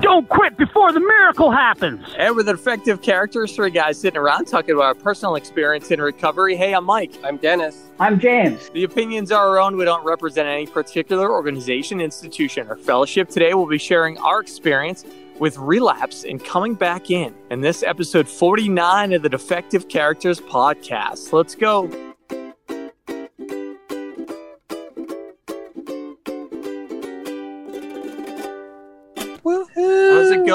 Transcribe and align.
Don't 0.00 0.28
quit 0.28 0.56
before 0.56 0.92
the 0.92 1.00
miracle 1.00 1.50
happens. 1.50 2.06
And 2.18 2.36
with 2.36 2.48
effective 2.48 3.00
characters, 3.02 3.54
three 3.54 3.70
guys 3.70 3.98
sitting 3.98 4.18
around 4.18 4.44
talking 4.46 4.74
about 4.74 4.84
our 4.84 4.94
personal 4.94 5.36
experience 5.36 5.90
in 5.90 6.00
recovery. 6.00 6.54
Hey, 6.54 6.74
I'm 6.74 6.84
Mike. 6.84 7.12
I'm 7.24 7.38
Dennis. 7.38 7.90
I'm 7.98 8.20
James. 8.20 8.68
The 8.70 8.84
opinions 8.84 9.32
are 9.32 9.48
our 9.48 9.58
own. 9.58 9.76
We 9.76 9.84
don't 9.84 10.04
represent 10.04 10.48
any 10.48 10.66
particular 10.66 11.30
organization, 11.30 12.00
institution, 12.00 12.68
or 12.68 12.76
fellowship. 12.76 13.28
Today, 13.28 13.54
we'll 13.54 13.66
be 13.66 13.78
sharing 13.78 14.18
our 14.18 14.40
experience 14.40 15.04
with 15.38 15.56
relapse 15.58 16.24
and 16.24 16.44
coming 16.44 16.74
back 16.74 17.10
in. 17.10 17.34
in 17.50 17.60
this 17.60 17.82
episode 17.82 18.28
49 18.28 19.12
of 19.14 19.22
the 19.22 19.28
Defective 19.28 19.88
Characters 19.88 20.40
podcast. 20.40 21.32
Let's 21.32 21.54
go. 21.54 22.15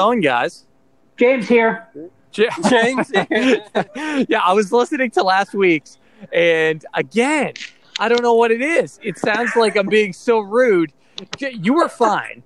Going, 0.02 0.20
guys? 0.20 0.64
James 1.16 1.48
here. 1.48 1.88
J- 2.32 2.48
James. 2.68 3.10
yeah, 4.28 4.40
I 4.42 4.52
was 4.52 4.72
listening 4.72 5.10
to 5.12 5.22
last 5.22 5.54
week's, 5.54 5.98
and 6.32 6.84
again, 6.94 7.52
I 7.98 8.08
don't 8.08 8.22
know 8.22 8.34
what 8.34 8.50
it 8.50 8.62
is. 8.62 8.98
It 9.02 9.18
sounds 9.18 9.54
like 9.54 9.76
I'm 9.76 9.88
being 9.88 10.12
so 10.12 10.40
rude. 10.40 10.92
You 11.38 11.74
were 11.74 11.88
fine, 11.88 12.42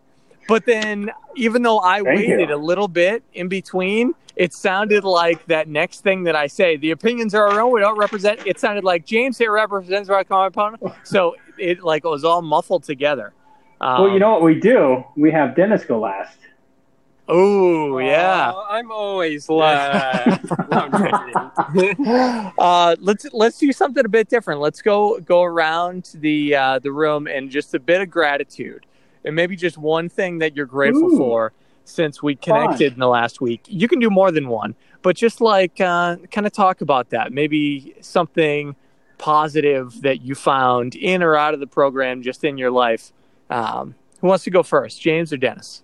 but 0.49 0.67
then 0.67 1.11
even 1.37 1.63
though 1.63 1.79
I 1.79 2.03
Thank 2.03 2.19
waited 2.19 2.49
you. 2.51 2.55
a 2.55 2.59
little 2.59 2.89
bit 2.89 3.23
in 3.33 3.49
between, 3.49 4.15
it 4.35 4.53
sounded 4.53 5.05
like 5.05 5.47
that 5.47 5.69
next 5.69 6.01
thing 6.01 6.25
that 6.25 6.37
I 6.37 6.47
say. 6.47 6.77
The 6.77 6.91
opinions 6.91 7.35
are 7.35 7.49
our 7.49 7.61
own. 7.61 7.73
We 7.73 7.81
don't 7.81 7.99
represent. 7.99 8.47
It 8.47 8.61
sounded 8.61 8.85
like 8.85 9.07
James 9.07 9.39
here 9.39 9.53
represents 9.53 10.11
our 10.11 10.25
common 10.25 10.49
opponent. 10.49 10.83
So 11.05 11.37
it 11.59 11.83
like 11.83 12.05
it 12.05 12.09
was 12.09 12.25
all 12.25 12.43
muffled 12.43 12.85
together. 12.85 13.33
Um, 13.81 14.03
well, 14.03 14.13
you 14.13 14.19
know 14.19 14.33
what 14.33 14.43
we 14.43 14.59
do? 14.59 15.05
We 15.17 15.31
have 15.31 15.55
Dennis 15.55 15.85
go 15.85 16.01
last. 16.01 16.39
Oh 17.29 17.99
yeah. 17.99 18.53
I'm 18.69 18.91
always 18.91 19.49
last. 19.49 20.45
No, 20.71 20.79
I'm 20.79 21.73
kidding. 21.73 22.55
uh, 22.59 22.97
let's 23.01 23.27
let's 23.33 23.59
do 23.59 23.73
something 23.73 24.05
a 24.05 24.09
bit 24.09 24.29
different. 24.29 24.61
Let's 24.61 24.81
go 24.83 25.19
go 25.21 25.43
around 25.43 26.11
the 26.15 26.55
uh, 26.55 26.79
the 26.79 26.93
room 26.93 27.27
and 27.27 27.51
just 27.51 27.75
a 27.75 27.81
bit 27.81 28.01
of 28.01 28.11
gratitude, 28.11 28.87
and 29.25 29.35
maybe 29.35 29.57
just 29.57 29.77
one 29.77 30.09
thing 30.09 30.39
that 30.39 30.55
you're 30.55 30.67
grateful 30.67 31.15
Ooh. 31.15 31.19
for 31.19 31.53
since 31.85 32.23
we 32.23 32.37
connected 32.37 32.93
in 32.93 32.99
the 32.99 33.09
last 33.09 33.41
week. 33.41 33.63
You 33.67 33.89
can 33.89 33.99
do 33.99 34.11
more 34.11 34.31
than 34.31 34.49
one, 34.49 34.75
but 35.03 35.17
just 35.17 35.41
like 35.41 35.81
uh, 35.81 36.17
kind 36.31 36.47
of 36.47 36.53
talk 36.53 36.81
about 36.81 37.11
that. 37.11 37.33
Maybe 37.33 37.95
something 38.01 38.77
positive 39.19 40.03
that 40.03 40.21
you 40.21 40.35
found 40.35 40.95
in 40.95 41.23
or 41.23 41.37
out 41.37 41.55
of 41.55 41.61
the 41.61 41.67
program, 41.67 42.23
just 42.23 42.45
in 42.45 42.59
your 42.59 42.71
life. 42.71 43.13
Um, 43.51 43.95
who 44.21 44.29
wants 44.29 44.45
to 44.45 44.51
go 44.51 44.63
first, 44.63 45.01
James 45.01 45.33
or 45.33 45.37
Dennis? 45.37 45.83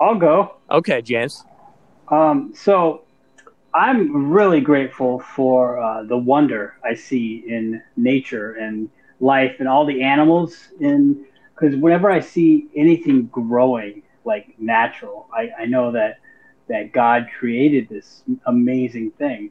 I'll 0.00 0.18
go. 0.18 0.56
Okay, 0.70 1.02
James. 1.02 1.44
Um, 2.08 2.52
so 2.54 3.04
I'm 3.74 4.30
really 4.30 4.60
grateful 4.60 5.20
for 5.20 5.80
uh, 5.80 6.04
the 6.04 6.16
wonder 6.16 6.76
I 6.84 6.94
see 6.94 7.44
in 7.46 7.82
nature 7.96 8.52
and 8.52 8.88
life 9.20 9.56
and 9.58 9.68
all 9.68 9.86
the 9.86 10.02
animals. 10.02 10.68
In 10.80 11.24
because 11.54 11.76
whenever 11.76 12.10
I 12.10 12.20
see 12.20 12.68
anything 12.76 13.26
growing 13.26 14.02
like 14.24 14.54
natural, 14.58 15.28
I, 15.32 15.50
I 15.62 15.64
know 15.66 15.92
that 15.92 16.18
that 16.68 16.92
God 16.92 17.28
created 17.38 17.88
this 17.88 18.22
amazing 18.46 19.10
thing, 19.12 19.50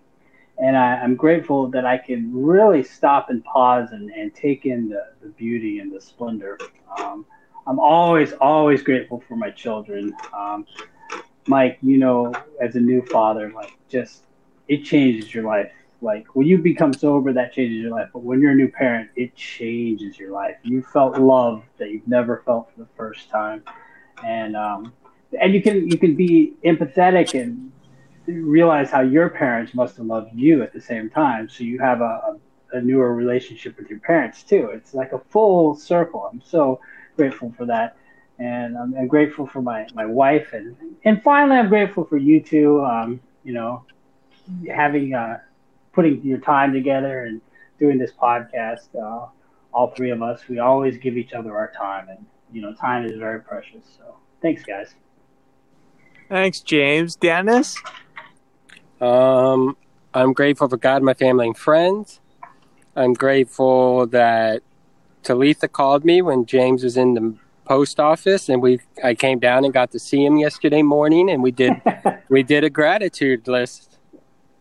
and 0.57 0.77
I, 0.77 0.95
I'm 0.95 1.15
grateful 1.15 1.67
that 1.71 1.85
I 1.85 1.97
can 1.97 2.31
really 2.33 2.83
stop 2.83 3.29
and 3.29 3.43
pause 3.43 3.91
and, 3.91 4.09
and 4.11 4.33
take 4.33 4.65
in 4.65 4.89
the, 4.89 5.07
the 5.21 5.29
beauty 5.29 5.79
and 5.79 5.93
the 5.93 6.01
splendor. 6.01 6.57
Um, 6.97 7.25
I'm 7.65 7.79
always 7.79 8.33
always 8.33 8.83
grateful 8.83 9.23
for 9.27 9.35
my 9.35 9.49
children. 9.49 10.15
Um, 10.37 10.65
Mike, 11.47 11.77
you 11.81 11.97
know, 11.97 12.33
as 12.61 12.75
a 12.75 12.79
new 12.79 13.01
father, 13.05 13.51
like 13.51 13.77
just 13.89 14.23
it 14.67 14.83
changes 14.83 15.33
your 15.33 15.43
life. 15.43 15.71
Like 16.01 16.35
when 16.35 16.47
you 16.47 16.57
become 16.57 16.93
sober, 16.93 17.31
that 17.33 17.53
changes 17.53 17.81
your 17.81 17.91
life. 17.91 18.09
But 18.11 18.23
when 18.23 18.41
you're 18.41 18.51
a 18.51 18.55
new 18.55 18.69
parent, 18.69 19.09
it 19.15 19.35
changes 19.35 20.17
your 20.17 20.31
life. 20.31 20.57
You 20.63 20.81
felt 20.81 21.17
love 21.17 21.63
that 21.77 21.91
you've 21.91 22.07
never 22.07 22.43
felt 22.45 22.69
for 22.73 22.81
the 22.81 22.89
first 22.97 23.29
time, 23.29 23.63
and 24.25 24.55
um, 24.57 24.93
and 25.39 25.53
you 25.53 25.61
can 25.61 25.89
you 25.89 25.97
can 25.97 26.15
be 26.15 26.53
empathetic 26.65 27.39
and 27.39 27.71
realize 28.27 28.89
how 28.89 29.01
your 29.01 29.29
parents 29.29 29.73
must 29.73 29.97
have 29.97 30.05
loved 30.05 30.33
you 30.33 30.61
at 30.63 30.73
the 30.73 30.81
same 30.81 31.09
time. 31.09 31.49
So 31.49 31.63
you 31.63 31.79
have 31.79 32.01
a, 32.01 32.37
a, 32.71 32.81
newer 32.81 33.13
relationship 33.13 33.77
with 33.77 33.89
your 33.89 33.99
parents 33.99 34.43
too. 34.43 34.69
It's 34.73 34.93
like 34.93 35.11
a 35.11 35.19
full 35.19 35.75
circle. 35.75 36.29
I'm 36.31 36.41
so 36.41 36.79
grateful 37.15 37.53
for 37.57 37.65
that 37.65 37.97
and 38.39 38.77
I'm, 38.77 38.95
I'm 38.95 39.07
grateful 39.07 39.45
for 39.45 39.61
my, 39.61 39.87
my 39.93 40.05
wife 40.05 40.53
and 40.53 40.75
and 41.05 41.21
finally 41.23 41.57
I'm 41.57 41.69
grateful 41.69 42.05
for 42.05 42.17
you 42.17 42.41
two 42.41 42.83
um, 42.83 43.19
you 43.43 43.53
know 43.53 43.85
having 44.73 45.13
uh, 45.13 45.39
putting 45.93 46.21
your 46.23 46.39
time 46.39 46.73
together 46.73 47.23
and 47.23 47.41
doing 47.79 47.97
this 47.97 48.11
podcast 48.11 48.87
uh, 48.95 49.27
all 49.73 49.87
three 49.95 50.11
of 50.11 50.21
us 50.21 50.47
we 50.47 50.59
always 50.59 50.97
give 50.97 51.17
each 51.17 51.33
other 51.33 51.55
our 51.55 51.71
time 51.77 52.09
and 52.09 52.25
you 52.51 52.61
know 52.61 52.73
time 52.73 53.05
is 53.05 53.17
very 53.17 53.41
precious 53.41 53.83
so 53.97 54.15
thanks 54.41 54.63
guys 54.63 54.95
Thanks, 56.29 56.61
James. 56.61 57.15
Dennis. 57.15 57.77
Um, 58.99 59.77
I'm 60.15 60.33
grateful 60.33 60.67
for 60.67 60.77
God, 60.77 61.03
my 61.03 61.13
family, 61.13 61.45
and 61.45 61.55
friends. 61.55 62.19
I'm 62.95 63.13
grateful 63.13 64.07
that 64.07 64.63
Talitha 65.23 65.67
called 65.67 66.05
me 66.05 66.21
when 66.21 66.45
James 66.45 66.83
was 66.83 66.97
in 66.97 67.13
the 67.13 67.35
post 67.65 67.99
office, 67.99 68.49
and 68.49 68.61
we 68.61 68.79
I 69.03 69.15
came 69.15 69.39
down 69.39 69.63
and 69.63 69.73
got 69.73 69.91
to 69.91 69.99
see 69.99 70.23
him 70.25 70.37
yesterday 70.37 70.81
morning, 70.81 71.29
and 71.29 71.41
we 71.41 71.51
did 71.51 71.73
we 72.29 72.43
did 72.43 72.63
a 72.63 72.69
gratitude 72.69 73.47
list 73.47 73.97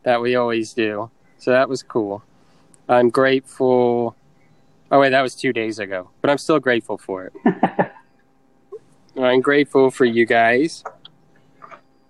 that 0.04 0.20
we 0.20 0.34
always 0.36 0.72
do. 0.72 1.10
So 1.38 1.50
that 1.50 1.68
was 1.68 1.82
cool. 1.82 2.22
I'm 2.88 3.10
grateful. 3.10 4.16
Oh 4.90 5.00
wait, 5.00 5.10
that 5.10 5.22
was 5.22 5.34
two 5.34 5.52
days 5.52 5.78
ago, 5.78 6.10
but 6.20 6.30
I'm 6.30 6.38
still 6.38 6.60
grateful 6.60 6.98
for 6.98 7.24
it. 7.24 7.32
I'm 9.20 9.40
grateful 9.40 9.90
for 9.90 10.04
you 10.04 10.24
guys. 10.24 10.84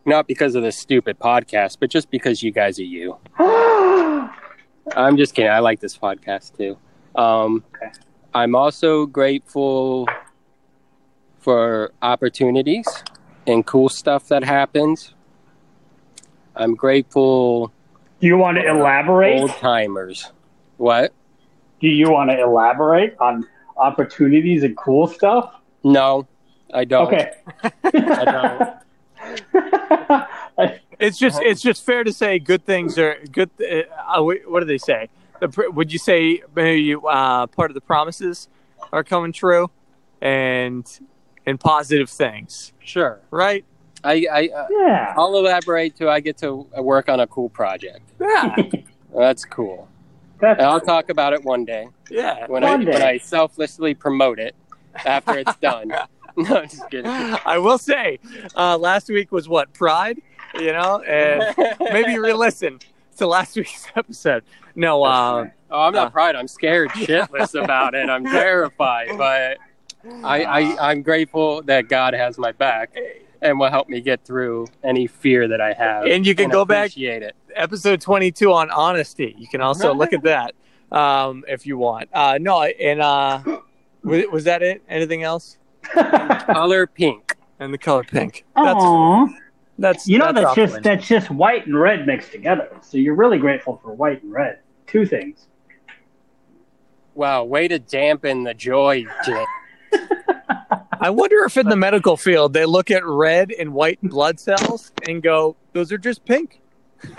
Not 0.05 0.27
because 0.27 0.57
of 0.57 0.63
this 0.65 0.77
stupid 0.77 1.19
podcast, 1.19 1.79
but 1.81 1.89
just 1.89 2.11
because 2.11 2.43
you 2.43 2.51
guys 2.51 2.79
are 2.79 2.85
you. 2.85 3.17
I'm 3.39 5.17
just 5.17 5.35
kidding. 5.35 5.51
I 5.51 5.61
like 5.61 5.81
this 5.81 5.97
podcast 5.97 6.57
too. 6.57 6.77
Um, 7.15 7.65
Okay. 7.77 7.93
I'm 8.35 8.55
also 8.55 9.07
grateful 9.07 10.09
for 11.41 11.93
opportunities 12.01 12.87
and 13.47 13.67
cool 13.67 13.89
stuff 13.89 14.29
that 14.29 14.45
happens. 14.45 15.15
I'm 16.57 16.75
grateful 16.75 17.73
do 18.21 18.27
you 18.29 18.37
want 18.37 18.59
to 18.59 18.69
elaborate 18.69 19.41
old 19.41 19.51
timers. 19.53 20.31
What? 20.77 21.13
do 21.81 21.89
you 21.89 22.11
want 22.11 22.31
to 22.31 22.41
elaborate 22.41 23.17
on 23.19 23.47
opportunities 23.77 24.63
and 24.63 24.77
cool 24.77 25.09
stuff 25.09 25.53
No, 25.83 26.29
I 26.73 26.85
don't. 26.85 27.09
okay 27.09 27.33
I 27.85 28.25
don't. 28.25 28.79
It's 31.03 31.19
just 31.19 31.43
it's 31.43 31.61
just 31.61 31.85
fair 31.85 32.05
to 32.05 32.13
say 32.13 32.39
good 32.39 32.65
things 32.65 32.97
are 32.97 33.17
good. 33.33 33.51
Uh, 33.61 34.23
what 34.23 34.61
do 34.61 34.67
they 34.67 34.79
say? 34.79 35.09
The, 35.43 35.71
would 35.75 35.93
you 35.93 35.99
say 35.99 36.41
maybe 36.55 36.95
uh, 36.95 37.49
part 37.49 37.71
of 37.73 37.75
the 37.75 37.81
promises 37.81 38.49
are 38.93 39.03
coming 39.03 39.33
true, 39.33 39.71
and 40.21 40.87
and 41.47 41.59
positive 41.59 42.09
things, 42.09 42.73
Sure. 42.79 43.21
right? 43.33 43.65
I, 44.05 44.27
I 44.33 44.49
uh, 44.57 44.67
yeah 44.71 45.15
I'll 45.17 45.37
elaborate 45.37 45.97
too. 45.97 46.09
I 46.09 46.21
get 46.21 46.37
to 46.39 46.67
work 46.79 47.09
on 47.09 47.19
a 47.19 47.27
cool 47.27 47.49
project. 47.49 48.09
Yeah, 48.21 48.55
That's 49.17 49.45
cool. 49.45 49.89
That's 50.41 50.59
And 50.61 50.67
I'll 50.69 50.79
cool. 50.81 50.87
talk 50.87 51.09
about 51.09 51.33
it 51.33 51.43
one 51.45 51.65
day 51.65 51.89
yeah. 52.11 52.47
when 52.47 52.63
I 52.65 52.71
One 52.71 52.85
day. 52.85 52.93
when 52.93 53.03
I 53.03 53.19
selflessly 53.19 53.95
promote 53.95 54.39
it 54.39 54.55
after 55.05 55.39
it's 55.39 55.57
done. 55.57 55.89
no, 56.37 56.57
I'm 56.61 56.69
just 56.69 56.89
kidding. 56.91 57.07
I 57.07 57.59
will 57.59 57.77
say, 57.79 58.19
uh, 58.57 58.79
last 58.79 59.09
week 59.09 59.31
was 59.33 59.49
what 59.51 59.73
Pride, 59.75 60.19
you 60.55 60.73
know, 60.73 61.01
and 61.03 61.55
maybe 61.93 62.17
re-listen 62.19 62.79
to 63.19 63.27
last 63.27 63.57
week's 63.57 63.87
episode. 63.97 64.45
No, 64.75 65.03
uh, 65.05 65.49
Oh, 65.71 65.81
I'm 65.81 65.95
not 65.95 66.09
Uh, 66.09 66.11
proud. 66.11 66.35
I'm 66.37 66.49
scared 66.49 66.91
shitless 66.93 67.61
about 67.63 67.95
it. 67.95 68.09
I'm 68.11 68.25
terrified, 68.25 69.09
but 69.17 69.57
I, 70.23 70.45
I 70.45 70.91
I'm 70.91 71.01
grateful 71.03 71.63
that 71.63 71.89
God 71.89 72.13
has 72.15 72.37
my 72.39 72.53
back. 72.53 72.95
and 73.41 73.59
will 73.59 73.71
help 73.71 73.89
me 73.89 74.01
get 74.01 74.25
through 74.25 74.69
any 74.85 75.07
fear 75.09 75.49
that 75.49 75.61
I 75.61 75.73
have. 75.73 76.05
And 76.07 76.25
you 76.27 76.35
can 76.35 76.49
go 76.49 76.65
back- 76.65 76.91
appreciate 76.91 77.23
it. 77.25 77.35
Episode 77.57 78.01
22 78.01 78.53
on 78.53 78.71
honesty. 78.71 79.35
You 79.37 79.49
can 79.49 79.61
also 79.61 79.93
look 79.93 80.13
at 80.13 80.23
that 80.23 80.55
um, 80.93 81.45
if 81.49 81.67
you 81.67 81.77
want. 81.77 82.09
Uh, 82.13 82.39
no, 82.41 82.63
and 82.63 83.01
uh, 83.03 83.41
was, 84.05 84.25
was 84.31 84.45
that 84.45 84.63
it? 84.63 84.83
Anything 84.89 85.23
else? 85.25 85.59
Color 85.93 86.87
pink. 86.87 87.37
And 87.59 87.73
the 87.75 87.79
color 87.79 88.05
pink. 88.05 88.45
That's 88.57 88.75
Aww. 88.79 89.29
That's 89.79 90.07
You 90.07 90.19
know 90.19 90.33
that's, 90.33 90.47
off 90.47 90.57
just 90.57 90.83
that's 90.83 91.07
just 91.07 91.31
white 91.31 91.67
and 91.67 91.79
red 91.79 92.07
mixed 92.07 92.33
together. 92.33 92.69
So 92.83 92.99
you're 92.99 93.15
really 93.15 93.39
grateful 93.39 93.81
for 93.83 93.93
white 93.93 94.23
and 94.23 94.33
red. 94.33 94.59
Two 94.87 95.07
things. 95.07 95.47
Wow, 97.15 97.45
way 97.45 97.69
to 97.69 97.79
dampen 97.79 98.45
the 98.45 98.55
joy, 98.55 99.05
Jay. 99.25 99.45
I 101.01 101.11
wonder 101.11 101.45
if 101.45 101.57
in 101.57 101.69
the 101.69 101.77
medical 101.77 102.17
field 102.17 102.53
they 102.53 102.65
look 102.65 102.91
at 102.91 103.05
red 103.05 103.53
and 103.53 103.75
white 103.75 104.01
blood 104.03 104.39
cells 104.39 104.93
and 105.07 105.23
go, 105.23 105.57
"Those 105.73 105.93
are 105.93 105.99
just 105.99 106.25
pink." 106.25 106.61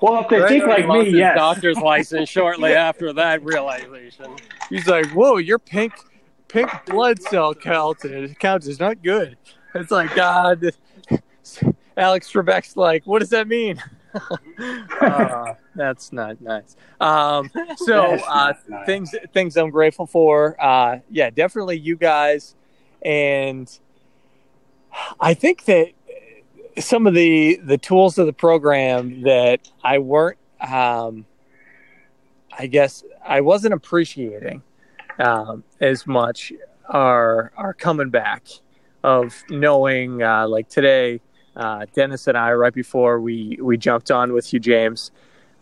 Well, 0.00 0.20
if 0.20 0.28
they 0.28 0.38
think 0.48 0.64
Gregory 0.64 0.86
like 0.86 0.88
me, 0.88 1.04
his 1.06 1.14
yes. 1.14 1.36
doctor's 1.36 1.76
license 1.78 2.28
shortly 2.28 2.72
after 2.72 3.12
that 3.14 3.42
realization. 3.42 4.36
He's 4.70 4.86
like, 4.86 5.06
"Whoa, 5.10 5.38
your 5.38 5.58
pink, 5.58 5.92
pink 6.46 6.70
blood 6.86 7.20
cell 7.20 7.54
count 7.54 7.98
count 8.38 8.66
is 8.66 8.78
not 8.78 9.02
good." 9.02 9.36
It's 9.74 9.90
like 9.90 10.14
God. 10.14 10.72
Alex 11.96 12.30
Trebek's 12.32 12.76
like, 12.76 13.04
"What 13.06 13.18
does 13.20 13.30
that 13.30 13.48
mean?" 13.48 13.82
uh, 15.00 15.54
that's 15.74 16.12
not 16.12 16.40
nice. 16.40 16.76
Um, 17.00 17.50
so 17.76 18.14
uh, 18.28 18.54
nice. 18.68 18.86
things 18.86 19.14
things 19.32 19.56
I'm 19.56 19.70
grateful 19.70 20.06
for. 20.06 20.56
Uh, 20.62 21.00
yeah, 21.10 21.30
definitely 21.30 21.78
you 21.78 21.96
guys, 21.96 22.54
and 23.02 23.70
I 25.20 25.34
think 25.34 25.64
that 25.66 25.88
some 26.78 27.06
of 27.06 27.14
the 27.14 27.60
the 27.64 27.78
tools 27.78 28.18
of 28.18 28.26
the 28.26 28.32
program 28.32 29.22
that 29.22 29.68
I 29.82 29.98
weren't, 29.98 30.38
um, 30.60 31.26
I 32.56 32.66
guess 32.66 33.04
I 33.26 33.40
wasn't 33.40 33.74
appreciating 33.74 34.62
um, 35.18 35.64
as 35.80 36.06
much 36.06 36.52
are 36.88 37.52
are 37.56 37.74
coming 37.74 38.10
back. 38.10 38.46
Of 39.04 39.44
knowing, 39.48 40.22
uh, 40.22 40.48
like 40.48 40.68
today, 40.68 41.20
uh, 41.54 41.86
Dennis 41.94 42.26
and 42.26 42.36
I, 42.36 42.52
right 42.52 42.74
before 42.74 43.20
we 43.20 43.58
we 43.60 43.76
jumped 43.76 44.10
on 44.10 44.32
with 44.32 44.52
you 44.52 44.58
James, 44.58 45.12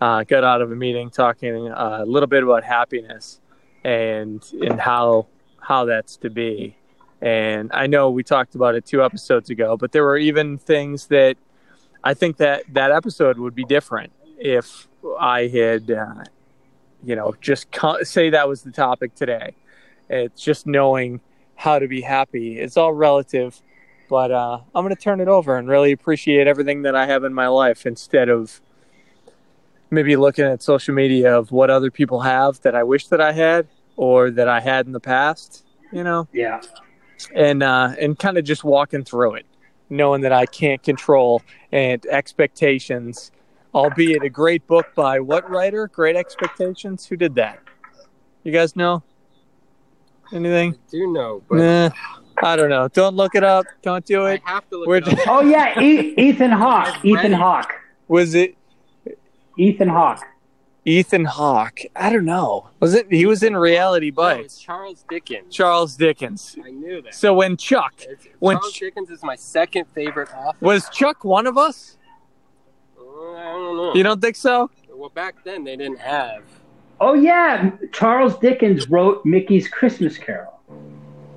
uh, 0.01 0.25
got 0.25 0.43
out 0.43 0.63
of 0.63 0.73
a 0.73 0.77
meeting 0.77 1.11
talking 1.11 1.69
uh, 1.71 1.99
a 2.03 2.07
little 2.07 2.27
bit 2.27 2.43
about 2.43 2.65
happiness 2.65 3.41
and 3.85 4.43
and 4.61 4.81
how 4.81 5.27
how 5.61 5.85
that's 5.85 6.17
to 6.19 6.31
be. 6.31 6.77
And 7.21 7.71
I 7.73 7.87
know 7.87 8.11
we 8.11 8.23
talked 8.23 8.55
about 8.55 8.75
it 8.75 8.85
two 8.85 9.03
episodes 9.03 9.51
ago, 9.51 9.77
but 9.77 9.93
there 9.93 10.05
were 10.05 10.19
even 10.19 10.59
things 10.59 11.07
that 11.09 11.37
I 12.05 12.15
think 12.15 12.37
that 12.37 12.63
that 12.73 12.91
episode 12.91 13.39
would 13.39 13.55
be 13.55 13.65
different 13.65 14.13
if 14.39 14.87
I 15.19 15.49
had, 15.49 15.91
uh, 15.91 16.25
you 17.03 17.17
know, 17.17 17.35
just 17.41 17.73
co- 17.73 18.03
say 18.03 18.31
that 18.31 18.49
was 18.49 18.63
the 18.63 18.71
topic 18.71 19.15
today. 19.15 19.55
It's 20.09 20.43
just 20.43 20.67
knowing 20.67 21.21
how 21.57 21.79
to 21.79 21.89
be 21.89 22.01
happy. 22.03 22.59
It's 22.61 22.77
all 22.77 22.93
relative, 22.93 23.61
but 24.09 24.31
uh, 24.31 24.61
I'm 24.75 24.85
going 24.85 24.95
to 24.95 25.01
turn 25.01 25.21
it 25.21 25.29
over 25.29 25.57
and 25.57 25.69
really 25.69 25.93
appreciate 25.93 26.47
everything 26.47 26.83
that 26.83 26.95
I 26.95 27.07
have 27.07 27.25
in 27.25 27.33
my 27.35 27.49
life 27.49 27.87
instead 27.87 28.29
of 28.29 28.61
maybe 29.91 30.17
looking 30.17 30.45
at 30.45 30.63
social 30.63 30.95
media 30.95 31.37
of 31.37 31.51
what 31.53 31.71
other 31.71 31.91
people 31.91 32.21
have 32.21 32.61
that 32.63 32.75
I 32.75 32.83
wish 32.83 33.07
that 33.09 33.21
I 33.21 33.33
had 33.33 33.69
or 33.97 34.31
that 34.31 34.49
I 34.49 34.61
had 34.61 34.87
in 34.87 34.93
the 34.93 35.01
past. 35.01 35.65
You 35.93 36.03
know, 36.05 36.29
Yeah. 36.33 36.61
and 37.35 37.63
uh, 37.63 37.95
and 37.99 38.19
kind 38.19 38.37
of 38.37 38.45
just 38.45 38.65
walking 38.65 39.05
through 39.05 39.35
it, 39.35 39.47
knowing 39.89 40.23
that 40.23 40.33
I 40.33 40.47
can't 40.47 40.83
control 40.83 41.43
and 41.73 42.05
expectations. 42.07 43.31
Albeit 43.75 44.23
a 44.23 44.29
great 44.31 44.67
book 44.67 44.87
by 44.95 45.21
what 45.21 45.49
writer? 45.51 45.87
Great 45.89 46.17
Expectations. 46.17 47.07
Who 47.07 47.17
did 47.17 47.35
that? 47.35 47.61
You 48.43 48.51
guys 48.51 48.75
know 48.75 49.03
anything? 50.33 50.77
do 50.91 51.13
know, 51.13 51.43
but 51.49 51.57
Nah, 51.57 51.91
I 52.43 52.57
don't 52.57 52.71
know. 52.71 52.89
Don't 52.89 53.15
look 53.17 53.35
it 53.35 53.45
up. 53.45 53.67
Don't 53.83 54.05
do 54.05 54.23
I 54.27 54.33
it. 54.35 54.43
have 54.45 54.69
to 54.71 54.79
look 54.79 54.87
We're 54.89 54.97
it 54.97 55.09
up. 55.09 55.19
Oh 55.27 55.41
yeah, 55.43 55.81
e- 55.81 56.15
Ethan 56.17 56.51
Hawke. 56.53 57.05
Ethan 57.05 57.33
it. 57.33 57.37
Hawke. 57.37 57.73
Was 58.09 58.35
it 58.35 58.57
Ethan 59.59 59.89
Hawke. 59.89 60.23
Ethan 60.85 61.25
Hawke? 61.25 61.81
I 61.97 62.13
don't 62.13 62.25
know. 62.25 62.69
Was 62.79 62.95
it? 62.95 63.11
He 63.11 63.27
was 63.27 63.43
in 63.43 63.57
Reality 63.57 64.13
No, 64.17 64.23
it's 64.29 64.39
Bites. 64.55 64.59
Charles 64.61 65.05
Dickens. 65.09 65.53
Charles 65.53 65.97
Dickens. 65.97 66.57
I 66.65 66.71
knew 66.71 67.03
that. 67.03 67.15
So 67.15 67.35
when 67.35 67.57
Chuck 67.57 67.95
It's- 68.03 68.29
when 68.39 68.57
Charles 68.59 68.73
Ch- 68.73 68.81
Dickens 68.81 69.11
is 69.11 69.23
my 69.25 69.35
second 69.35 69.87
favorite 69.95 70.29
author. 70.37 70.57
was 70.61 70.89
Chuck 70.91 71.25
one 71.25 71.47
of 71.49 71.59
us? 71.59 71.97
Uh, 72.99 73.33
I 73.33 73.43
don't 73.45 73.77
know. 73.77 73.95
You 73.95 74.03
don't 74.05 74.21
think 74.21 74.37
so? 74.37 74.71
Well, 74.95 75.09
back 75.11 75.43
then 75.45 75.65
they 75.65 75.77
didn't 75.77 75.99
have. 76.01 76.43
Oh 77.01 77.15
yeah, 77.15 77.73
Charles 77.93 78.39
Dickens 78.39 78.89
wrote 78.89 79.25
Mickey's 79.25 79.69
Christmas 79.69 80.17
Carol. 80.17 80.61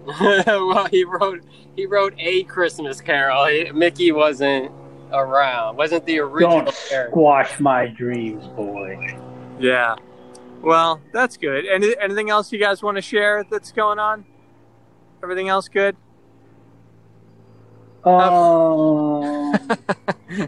well, 0.22 0.86
he 0.86 1.04
wrote 1.04 1.44
he 1.76 1.86
wrote 1.86 2.14
a 2.18 2.44
Christmas 2.44 3.02
Carol. 3.02 3.46
He, 3.48 3.72
Mickey 3.72 4.12
wasn't 4.12 4.72
around. 5.12 5.76
Wasn't 5.76 6.06
the 6.06 6.20
original 6.20 6.64
Don't 6.64 6.76
character. 6.90 7.12
squash 7.12 7.60
my 7.60 7.88
dreams, 7.88 8.48
boy. 8.48 9.18
Yeah. 9.60 9.96
Well, 10.62 11.02
that's 11.14 11.38
good. 11.38 11.66
Any, 11.66 11.96
anything 12.00 12.30
else 12.30 12.52
you 12.52 12.60
guys 12.60 12.84
want 12.84 12.98
to 12.98 13.02
share 13.02 13.46
that's 13.50 13.72
going 13.72 14.00
on? 14.00 14.26
Everything 15.24 15.50
else 15.50 15.68
good? 15.68 15.96
Um, 18.06 18.14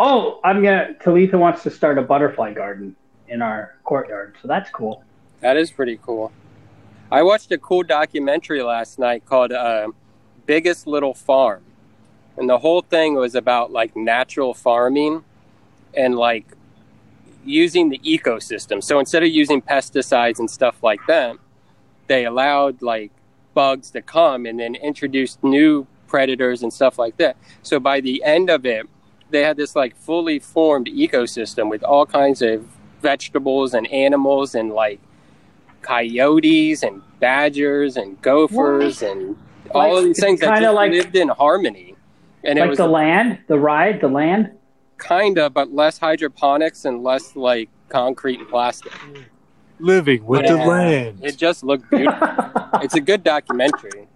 oh, 0.00 0.40
I'm 0.42 0.62
gonna. 0.62 0.94
Talitha 1.00 1.36
wants 1.36 1.62
to 1.64 1.70
start 1.70 1.98
a 1.98 2.02
butterfly 2.02 2.54
garden 2.54 2.96
in 3.28 3.42
our 3.42 3.74
courtyard, 3.84 4.34
so 4.40 4.48
that's 4.48 4.70
cool. 4.70 5.04
That 5.40 5.56
is 5.56 5.70
pretty 5.70 5.98
cool. 6.02 6.32
I 7.10 7.22
watched 7.22 7.52
a 7.52 7.58
cool 7.58 7.82
documentary 7.82 8.62
last 8.62 8.98
night 8.98 9.24
called 9.24 9.52
uh, 9.52 9.88
"Biggest 10.46 10.86
Little 10.86 11.14
Farm," 11.14 11.62
and 12.36 12.48
the 12.48 12.58
whole 12.58 12.82
thing 12.82 13.14
was 13.14 13.34
about 13.34 13.70
like 13.70 13.96
natural 13.96 14.54
farming 14.54 15.24
and 15.94 16.16
like 16.16 16.46
using 17.44 17.88
the 17.90 17.98
ecosystem. 17.98 18.82
So 18.82 18.98
instead 18.98 19.22
of 19.22 19.28
using 19.28 19.62
pesticides 19.62 20.38
and 20.38 20.50
stuff 20.50 20.82
like 20.82 21.00
that, 21.06 21.36
they 22.08 22.24
allowed 22.24 22.82
like 22.82 23.12
bugs 23.54 23.90
to 23.92 24.02
come 24.02 24.46
and 24.46 24.60
then 24.60 24.74
introduced 24.74 25.42
new 25.42 25.86
predators 26.08 26.62
and 26.62 26.72
stuff 26.72 26.98
like 26.98 27.16
that. 27.16 27.36
So 27.62 27.80
by 27.80 28.00
the 28.00 28.22
end 28.24 28.50
of 28.50 28.66
it, 28.66 28.86
they 29.30 29.42
had 29.42 29.56
this 29.56 29.74
like 29.74 29.96
fully 29.96 30.38
formed 30.38 30.86
ecosystem 30.86 31.70
with 31.70 31.82
all 31.82 32.06
kinds 32.06 32.42
of 32.42 32.66
vegetables 33.00 33.74
and 33.74 33.86
animals 33.92 34.54
and 34.54 34.72
like 34.72 35.00
coyotes 35.82 36.82
and 36.82 37.02
badgers 37.20 37.96
and 37.96 38.20
gophers 38.22 39.02
and 39.02 39.36
all 39.72 39.82
Like, 39.94 39.98
of 39.98 40.04
these 40.04 40.20
things 40.20 40.40
that 40.40 40.46
kinda 40.46 40.60
just 40.68 40.74
like- 40.74 40.92
lived 40.92 41.16
in 41.16 41.28
harmony. 41.28 41.94
And 42.44 42.58
it 42.58 42.62
like 42.62 42.70
was 42.70 42.78
the 42.78 42.86
land, 42.88 43.38
the 43.48 43.58
ride, 43.58 44.00
the 44.00 44.08
land. 44.08 44.52
kind 44.98 45.38
of, 45.38 45.52
but 45.52 45.74
less 45.74 45.98
hydroponics 45.98 46.84
and 46.86 47.02
less 47.02 47.36
like 47.36 47.68
concrete 47.88 48.38
and 48.38 48.48
plastic. 48.48 48.92
Living 49.78 50.24
with 50.24 50.42
Yeah. 50.44 50.52
the 50.56 50.64
land. 50.64 51.18
It 51.22 51.36
just 51.36 51.62
looked 51.64 51.90
beautiful. 51.90 52.28
it's 52.82 52.94
a 52.94 53.00
good 53.00 53.22
documentary. 53.22 54.08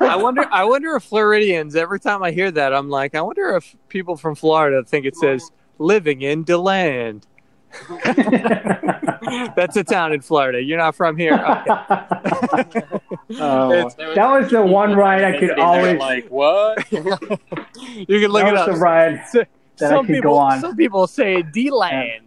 I 0.00 0.16
wonder. 0.16 0.44
I 0.50 0.64
wonder 0.64 0.96
if 0.96 1.04
Floridians. 1.04 1.76
Every 1.76 1.98
time 2.00 2.22
I 2.22 2.30
hear 2.32 2.50
that, 2.52 2.72
I'm 2.74 2.88
like, 2.88 3.14
I 3.14 3.20
wonder 3.20 3.54
if 3.56 3.74
people 3.88 4.16
from 4.16 4.34
Florida 4.34 4.82
think 4.84 5.06
it 5.06 5.16
says 5.16 5.50
"living 5.78 6.22
in 6.22 6.42
DeLand." 6.44 7.26
That's 9.56 9.76
a 9.76 9.84
town 9.84 10.12
in 10.12 10.20
Florida. 10.20 10.62
You're 10.62 10.78
not 10.78 10.94
from 10.94 11.16
here. 11.16 11.34
Okay. 12.54 12.82
Oh, 13.40 13.90
that 14.14 14.26
was 14.30 14.50
the 14.50 14.62
one 14.62 14.94
ride 14.96 15.22
I 15.22 15.38
could 15.38 15.58
always. 15.58 15.98
like 15.98 16.28
what? 16.28 16.90
You 16.90 17.00
can 17.02 18.30
look 18.30 18.42
that 18.42 18.48
it 18.48 18.52
was 18.52 18.60
up. 18.60 18.66
the 18.68 18.76
ride 18.76 19.22
So- 19.30 19.44
that 19.76 19.86
I 19.92 19.96
some 19.96 20.06
could 20.06 20.14
people, 20.16 20.30
go 20.32 20.38
on. 20.38 20.60
some 20.60 20.74
people 20.76 21.06
say 21.06 21.42
D-land. 21.42 22.24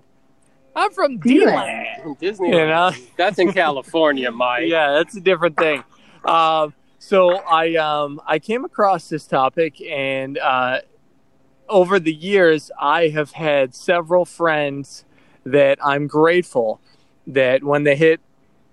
I'm 0.76 0.92
from 0.92 1.18
D-land. 1.18 2.02
D-land. 2.04 2.18
Disney. 2.20 2.50
You 2.50 2.68
know? 2.68 2.92
That's 3.18 3.40
in 3.40 3.52
California, 3.52 4.30
Mike. 4.32 4.66
yeah, 4.68 4.92
that's 4.92 5.16
a 5.18 5.22
different 5.22 5.58
thing. 5.58 5.84
Um, 6.24 6.74
so 7.00 7.38
I 7.38 7.76
um, 7.76 8.22
I 8.28 8.38
came 8.38 8.64
across 8.64 9.10
this 9.10 9.26
topic, 9.26 9.82
and 9.82 10.38
uh, 10.38 10.82
over 11.68 12.00
the 12.00 12.14
years, 12.14 12.70
I 12.80 13.08
have 13.10 13.32
had 13.32 13.74
several 13.74 14.24
friends 14.24 15.04
that 15.46 15.80
I'm 15.84 16.08
grateful 16.08 16.80
that 17.28 17.64
when 17.64 17.84
they 17.84 17.96
hit, 17.96 18.20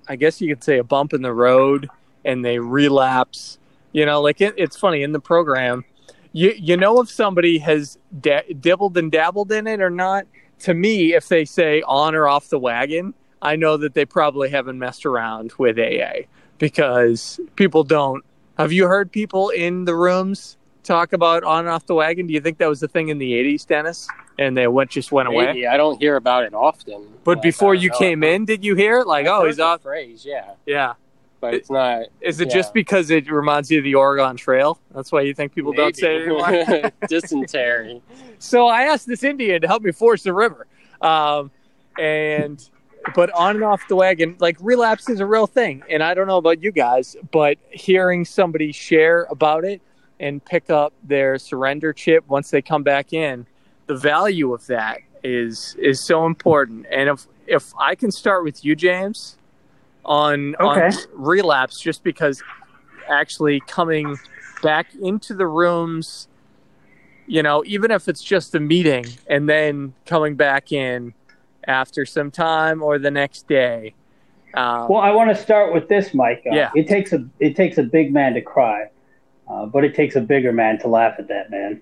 I 0.09 0.17
guess 0.17 0.41
you 0.41 0.55
could 0.55 0.65
say, 0.65 0.79
a 0.79 0.85
bump 0.85 1.13
in 1.13 1.23
the 1.23 1.33
road, 1.33 1.89
and 2.25 2.45
they 2.45 2.59
relapse. 2.59 3.59
You 3.93 4.07
know, 4.07 4.21
like 4.21 4.41
it, 4.41 4.55
it's 4.57 4.77
funny 4.77 5.03
in 5.03 5.13
the 5.13 5.21
program. 5.21 5.85
You 6.33 6.55
you 6.57 6.77
know 6.77 7.01
if 7.01 7.11
somebody 7.11 7.59
has 7.59 7.99
da- 8.21 8.53
dibbled 8.61 8.97
and 8.99 9.11
dabbled 9.11 9.53
in 9.53 9.67
it 9.67 9.81
or 9.81 9.91
not. 9.91 10.27
To 10.61 10.75
me, 10.75 11.15
if 11.15 11.29
they 11.29 11.45
say 11.45 11.83
on 11.83 12.17
or 12.17 12.27
off 12.27 12.49
the 12.49 12.59
wagon, 12.59 13.15
I 13.41 13.55
know 13.55 13.77
that 13.77 13.95
they 13.95 14.05
probably 14.05 14.51
haven't 14.51 14.79
messed 14.79 15.07
around 15.07 15.53
with 15.57 15.79
AA 15.79 16.27
because 16.59 17.41
people 17.57 17.85
don't 17.85 18.25
Have 18.59 18.73
you 18.73 18.89
heard 18.89 19.11
people 19.13 19.51
in 19.51 19.85
the 19.85 19.95
rooms 19.95 20.58
talk 20.89 21.13
about 21.13 21.45
on 21.45 21.61
and 21.61 21.69
off 21.69 21.87
the 21.87 21.95
wagon? 21.95 22.27
Do 22.27 22.33
you 22.35 22.41
think 22.41 22.59
that 22.59 22.69
was 22.69 22.81
the 22.81 22.89
thing 22.89 23.09
in 23.11 23.19
the 23.19 23.33
'80s, 23.33 23.67
Dennis? 23.67 24.09
And 24.39 24.57
they 24.57 24.67
went 24.67 24.91
just 24.91 25.13
went 25.13 25.29
away. 25.29 25.47
Maybe 25.47 25.67
I 25.67 25.77
don't 25.77 26.01
hear 26.01 26.17
about 26.17 26.45
it 26.45 26.55
often. 26.55 27.07
But 27.25 27.39
Like, 27.39 27.43
before 27.43 27.75
you 27.75 27.91
know. 27.91 27.99
came 27.99 28.25
in, 28.25 28.45
did 28.45 28.65
you 28.65 28.75
hear 28.75 29.01
it? 29.01 29.07
Like, 29.07 29.27
I've 29.27 29.43
oh, 29.43 29.47
he's 29.47 29.61
off. 29.61 29.83
Phrase, 29.83 30.25
yeah, 30.25 30.53
Yeah. 30.67 30.95
but 31.41 31.55
it's 31.55 31.71
not. 31.71 32.07
Is 32.21 32.41
it 32.41 32.49
yeah. 32.49 32.55
just 32.55 32.73
because 32.73 33.11
it 33.11 33.31
reminds 33.31 33.71
you 33.71 33.79
of 33.79 33.85
the 33.85 33.95
Oregon 33.95 34.37
Trail? 34.37 34.79
That's 34.95 35.13
why 35.13 35.23
you 35.23 35.35
think 35.35 35.55
people 35.55 35.73
don't 35.73 35.95
say 35.97 36.17
it 36.17 36.23
anymore. 36.29 36.91
Dysentery. 37.09 38.01
so 38.39 38.67
I 38.69 38.83
asked 38.85 39.07
this 39.07 39.23
Indian 39.25 39.61
to 39.61 39.67
help 39.67 39.83
me 39.83 39.93
force 39.93 40.23
the 40.23 40.33
river. 40.33 40.67
Um, 41.01 41.51
and 41.99 42.69
but 43.15 43.31
on 43.33 43.57
and 43.57 43.65
off 43.65 43.87
the 43.89 43.97
wagon, 43.97 44.37
like 44.39 44.57
relapse 44.61 45.09
is 45.09 45.21
a 45.21 45.27
real 45.27 45.47
thing. 45.47 45.83
And 45.89 46.03
I 46.03 46.15
don't 46.15 46.27
know 46.27 46.37
about 46.39 46.63
you 46.63 46.71
guys, 46.73 47.17
but 47.33 47.59
hearing 47.71 48.25
somebody 48.25 48.73
share 48.73 49.27
about 49.31 49.65
it 49.65 49.81
and 50.21 50.45
pick 50.45 50.71
up 50.71 50.93
their 51.03 51.39
surrender 51.39 51.93
chip 51.93 52.29
once 52.29 52.51
they 52.51 52.63
come 52.63 52.83
back 52.83 53.13
in, 53.13 53.47
the 53.87 53.97
value 53.97 54.53
of 54.53 54.67
that 54.67 54.99
is 55.25 55.77
is 55.79 56.05
so 56.07 56.27
important. 56.27 56.87
And 56.91 57.09
if 57.09 57.27
if 57.47 57.73
I 57.79 57.95
can 57.95 58.11
start 58.11 58.45
with 58.45 58.65
you, 58.65 58.75
James, 58.77 59.37
on 60.05 60.55
on 60.57 60.93
relapse, 61.13 61.81
just 61.81 62.03
because 62.05 62.43
actually 63.09 63.61
coming 63.61 64.17
back 64.63 64.95
into 65.01 65.35
the 65.35 65.47
rooms 65.47 66.29
you 67.29 67.43
know, 67.43 67.63
even 67.67 67.91
if 67.91 68.09
it's 68.09 68.23
just 68.23 68.55
a 68.55 68.61
meeting 68.61 69.05
and 69.29 69.49
then 69.49 69.93
coming 70.07 70.35
back 70.35 70.73
in 70.73 71.13
after 71.67 72.07
some 72.07 72.31
time 72.31 72.83
or 72.83 72.99
the 72.99 73.11
next 73.11 73.47
day. 73.47 73.95
Um, 74.55 74.89
Well, 74.89 75.01
I 75.03 75.11
want 75.11 75.29
to 75.29 75.37
start 75.41 75.75
with 75.75 75.89
this, 75.89 76.15
Mike. 76.15 76.43
Yeah. 76.45 76.71
It 76.75 76.89
takes 76.89 77.13
a 77.13 77.29
it 77.39 77.55
takes 77.55 77.77
a 77.77 77.83
big 77.83 78.13
man 78.13 78.33
to 78.35 78.41
cry, 78.41 78.89
uh, 79.49 79.67
but 79.67 79.85
it 79.85 79.95
takes 79.95 80.17
a 80.17 80.21
bigger 80.21 80.53
man 80.53 80.79
to 80.81 80.89
laugh 80.89 81.15
at 81.19 81.29
that 81.29 81.51
man. 81.51 81.81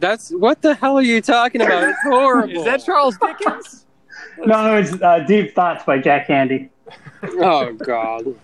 That's 0.00 0.30
what 0.30 0.60
the 0.62 0.74
hell 0.74 0.98
are 0.98 1.02
you 1.02 1.20
talking 1.20 1.60
about? 1.60 1.84
It's 1.84 1.98
horrible. 2.02 2.58
is 2.58 2.64
that 2.64 2.84
Charles 2.84 3.16
Dickens? 3.18 3.86
No, 4.38 4.44
no, 4.66 4.76
it's 4.76 4.92
uh, 5.00 5.20
Deep 5.26 5.54
Thoughts 5.54 5.84
by 5.84 5.98
Jack 5.98 6.28
Handey. 6.28 6.68
oh 7.22 7.72
God. 7.74 8.34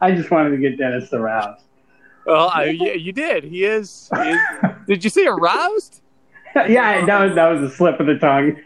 I 0.00 0.12
just 0.12 0.30
wanted 0.30 0.50
to 0.50 0.56
get 0.58 0.78
Dennis 0.78 1.12
aroused. 1.12 1.64
well, 2.24 2.50
I, 2.54 2.66
yeah, 2.66 2.92
you 2.92 3.12
did. 3.12 3.44
He 3.44 3.64
is. 3.64 4.08
He 4.14 4.30
is 4.30 4.40
did 4.86 5.04
you 5.04 5.10
say 5.10 5.26
aroused? 5.26 6.00
yeah, 6.54 7.04
that 7.04 7.20
was 7.24 7.34
that 7.34 7.48
was 7.48 7.70
a 7.70 7.74
slip 7.74 8.00
of 8.00 8.06
the 8.06 8.18
tongue. 8.18 8.56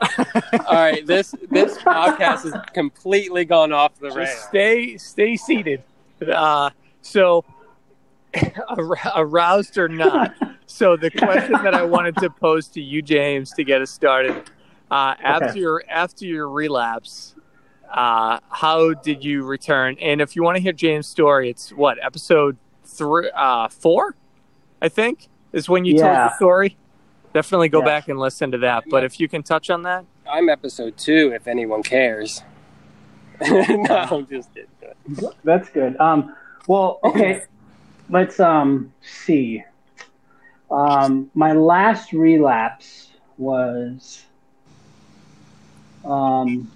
All 0.66 0.74
right, 0.74 1.04
this 1.06 1.34
this 1.50 1.78
podcast 1.78 2.44
has 2.44 2.54
completely 2.72 3.44
gone 3.44 3.72
off 3.72 3.98
the 3.98 4.08
Just 4.08 4.16
rails. 4.16 4.40
stay 4.44 4.96
stay 4.98 5.36
seated. 5.36 5.82
Uh, 6.30 6.70
so, 7.00 7.44
aroused 9.16 9.78
or 9.78 9.88
not? 9.88 10.34
So 10.66 10.96
the 10.96 11.10
question 11.10 11.62
that 11.62 11.74
I 11.74 11.84
wanted 11.84 12.16
to 12.18 12.30
pose 12.30 12.68
to 12.68 12.80
you, 12.80 13.02
James, 13.02 13.52
to 13.52 13.64
get 13.64 13.82
us 13.82 13.90
started, 13.90 14.34
uh, 14.90 15.14
after 15.22 15.48
Okay. 15.50 15.58
your 15.60 15.84
after 15.88 16.24
your 16.24 16.48
relapse, 16.48 17.34
uh, 17.92 18.38
how 18.50 18.94
did 18.94 19.22
you 19.24 19.44
return? 19.44 19.96
And 20.00 20.20
if 20.20 20.34
you 20.34 20.42
want 20.42 20.56
to 20.56 20.62
hear 20.62 20.72
James' 20.72 21.06
story, 21.08 21.50
it's 21.50 21.70
what 21.72 21.98
episode 22.02 22.56
three, 22.84 23.30
uh, 23.34 23.68
four, 23.68 24.16
I 24.80 24.88
think, 24.88 25.28
is 25.52 25.68
when 25.68 25.84
you 25.84 25.92
told 25.98 26.14
Yeah. 26.14 26.28
the 26.28 26.34
story. 26.36 26.76
Definitely 27.34 27.68
go 27.70 27.80
Yeah. 27.80 27.84
back 27.86 28.08
and 28.08 28.18
listen 28.18 28.50
to 28.52 28.58
that. 28.58 28.84
But 28.90 29.04
if 29.04 29.18
you 29.20 29.28
can 29.28 29.42
touch 29.42 29.68
on 29.70 29.82
that, 29.82 30.04
I'm 30.26 30.48
episode 30.48 30.96
two, 30.96 31.32
if 31.34 31.46
anyone 31.48 31.82
cares. 31.82 32.42
no, 33.68 33.94
I'm 34.10 34.26
just 34.26 34.50
kidding. 34.54 35.28
That's 35.44 35.68
good. 35.70 35.96
Um, 35.98 36.34
well, 36.68 37.00
okay, 37.04 37.42
let's 38.08 38.38
um 38.40 38.92
see. 39.02 39.64
Um, 40.70 41.30
my 41.34 41.52
last 41.52 42.12
relapse 42.12 43.10
was, 43.36 44.24
um, 46.04 46.70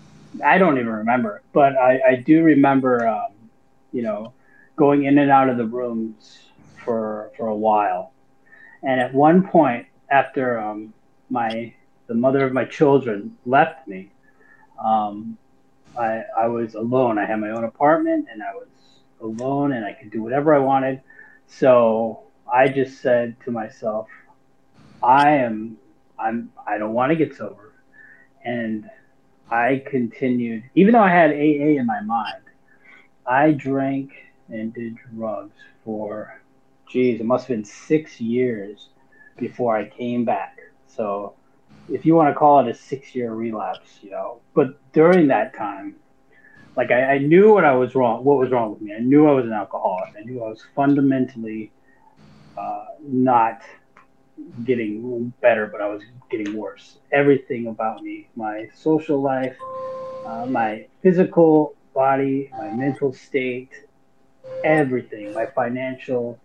I 0.44 0.58
don't 0.58 0.76
even 0.76 0.92
remember, 0.92 1.40
but 1.54 1.76
I, 1.78 2.00
I 2.10 2.16
do 2.16 2.42
remember, 2.42 3.08
um, 3.08 3.32
you 3.92 4.02
know, 4.02 4.34
going 4.76 5.04
in 5.04 5.16
and 5.16 5.30
out 5.30 5.48
of 5.48 5.56
the 5.56 5.64
rooms 5.64 6.40
for 6.84 7.30
for 7.36 7.46
a 7.46 7.54
while, 7.56 8.12
and 8.82 9.00
at 9.00 9.14
one 9.14 9.46
point 9.46 9.86
after 10.10 10.58
um, 10.58 10.92
my 11.30 11.72
the 12.06 12.14
mother 12.14 12.44
of 12.44 12.52
my 12.52 12.64
children 12.64 13.36
left 13.46 13.86
me, 13.88 14.10
um, 14.82 15.36
I, 15.98 16.22
I 16.36 16.46
was 16.48 16.74
alone. 16.74 17.18
I 17.18 17.26
had 17.26 17.40
my 17.40 17.50
own 17.50 17.64
apartment 17.64 18.28
and 18.32 18.42
I 18.42 18.54
was 18.54 18.68
alone 19.20 19.72
and 19.72 19.84
I 19.84 19.92
could 19.92 20.10
do 20.10 20.22
whatever 20.22 20.54
I 20.54 20.58
wanted. 20.58 21.02
So 21.46 22.24
I 22.52 22.68
just 22.68 23.00
said 23.00 23.36
to 23.44 23.50
myself, 23.50 24.08
I 25.02 25.30
am 25.32 25.78
I'm 26.18 26.52
I 26.66 26.78
don't 26.78 26.94
want 26.94 27.10
to 27.10 27.16
get 27.16 27.36
sober. 27.36 27.74
And 28.44 28.88
I 29.50 29.82
continued 29.86 30.64
even 30.74 30.92
though 30.92 31.00
I 31.00 31.10
had 31.10 31.30
AA 31.30 31.78
in 31.78 31.86
my 31.86 32.02
mind, 32.02 32.42
I 33.26 33.52
drank 33.52 34.12
and 34.48 34.74
did 34.74 34.96
drugs 35.14 35.56
for 35.84 36.40
geez, 36.88 37.20
it 37.20 37.26
must 37.26 37.46
have 37.48 37.56
been 37.56 37.64
six 37.64 38.20
years 38.20 38.90
before 39.38 39.76
I 39.76 39.88
came 39.88 40.24
back. 40.24 40.58
So 40.88 41.35
if 41.88 42.04
you 42.04 42.14
want 42.14 42.30
to 42.30 42.34
call 42.34 42.60
it 42.60 42.68
a 42.68 42.74
six 42.74 43.14
year 43.14 43.32
relapse, 43.32 43.98
you 44.02 44.10
know. 44.10 44.40
But 44.54 44.80
during 44.92 45.28
that 45.28 45.56
time, 45.56 45.96
like 46.76 46.90
I, 46.90 47.14
I 47.14 47.18
knew 47.18 47.52
what 47.52 47.64
I 47.64 47.74
was 47.74 47.94
wrong, 47.94 48.24
what 48.24 48.38
was 48.38 48.50
wrong 48.50 48.72
with 48.72 48.80
me. 48.80 48.94
I 48.94 49.00
knew 49.00 49.26
I 49.26 49.32
was 49.32 49.46
an 49.46 49.52
alcoholic. 49.52 50.14
I 50.18 50.24
knew 50.24 50.44
I 50.44 50.48
was 50.48 50.62
fundamentally 50.74 51.72
uh, 52.56 52.86
not 53.02 53.62
getting 54.64 55.32
better, 55.40 55.66
but 55.66 55.80
I 55.80 55.88
was 55.88 56.02
getting 56.30 56.56
worse. 56.56 56.98
Everything 57.12 57.68
about 57.68 58.02
me, 58.02 58.28
my 58.36 58.68
social 58.74 59.22
life, 59.22 59.56
uh, 60.26 60.46
my 60.46 60.86
physical 61.02 61.74
body, 61.94 62.50
my 62.52 62.70
mental 62.72 63.12
state, 63.12 63.70
everything, 64.64 65.32
my 65.32 65.46
financial 65.46 66.38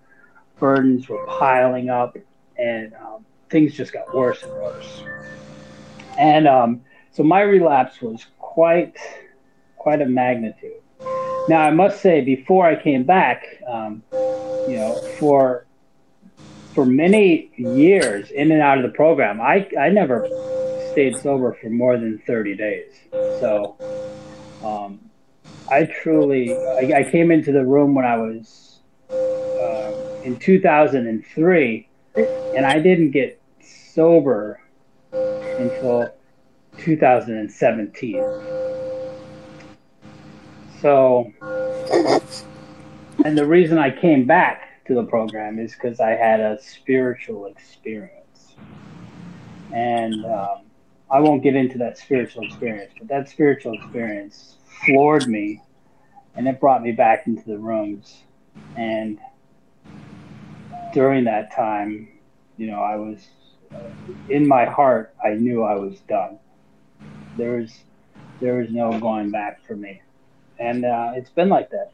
burdens 0.59 1.09
were 1.09 1.25
piling 1.27 1.89
up, 1.89 2.15
and 2.57 2.93
um, 2.93 3.25
things 3.51 3.73
just 3.73 3.93
got 3.93 4.13
worse 4.15 4.41
and 4.43 4.51
worse. 4.53 5.03
And 6.17 6.47
um, 6.47 6.81
so 7.11 7.23
my 7.23 7.41
relapse 7.41 8.01
was 8.01 8.25
quite, 8.39 8.97
quite 9.77 10.01
a 10.01 10.05
magnitude. 10.05 10.81
Now 11.49 11.61
I 11.61 11.71
must 11.71 12.01
say, 12.01 12.21
before 12.21 12.65
I 12.65 12.81
came 12.81 13.03
back, 13.03 13.43
um, 13.67 14.03
you 14.11 14.77
know, 14.77 14.95
for 15.19 15.65
for 16.73 16.85
many 16.85 17.51
years 17.57 18.31
in 18.31 18.49
and 18.51 18.61
out 18.61 18.77
of 18.77 18.83
the 18.83 18.95
program, 18.95 19.41
I 19.41 19.67
I 19.79 19.89
never 19.89 20.27
stayed 20.91 21.17
sober 21.17 21.57
for 21.59 21.69
more 21.69 21.97
than 21.97 22.19
thirty 22.27 22.55
days. 22.55 22.93
So 23.11 23.75
um, 24.63 24.99
I 25.69 25.85
truly, 25.85 26.53
I, 26.53 26.99
I 26.99 27.03
came 27.09 27.31
into 27.31 27.51
the 27.51 27.65
room 27.65 27.95
when 27.95 28.05
I 28.05 28.17
was 28.17 28.79
uh, 29.09 29.91
in 30.23 30.37
2003, 30.37 31.89
and 32.15 32.65
I 32.65 32.79
didn't 32.79 33.11
get 33.11 33.40
sober 33.93 34.61
until 35.11 36.13
2017. 36.77 38.23
So, 40.81 41.31
and 43.23 43.37
the 43.37 43.45
reason 43.45 43.77
I 43.77 43.91
came 43.91 44.25
back 44.25 44.85
to 44.85 44.95
the 44.95 45.03
program 45.03 45.59
is 45.59 45.73
because 45.73 45.99
I 45.99 46.11
had 46.11 46.39
a 46.39 46.61
spiritual 46.61 47.45
experience. 47.45 48.55
And 49.73 50.25
um, 50.25 50.61
I 51.09 51.19
won't 51.19 51.43
get 51.43 51.55
into 51.55 51.77
that 51.79 51.97
spiritual 51.97 52.43
experience, 52.43 52.93
but 52.97 53.07
that 53.09 53.29
spiritual 53.29 53.73
experience 53.73 54.57
floored 54.85 55.27
me 55.27 55.61
and 56.35 56.47
it 56.47 56.59
brought 56.59 56.81
me 56.81 56.91
back 56.91 57.27
into 57.27 57.43
the 57.45 57.57
rooms. 57.57 58.23
And 58.75 59.19
during 60.93 61.25
that 61.25 61.53
time, 61.53 62.07
you 62.57 62.67
know, 62.67 62.81
I 62.81 62.95
was 62.95 63.27
in 64.29 64.47
my 64.47 64.65
heart, 64.65 65.13
I 65.23 65.33
knew 65.33 65.63
I 65.63 65.75
was 65.75 65.99
done. 66.01 66.39
There 67.37 67.57
was 67.57 67.83
there 68.39 68.55
was 68.55 68.69
no 68.71 68.99
going 68.99 69.29
back 69.31 69.65
for 69.65 69.75
me, 69.75 70.01
and 70.59 70.85
uh, 70.85 71.11
it's 71.15 71.29
been 71.29 71.49
like 71.49 71.69
that. 71.69 71.91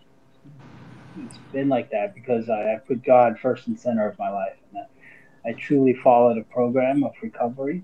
It's 1.26 1.38
been 1.52 1.68
like 1.68 1.90
that 1.92 2.14
because 2.14 2.50
I, 2.50 2.74
I 2.74 2.78
put 2.88 3.04
God 3.04 3.40
first 3.40 3.68
and 3.68 3.80
center 3.80 4.08
of 4.08 4.18
my 4.18 4.30
life, 4.30 4.56
and 4.70 4.84
I, 4.84 5.50
I 5.50 5.54
truly 5.54 5.94
followed 5.94 6.38
a 6.38 6.44
program 6.44 7.04
of 7.04 7.12
recovery, 7.22 7.84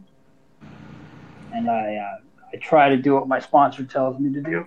and 1.51 1.69
I 1.69 1.95
uh, 1.95 2.17
I 2.53 2.57
try 2.57 2.89
to 2.89 2.97
do 2.97 3.15
what 3.15 3.27
my 3.27 3.39
sponsor 3.39 3.83
tells 3.83 4.19
me 4.19 4.33
to 4.33 4.41
do, 4.41 4.65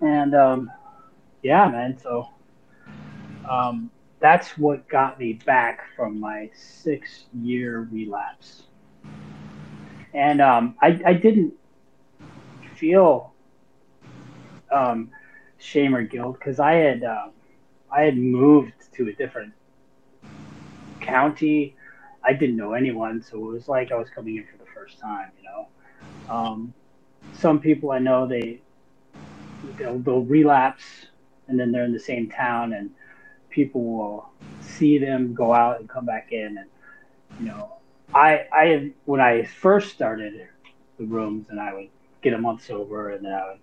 and 0.00 0.34
um, 0.34 0.70
yeah, 1.42 1.68
man. 1.68 1.98
So 1.98 2.28
um, 3.48 3.90
that's 4.22 4.56
what 4.56 4.88
got 4.88 5.18
me 5.18 5.34
back 5.44 5.80
from 5.96 6.18
my 6.18 6.48
six 6.54 7.24
year 7.34 7.88
relapse. 7.90 8.62
And 10.14 10.40
um, 10.40 10.76
I, 10.80 11.00
I 11.04 11.12
didn't 11.14 11.54
feel 12.76 13.32
um, 14.70 15.10
shame 15.58 15.94
or 15.94 16.02
guilt 16.02 16.38
because 16.38 16.60
I 16.60 16.74
had 16.74 17.02
um, 17.02 17.32
I 17.90 18.02
had 18.02 18.16
moved 18.16 18.72
to 18.94 19.08
a 19.08 19.12
different 19.12 19.52
county. 21.00 21.74
I 22.24 22.32
didn't 22.32 22.56
know 22.56 22.74
anyone, 22.74 23.22
so 23.22 23.36
it 23.38 23.52
was 23.52 23.68
like 23.68 23.90
I 23.90 23.96
was 23.96 24.08
coming 24.08 24.36
in 24.36 24.44
for 24.46 24.56
the 24.56 24.70
first 24.72 25.00
time. 25.00 25.30
You 25.36 25.48
know, 25.48 25.68
um, 26.32 26.74
some 27.34 27.58
people 27.58 27.90
I 27.90 27.98
know 27.98 28.28
they 28.28 28.60
they'll, 29.78 29.98
they'll 29.98 30.22
relapse 30.24 30.84
and 31.48 31.58
then 31.58 31.72
they're 31.72 31.84
in 31.84 31.92
the 31.92 31.98
same 32.00 32.30
town 32.30 32.72
and 32.72 32.90
people 33.52 33.84
will 33.84 34.30
see 34.60 34.98
them 34.98 35.34
go 35.34 35.52
out 35.52 35.78
and 35.78 35.88
come 35.88 36.04
back 36.04 36.32
in 36.32 36.58
and 36.58 36.68
you 37.38 37.46
know 37.46 37.74
I 38.14 38.46
I 38.52 38.92
when 39.04 39.20
I 39.20 39.44
first 39.44 39.94
started 39.94 40.48
the 40.98 41.04
rooms 41.04 41.48
and 41.50 41.60
I 41.60 41.72
would 41.72 41.88
get 42.22 42.34
a 42.34 42.38
month 42.38 42.64
sober 42.64 43.10
and 43.10 43.24
then 43.24 43.32
I 43.32 43.50
would 43.50 43.58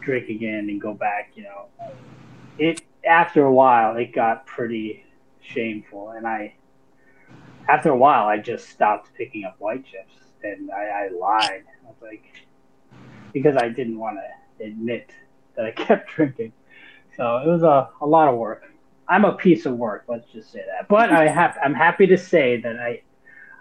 drink 0.00 0.28
again 0.28 0.68
and 0.68 0.80
go 0.80 0.94
back, 0.94 1.32
you 1.34 1.44
know. 1.44 1.66
It 2.58 2.82
after 3.08 3.44
a 3.44 3.52
while 3.52 3.96
it 3.96 4.12
got 4.12 4.46
pretty 4.46 5.04
shameful 5.40 6.10
and 6.10 6.26
I 6.26 6.54
after 7.68 7.90
a 7.90 7.96
while 7.96 8.26
I 8.26 8.38
just 8.38 8.68
stopped 8.68 9.14
picking 9.14 9.44
up 9.44 9.56
white 9.58 9.84
chips 9.84 10.14
and 10.42 10.70
I, 10.70 10.84
I 10.84 11.08
lied. 11.08 11.64
I 11.84 11.86
was 11.86 11.96
like 12.02 12.24
because 13.32 13.56
I 13.56 13.68
didn't 13.68 13.98
want 13.98 14.18
to 14.18 14.64
admit 14.64 15.10
that 15.56 15.66
I 15.66 15.70
kept 15.86 16.10
drinking. 16.10 16.52
So 17.16 17.38
it 17.38 17.48
was 17.48 17.62
a, 17.62 17.88
a 18.00 18.06
lot 18.06 18.28
of 18.28 18.36
work. 18.36 18.62
I'm 19.08 19.24
a 19.24 19.32
piece 19.32 19.64
of 19.64 19.76
work, 19.76 20.04
let's 20.06 20.30
just 20.30 20.52
say 20.52 20.60
that. 20.66 20.88
But 20.88 21.10
I 21.10 21.28
have 21.28 21.56
I'm 21.62 21.74
happy 21.74 22.06
to 22.08 22.18
say 22.18 22.60
that 22.60 22.78
I 22.78 23.02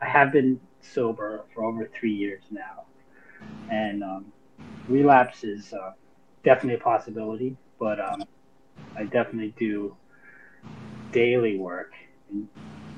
I 0.02 0.06
have 0.08 0.32
been 0.32 0.60
sober 0.82 1.46
for 1.54 1.64
over 1.64 1.90
three 1.98 2.14
years 2.14 2.44
now, 2.52 2.86
and 3.72 4.04
um, 4.04 4.26
relapse 4.88 5.44
is 5.44 5.74
uh, 5.74 5.92
definitely 6.44 6.76
a 6.76 6.84
possibility. 6.84 7.56
But 7.80 8.00
um, 8.00 8.24
I 8.96 9.04
definitely 9.04 9.54
do 9.58 9.96
daily 11.12 11.58
work 11.58 11.94
and 12.30 12.48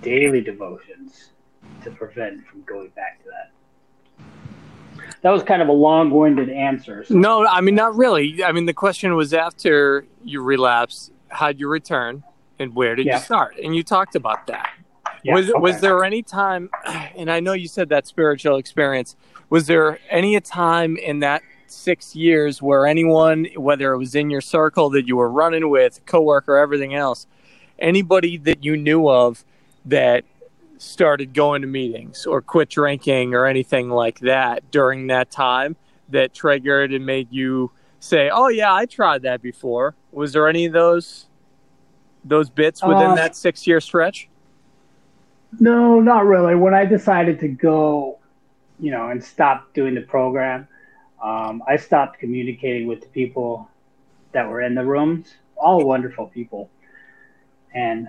daily 0.01 0.41
devotions 0.41 1.31
to 1.83 1.91
prevent 1.91 2.45
from 2.47 2.63
going 2.63 2.89
back 2.89 3.21
to 3.23 3.29
that. 3.29 3.51
That 5.21 5.31
was 5.31 5.43
kind 5.43 5.61
of 5.61 5.67
a 5.67 5.73
long-winded 5.73 6.49
answer. 6.49 7.03
So. 7.03 7.13
No, 7.13 7.45
I 7.45 7.61
mean 7.61 7.75
not 7.75 7.95
really. 7.95 8.43
I 8.43 8.51
mean 8.53 8.65
the 8.65 8.73
question 8.73 9.15
was 9.15 9.33
after 9.33 10.05
you 10.23 10.41
relapse, 10.41 11.11
how'd 11.27 11.59
you 11.59 11.67
return, 11.67 12.23
and 12.59 12.75
where 12.75 12.95
did 12.95 13.05
yeah. 13.05 13.17
you 13.17 13.23
start? 13.23 13.57
And 13.57 13.75
you 13.75 13.83
talked 13.83 14.15
about 14.15 14.47
that. 14.47 14.71
Yeah, 15.23 15.33
was 15.33 15.49
okay. 15.49 15.59
was 15.59 15.81
there 15.81 16.03
any 16.03 16.21
time? 16.21 16.69
And 17.15 17.29
I 17.29 17.39
know 17.39 17.53
you 17.53 17.67
said 17.67 17.89
that 17.89 18.07
spiritual 18.07 18.57
experience. 18.57 19.15
Was 19.49 19.67
there 19.67 19.99
any 20.09 20.39
time 20.39 20.95
in 20.97 21.19
that 21.19 21.41
six 21.67 22.15
years 22.15 22.61
where 22.61 22.85
anyone, 22.85 23.47
whether 23.55 23.93
it 23.93 23.97
was 23.97 24.15
in 24.15 24.29
your 24.29 24.41
circle 24.41 24.89
that 24.91 25.07
you 25.07 25.17
were 25.17 25.29
running 25.29 25.69
with, 25.69 26.05
coworker, 26.05 26.57
everything 26.57 26.93
else, 26.93 27.27
anybody 27.77 28.37
that 28.37 28.63
you 28.63 28.77
knew 28.77 29.09
of 29.09 29.43
that 29.85 30.23
started 30.77 31.33
going 31.33 31.61
to 31.61 31.67
meetings 31.67 32.25
or 32.25 32.41
quit 32.41 32.69
drinking 32.69 33.33
or 33.33 33.45
anything 33.45 33.89
like 33.89 34.19
that 34.19 34.71
during 34.71 35.07
that 35.07 35.29
time 35.29 35.75
that 36.07 36.33
triggered 36.33 36.93
and 36.93 37.05
made 37.05 37.27
you 37.31 37.71
say, 37.99 38.29
"Oh 38.29 38.47
yeah, 38.47 38.73
I 38.73 38.85
tried 38.85 39.23
that 39.23 39.41
before." 39.41 39.95
Was 40.11 40.33
there 40.33 40.47
any 40.47 40.65
of 40.65 40.73
those 40.73 41.27
those 42.23 42.49
bits 42.49 42.83
within 42.83 43.11
uh, 43.11 43.15
that 43.15 43.35
six 43.35 43.65
year 43.65 43.79
stretch? 43.79 44.29
No, 45.59 45.99
not 45.99 46.25
really. 46.25 46.55
When 46.55 46.73
I 46.73 46.85
decided 46.85 47.39
to 47.39 47.47
go, 47.47 48.19
you 48.79 48.91
know, 48.91 49.09
and 49.09 49.23
stop 49.23 49.73
doing 49.73 49.95
the 49.95 50.01
program, 50.01 50.67
um, 51.23 51.63
I 51.67 51.75
stopped 51.77 52.19
communicating 52.19 52.87
with 52.87 53.01
the 53.01 53.07
people 53.07 53.69
that 54.31 54.47
were 54.47 54.61
in 54.61 54.75
the 54.75 54.85
rooms, 54.85 55.33
all 55.57 55.85
wonderful 55.85 56.27
people. 56.27 56.69
And 57.73 58.07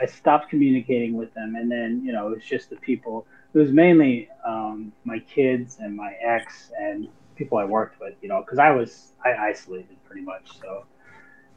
I 0.00 0.06
stopped 0.06 0.50
communicating 0.50 1.14
with 1.14 1.32
them. 1.34 1.56
And 1.56 1.70
then, 1.70 2.02
you 2.04 2.12
know, 2.12 2.28
it 2.28 2.36
was 2.36 2.44
just 2.44 2.70
the 2.70 2.76
people, 2.76 3.26
it 3.54 3.58
was 3.58 3.72
mainly 3.72 4.28
um, 4.46 4.92
my 5.04 5.18
kids 5.20 5.78
and 5.80 5.96
my 5.96 6.12
ex 6.22 6.70
and 6.78 7.08
people 7.36 7.58
I 7.58 7.64
worked 7.64 8.00
with, 8.00 8.14
you 8.20 8.28
know, 8.28 8.42
because 8.42 8.58
I 8.58 8.70
was, 8.70 9.12
I 9.24 9.32
isolated 9.34 9.96
pretty 10.04 10.22
much. 10.22 10.58
So 10.60 10.84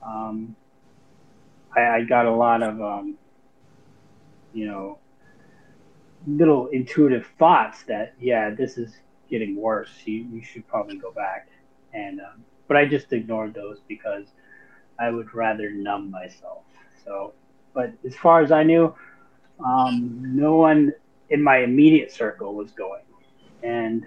um, 0.06 0.56
I, 1.76 1.82
I 1.82 2.02
got 2.04 2.26
a 2.26 2.32
lot 2.32 2.64
of, 2.64 2.82
um, 2.82 3.18
you 4.54 4.68
know, 4.68 5.00
little 6.28 6.68
intuitive 6.68 7.28
thoughts 7.38 7.84
that 7.84 8.14
yeah, 8.20 8.50
this 8.50 8.78
is 8.78 8.98
getting 9.30 9.56
worse. 9.56 9.90
You 10.06 10.28
you 10.32 10.44
should 10.44 10.68
probably 10.68 10.98
go 10.98 11.12
back. 11.12 11.50
And 11.94 12.20
um, 12.20 12.44
but 12.68 12.78
I 12.78 12.86
just 12.86 13.12
ignored 13.14 13.54
those 13.54 13.80
because 13.88 14.26
I 15.00 15.10
would 15.10 15.34
rather 15.34 15.72
numb 15.72 16.12
myself. 16.12 16.64
So, 17.06 17.34
but 17.74 17.92
as 18.06 18.16
far 18.16 18.42
as 18.42 18.52
I 18.52 18.64
knew, 18.64 18.94
um, 19.64 20.22
no 20.36 20.56
one 20.56 20.94
in 21.30 21.44
my 21.44 21.58
immediate 21.60 22.12
circle 22.12 22.56
was 22.56 22.72
going. 22.72 23.04
And 23.64 24.06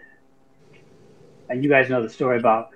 and 1.49 1.63
you 1.63 1.71
guys 1.71 1.91
know 1.91 2.03
the 2.03 2.09
story 2.09 2.39
about 2.39 2.71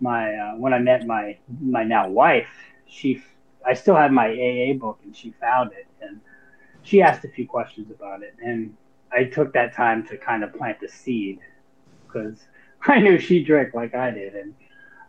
my 0.00 0.34
uh, 0.34 0.56
when 0.56 0.72
I 0.72 0.78
met 0.78 1.06
my 1.06 1.38
my 1.60 1.84
now 1.84 2.08
wife. 2.08 2.48
She 2.86 3.22
I 3.66 3.74
still 3.74 3.96
had 3.96 4.12
my 4.12 4.28
AA 4.28 4.74
book, 4.74 5.00
and 5.04 5.16
she 5.16 5.32
found 5.40 5.72
it, 5.72 5.86
and 6.00 6.20
she 6.82 7.02
asked 7.02 7.24
a 7.24 7.28
few 7.28 7.46
questions 7.46 7.90
about 7.90 8.22
it, 8.22 8.34
and 8.44 8.76
I 9.12 9.24
took 9.24 9.52
that 9.54 9.74
time 9.74 10.06
to 10.08 10.18
kind 10.18 10.44
of 10.44 10.52
plant 10.54 10.80
the 10.80 10.88
seed 10.88 11.38
because 12.06 12.46
I 12.86 13.00
knew 13.00 13.18
she 13.18 13.42
drank 13.42 13.74
like 13.74 13.94
I 13.94 14.10
did, 14.10 14.34
and 14.34 14.54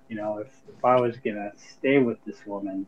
you 0.09 0.15
know, 0.15 0.37
if 0.39 0.47
if 0.69 0.83
I 0.85 0.99
was 0.99 1.17
gonna 1.17 1.51
stay 1.57 1.97
with 1.97 2.23
this 2.25 2.45
woman, 2.45 2.87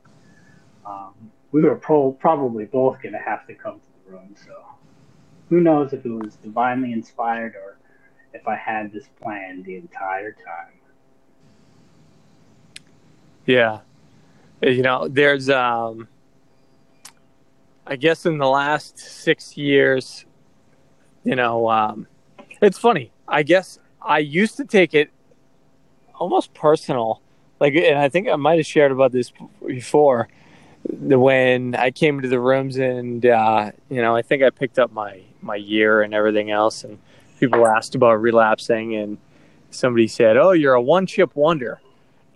um, 0.86 1.14
we 1.52 1.62
were 1.62 1.76
pro- 1.76 2.12
probably 2.12 2.66
both 2.66 3.02
gonna 3.02 3.22
have 3.22 3.46
to 3.48 3.56
come 3.56 3.80
to 3.80 3.88
the 4.06 4.12
room. 4.12 4.36
So 4.46 4.54
who 5.50 5.62
knows 5.62 5.94
if 5.94 6.06
it 6.06 6.10
was 6.10 6.36
divinely 6.36 6.94
inspired 6.94 7.56
or 7.56 7.80
if 8.34 8.48
I 8.48 8.56
had 8.56 8.92
this 8.92 9.08
plan 9.22 9.64
the 9.64 9.78
entire 9.78 10.32
time. 10.32 10.74
Yeah, 13.46 13.80
you 14.62 14.82
know, 14.82 15.08
there's 15.08 15.50
um 15.50 16.08
I 17.90 17.96
guess 17.96 18.26
in 18.26 18.38
the 18.38 18.48
last 18.48 19.00
six 19.00 19.56
years, 19.56 20.26
you 21.24 21.36
know, 21.36 21.70
um, 21.70 22.06
it's 22.62 22.78
funny. 22.78 23.12
I 23.28 23.44
guess 23.44 23.80
I 24.02 24.20
used 24.20 24.58
to 24.58 24.66
take 24.66 24.94
it 24.94 25.10
almost 26.16 26.54
personal. 26.54 27.22
Like, 27.62 27.76
and 27.76 27.98
I 27.98 28.10
think 28.10 28.28
I 28.28 28.36
might 28.36 28.58
have 28.58 28.66
shared 28.66 28.92
about 28.92 29.14
this 29.14 29.32
before. 29.66 30.28
When 30.90 31.76
I 31.76 31.92
came 31.92 32.18
into 32.18 32.30
the 32.30 32.40
rooms, 32.40 32.78
and 32.78 33.26
uh, 33.26 33.72
you 33.90 34.02
know, 34.02 34.16
I 34.16 34.22
think 34.22 34.44
I 34.44 34.50
picked 34.50 34.80
up 34.80 34.92
my 34.92 35.22
my 35.42 35.56
year 35.56 36.02
and 36.02 36.14
everything 36.14 36.52
else, 36.52 36.84
and 36.84 37.00
people 37.40 37.66
asked 37.68 37.96
about 37.96 38.22
relapsing, 38.22 38.96
and 38.96 39.18
somebody 39.70 40.08
said, 40.08 40.38
"Oh, 40.38 40.52
you're 40.52 40.76
a 40.76 40.82
one 40.82 41.06
chip 41.06 41.36
wonder," 41.36 41.80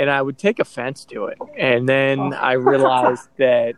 and 0.01 0.09
I 0.09 0.19
would 0.19 0.39
take 0.39 0.57
offense 0.57 1.05
to 1.05 1.25
it, 1.25 1.37
and 1.55 1.87
then 1.87 2.19
oh. 2.19 2.35
I 2.35 2.53
realized 2.53 3.29
that 3.37 3.75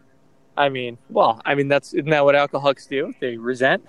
I 0.56 0.70
mean, 0.70 0.98
well, 1.10 1.42
I 1.46 1.54
mean 1.54 1.68
that's 1.68 1.94
isn't 1.94 2.10
that 2.10 2.24
what 2.24 2.34
alcoholics 2.34 2.88
do? 2.88 3.14
They 3.20 3.36
resent. 3.36 3.86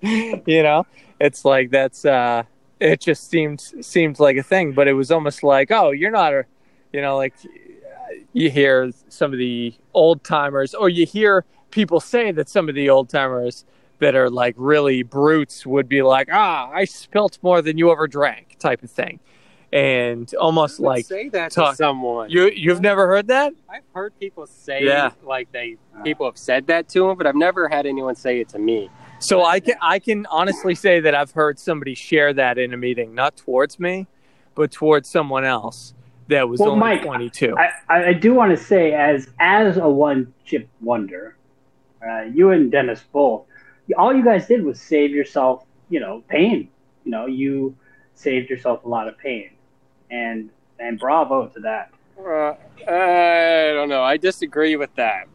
you 0.02 0.62
know, 0.62 0.86
it's 1.18 1.46
like 1.46 1.70
that's 1.70 2.04
uh 2.04 2.42
it 2.80 3.00
just 3.00 3.30
seemed 3.30 3.60
seemed 3.80 4.20
like 4.20 4.36
a 4.36 4.42
thing, 4.42 4.72
but 4.72 4.88
it 4.88 4.92
was 4.92 5.10
almost 5.10 5.42
like, 5.42 5.70
oh, 5.70 5.90
you're 5.90 6.10
not 6.10 6.34
a, 6.34 6.44
you 6.92 7.00
know, 7.00 7.16
like 7.16 7.34
you 8.34 8.50
hear 8.50 8.92
some 9.08 9.32
of 9.32 9.38
the 9.38 9.74
old 9.94 10.22
timers, 10.24 10.74
or 10.74 10.90
you 10.90 11.06
hear 11.06 11.46
people 11.70 11.98
say 11.98 12.30
that 12.30 12.50
some 12.50 12.68
of 12.68 12.74
the 12.74 12.90
old 12.90 13.08
timers 13.08 13.64
that 14.00 14.14
are 14.14 14.28
like 14.28 14.54
really 14.58 15.02
brutes 15.02 15.64
would 15.64 15.88
be 15.88 16.02
like, 16.02 16.28
ah, 16.30 16.68
I 16.70 16.84
spilt 16.84 17.38
more 17.40 17.62
than 17.62 17.78
you 17.78 17.90
ever 17.90 18.06
drank, 18.06 18.58
type 18.58 18.82
of 18.82 18.90
thing 18.90 19.18
and 19.72 20.32
almost 20.34 20.80
like 20.80 21.04
say 21.04 21.28
that 21.30 21.52
talk, 21.52 21.72
to 21.72 21.76
someone. 21.76 22.30
You 22.30 22.50
you've 22.54 22.80
never 22.80 23.06
heard 23.06 23.28
that? 23.28 23.52
I've 23.68 23.82
heard 23.94 24.18
people 24.18 24.46
say 24.46 24.84
yeah. 24.84 25.10
like 25.22 25.50
they 25.52 25.76
people 26.04 26.26
have 26.26 26.38
said 26.38 26.66
that 26.68 26.88
to 26.90 27.08
them, 27.08 27.18
but 27.18 27.26
I've 27.26 27.34
never 27.36 27.68
had 27.68 27.86
anyone 27.86 28.14
say 28.14 28.40
it 28.40 28.48
to 28.50 28.58
me. 28.58 28.90
So 29.18 29.44
I 29.44 29.60
can 29.60 29.76
I 29.82 29.98
can 29.98 30.26
honestly 30.26 30.74
say 30.74 31.00
that 31.00 31.14
I've 31.14 31.32
heard 31.32 31.58
somebody 31.58 31.94
share 31.94 32.32
that 32.34 32.56
in 32.56 32.72
a 32.72 32.76
meeting, 32.76 33.14
not 33.14 33.36
towards 33.36 33.78
me, 33.78 34.06
but 34.54 34.70
towards 34.70 35.08
someone 35.08 35.44
else 35.44 35.94
that 36.28 36.48
was 36.48 36.60
well, 36.60 36.70
only 36.70 36.80
Mike, 36.80 37.02
22. 37.02 37.56
I, 37.56 37.70
I 37.88 38.12
do 38.12 38.34
want 38.34 38.56
to 38.56 38.62
say, 38.62 38.92
as 38.92 39.28
as 39.38 39.76
a 39.76 39.88
one 39.88 40.32
chip 40.44 40.68
wonder, 40.80 41.36
uh, 42.06 42.22
you 42.22 42.50
and 42.50 42.70
Dennis 42.70 43.02
both, 43.12 43.44
all 43.98 44.14
you 44.14 44.24
guys 44.24 44.46
did 44.46 44.64
was 44.64 44.80
save 44.80 45.10
yourself, 45.10 45.64
you 45.90 46.00
know, 46.00 46.22
pain. 46.28 46.70
You 47.04 47.10
know, 47.10 47.26
you 47.26 47.76
saved 48.14 48.50
yourself 48.50 48.84
a 48.84 48.88
lot 48.88 49.08
of 49.08 49.16
pain 49.18 49.50
and 50.10 50.50
and 50.78 50.98
bravo 50.98 51.46
to 51.48 51.60
that. 51.60 51.92
Uh, 52.18 52.54
I 52.90 53.72
don't 53.72 53.88
know. 53.88 54.02
I 54.02 54.16
disagree 54.16 54.76
with 54.76 54.94
that. 54.96 55.28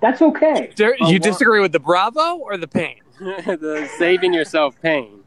That's 0.00 0.22
okay. 0.22 0.72
you 1.00 1.18
disagree 1.18 1.60
with 1.60 1.72
the 1.72 1.80
bravo 1.80 2.36
or 2.36 2.56
the 2.56 2.68
pain? 2.68 3.00
the 3.18 3.88
saving 3.98 4.34
yourself 4.34 4.80
pain, 4.82 5.20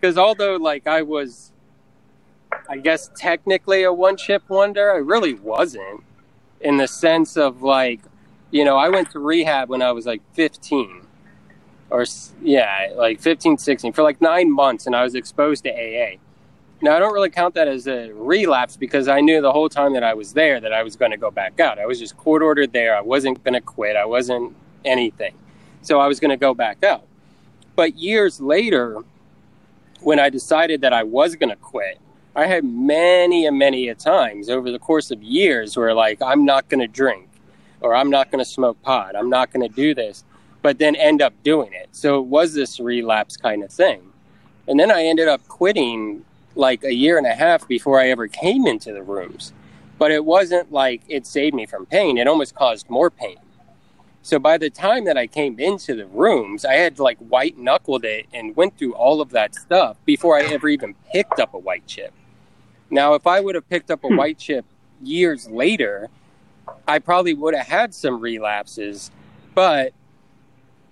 because 0.00 0.18
although 0.18 0.56
like 0.56 0.86
I 0.86 1.02
was 1.02 1.52
I 2.68 2.78
guess 2.78 3.10
technically 3.14 3.82
a 3.82 3.92
one 3.92 4.16
chip 4.16 4.48
wonder. 4.48 4.90
I 4.90 4.96
really 4.96 5.34
wasn't 5.34 6.02
in 6.60 6.76
the 6.76 6.88
sense 6.88 7.36
of 7.36 7.62
like, 7.62 8.00
you 8.50 8.64
know, 8.64 8.76
I 8.76 8.88
went 8.88 9.10
to 9.12 9.18
rehab 9.18 9.68
when 9.68 9.82
I 9.82 9.92
was 9.92 10.06
like 10.06 10.22
15 10.34 11.02
or 11.90 12.04
yeah, 12.42 12.92
like 12.96 13.20
15, 13.20 13.58
16 13.58 13.92
for 13.92 14.02
like 14.02 14.20
nine 14.20 14.50
months 14.50 14.86
and 14.86 14.96
I 14.96 15.02
was 15.02 15.14
exposed 15.14 15.64
to 15.64 15.70
AA. 15.70 16.16
Now, 16.82 16.94
I 16.94 16.98
don't 16.98 17.14
really 17.14 17.30
count 17.30 17.54
that 17.54 17.68
as 17.68 17.88
a 17.88 18.10
relapse 18.12 18.76
because 18.76 19.08
I 19.08 19.20
knew 19.20 19.40
the 19.40 19.52
whole 19.52 19.68
time 19.68 19.94
that 19.94 20.02
I 20.02 20.12
was 20.12 20.34
there 20.34 20.60
that 20.60 20.74
I 20.74 20.82
was 20.82 20.94
going 20.94 21.10
to 21.10 21.16
go 21.16 21.30
back 21.30 21.58
out. 21.58 21.78
I 21.78 21.86
was 21.86 21.98
just 21.98 22.16
court 22.16 22.42
ordered 22.42 22.72
there. 22.72 22.94
I 22.94 23.00
wasn't 23.00 23.42
going 23.42 23.54
to 23.54 23.62
quit. 23.62 23.96
I 23.96 24.04
wasn't 24.04 24.54
anything. 24.84 25.34
So 25.80 26.00
I 26.00 26.06
was 26.06 26.20
going 26.20 26.30
to 26.30 26.36
go 26.36 26.52
back 26.52 26.84
out. 26.84 27.04
But 27.76 27.96
years 27.96 28.40
later, 28.40 29.02
when 30.00 30.18
I 30.18 30.28
decided 30.28 30.82
that 30.82 30.92
I 30.92 31.02
was 31.02 31.34
going 31.34 31.50
to 31.50 31.56
quit, 31.56 31.98
I 32.34 32.46
had 32.46 32.64
many 32.64 33.46
and 33.46 33.58
many 33.58 33.88
a 33.88 33.94
times 33.94 34.50
over 34.50 34.70
the 34.70 34.78
course 34.78 35.10
of 35.10 35.22
years 35.22 35.76
where 35.76 35.94
like 35.94 36.20
I'm 36.20 36.44
not 36.44 36.68
going 36.68 36.80
to 36.80 36.86
drink 36.86 37.28
or 37.80 37.94
I'm 37.94 38.10
not 38.10 38.30
going 38.30 38.44
to 38.44 38.50
smoke 38.50 38.80
pot. 38.82 39.16
I'm 39.16 39.30
not 39.30 39.50
going 39.50 39.66
to 39.66 39.74
do 39.74 39.94
this, 39.94 40.24
but 40.60 40.78
then 40.78 40.94
end 40.96 41.22
up 41.22 41.32
doing 41.42 41.72
it. 41.72 41.88
So 41.92 42.18
it 42.18 42.26
was 42.26 42.52
this 42.52 42.78
relapse 42.78 43.38
kind 43.38 43.64
of 43.64 43.70
thing. 43.70 44.02
And 44.68 44.78
then 44.78 44.90
I 44.90 45.04
ended 45.04 45.28
up 45.28 45.46
quitting 45.48 46.24
like 46.56 46.84
a 46.84 46.94
year 46.94 47.18
and 47.18 47.26
a 47.26 47.34
half 47.34 47.68
before 47.68 48.00
I 48.00 48.08
ever 48.08 48.26
came 48.26 48.66
into 48.66 48.92
the 48.92 49.02
rooms. 49.02 49.52
But 49.98 50.10
it 50.10 50.24
wasn't 50.24 50.72
like 50.72 51.02
it 51.08 51.26
saved 51.26 51.54
me 51.54 51.66
from 51.66 51.86
pain. 51.86 52.18
It 52.18 52.26
almost 52.26 52.54
caused 52.54 52.90
more 52.90 53.10
pain. 53.10 53.36
So 54.22 54.40
by 54.40 54.58
the 54.58 54.70
time 54.70 55.04
that 55.04 55.16
I 55.16 55.28
came 55.28 55.60
into 55.60 55.94
the 55.94 56.06
rooms, 56.06 56.64
I 56.64 56.74
had 56.74 56.98
like 56.98 57.18
white 57.18 57.56
knuckled 57.56 58.04
it 58.04 58.26
and 58.34 58.56
went 58.56 58.76
through 58.76 58.94
all 58.94 59.20
of 59.20 59.30
that 59.30 59.54
stuff 59.54 59.96
before 60.04 60.36
I 60.36 60.42
ever 60.42 60.68
even 60.68 60.94
picked 61.12 61.38
up 61.38 61.54
a 61.54 61.58
white 61.58 61.86
chip. 61.86 62.12
Now, 62.90 63.14
if 63.14 63.26
I 63.26 63.40
would 63.40 63.54
have 63.54 63.68
picked 63.68 63.90
up 63.90 64.02
a 64.04 64.08
hmm. 64.08 64.16
white 64.16 64.38
chip 64.38 64.64
years 65.00 65.48
later, 65.48 66.08
I 66.88 66.98
probably 66.98 67.34
would 67.34 67.54
have 67.54 67.66
had 67.66 67.94
some 67.94 68.20
relapses, 68.20 69.10
but 69.54 69.92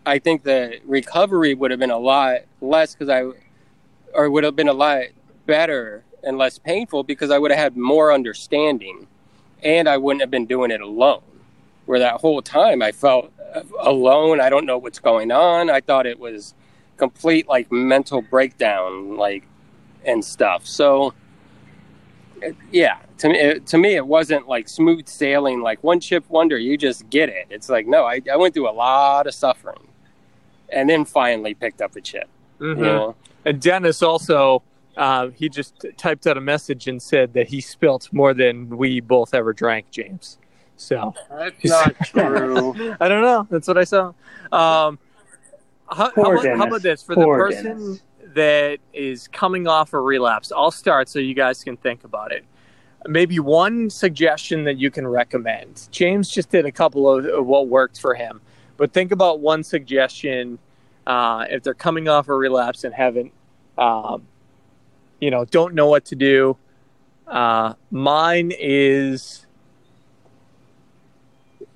I 0.06 0.18
think 0.18 0.42
the 0.42 0.78
recovery 0.84 1.54
would 1.54 1.70
have 1.70 1.80
been 1.80 1.90
a 1.90 1.98
lot 1.98 2.42
less 2.60 2.94
because 2.94 3.08
I, 3.08 3.36
or 4.12 4.30
would 4.30 4.44
have 4.44 4.56
been 4.56 4.68
a 4.68 4.72
lot 4.72 5.04
better 5.46 6.04
and 6.22 6.38
less 6.38 6.58
painful 6.58 7.02
because 7.02 7.30
I 7.30 7.38
would 7.38 7.50
have 7.50 7.60
had 7.60 7.76
more 7.76 8.12
understanding 8.12 9.06
and 9.62 9.88
I 9.88 9.96
wouldn't 9.96 10.20
have 10.20 10.30
been 10.30 10.46
doing 10.46 10.70
it 10.70 10.80
alone. 10.80 11.22
Where 11.86 11.98
that 11.98 12.20
whole 12.20 12.40
time 12.40 12.80
I 12.80 12.92
felt 12.92 13.30
alone. 13.80 14.40
I 14.40 14.50
don't 14.50 14.66
know 14.66 14.78
what's 14.78 14.98
going 14.98 15.30
on. 15.30 15.70
I 15.70 15.80
thought 15.80 16.06
it 16.06 16.18
was 16.18 16.54
complete 16.96 17.48
like 17.48 17.70
mental 17.70 18.22
breakdown, 18.22 19.16
like 19.16 19.44
and 20.04 20.24
stuff. 20.24 20.66
So, 20.66 21.14
yeah, 22.70 22.98
to 23.18 23.28
me, 23.28 23.38
it, 23.38 23.66
to 23.68 23.78
me, 23.78 23.94
it 23.94 24.06
wasn't 24.06 24.48
like 24.48 24.68
smooth 24.68 25.06
sailing, 25.08 25.60
like 25.60 25.82
one 25.82 26.00
chip 26.00 26.28
wonder. 26.28 26.58
You 26.58 26.76
just 26.76 27.08
get 27.10 27.28
it. 27.28 27.46
It's 27.50 27.68
like 27.68 27.86
no, 27.86 28.04
I, 28.04 28.20
I 28.30 28.36
went 28.36 28.54
through 28.54 28.68
a 28.68 28.72
lot 28.72 29.26
of 29.26 29.34
suffering, 29.34 29.88
and 30.68 30.88
then 30.88 31.04
finally 31.04 31.54
picked 31.54 31.80
up 31.80 31.96
a 31.96 32.00
chip. 32.00 32.28
Mm-hmm. 32.60 32.80
You 32.80 32.86
know? 32.86 33.16
And 33.44 33.60
Dennis 33.60 34.02
also 34.02 34.62
uh, 34.96 35.28
he 35.30 35.48
just 35.48 35.84
typed 35.96 36.26
out 36.26 36.36
a 36.36 36.40
message 36.40 36.88
and 36.88 37.00
said 37.00 37.32
that 37.34 37.48
he 37.48 37.60
spilt 37.60 38.08
more 38.12 38.34
than 38.34 38.68
we 38.76 39.00
both 39.00 39.34
ever 39.34 39.52
drank, 39.52 39.90
James. 39.90 40.38
So 40.76 41.14
that's 41.30 41.64
not 41.64 41.94
true. 42.04 42.96
I 43.00 43.08
don't 43.08 43.22
know. 43.22 43.46
That's 43.50 43.68
what 43.68 43.78
I 43.78 43.84
saw. 43.84 44.08
Um, 44.52 44.98
how, 45.88 46.10
how, 46.14 46.32
about, 46.32 46.46
how, 46.46 46.66
about, 46.66 46.82
this 46.82 47.02
for 47.02 47.14
Poor 47.14 47.36
the 47.36 47.54
person 47.54 47.76
Dennis. 47.76 48.02
that 48.34 48.78
is 48.92 49.28
coming 49.28 49.66
off 49.68 49.92
a 49.92 50.00
relapse? 50.00 50.52
I'll 50.52 50.70
start 50.70 51.08
so 51.08 51.18
you 51.18 51.34
guys 51.34 51.62
can 51.62 51.76
think 51.76 52.04
about 52.04 52.32
it. 52.32 52.44
Maybe 53.06 53.38
one 53.38 53.90
suggestion 53.90 54.64
that 54.64 54.78
you 54.78 54.90
can 54.90 55.06
recommend. 55.06 55.88
James 55.90 56.30
just 56.30 56.50
did 56.50 56.64
a 56.64 56.72
couple 56.72 57.08
of, 57.08 57.26
of 57.26 57.46
what 57.46 57.68
worked 57.68 58.00
for 58.00 58.14
him, 58.14 58.40
but 58.76 58.92
think 58.92 59.12
about 59.12 59.40
one 59.40 59.62
suggestion 59.62 60.58
uh, 61.06 61.44
if 61.50 61.62
they're 61.62 61.74
coming 61.74 62.08
off 62.08 62.28
a 62.28 62.34
relapse 62.34 62.82
and 62.84 62.94
haven't 62.94 63.30
um, 63.76 64.26
you 65.24 65.30
know, 65.30 65.46
don't 65.46 65.72
know 65.72 65.86
what 65.86 66.04
to 66.04 66.16
do. 66.16 66.54
Uh, 67.26 67.72
mine 67.90 68.52
is 68.58 69.46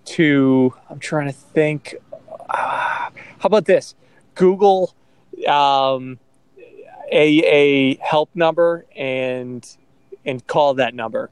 to, 0.05 0.75
I'm 0.91 0.99
trying 0.99 1.29
to 1.29 1.33
think. 1.33 1.95
Uh, 2.51 3.09
how 3.09 3.45
about 3.45 3.65
this? 3.65 3.95
Google 4.35 4.95
um, 5.49 6.19
a, 7.11 7.39
a 7.47 7.97
help 8.03 8.29
number 8.35 8.85
and 8.95 9.67
and 10.27 10.47
call 10.47 10.75
that 10.75 10.95
number. 10.95 11.31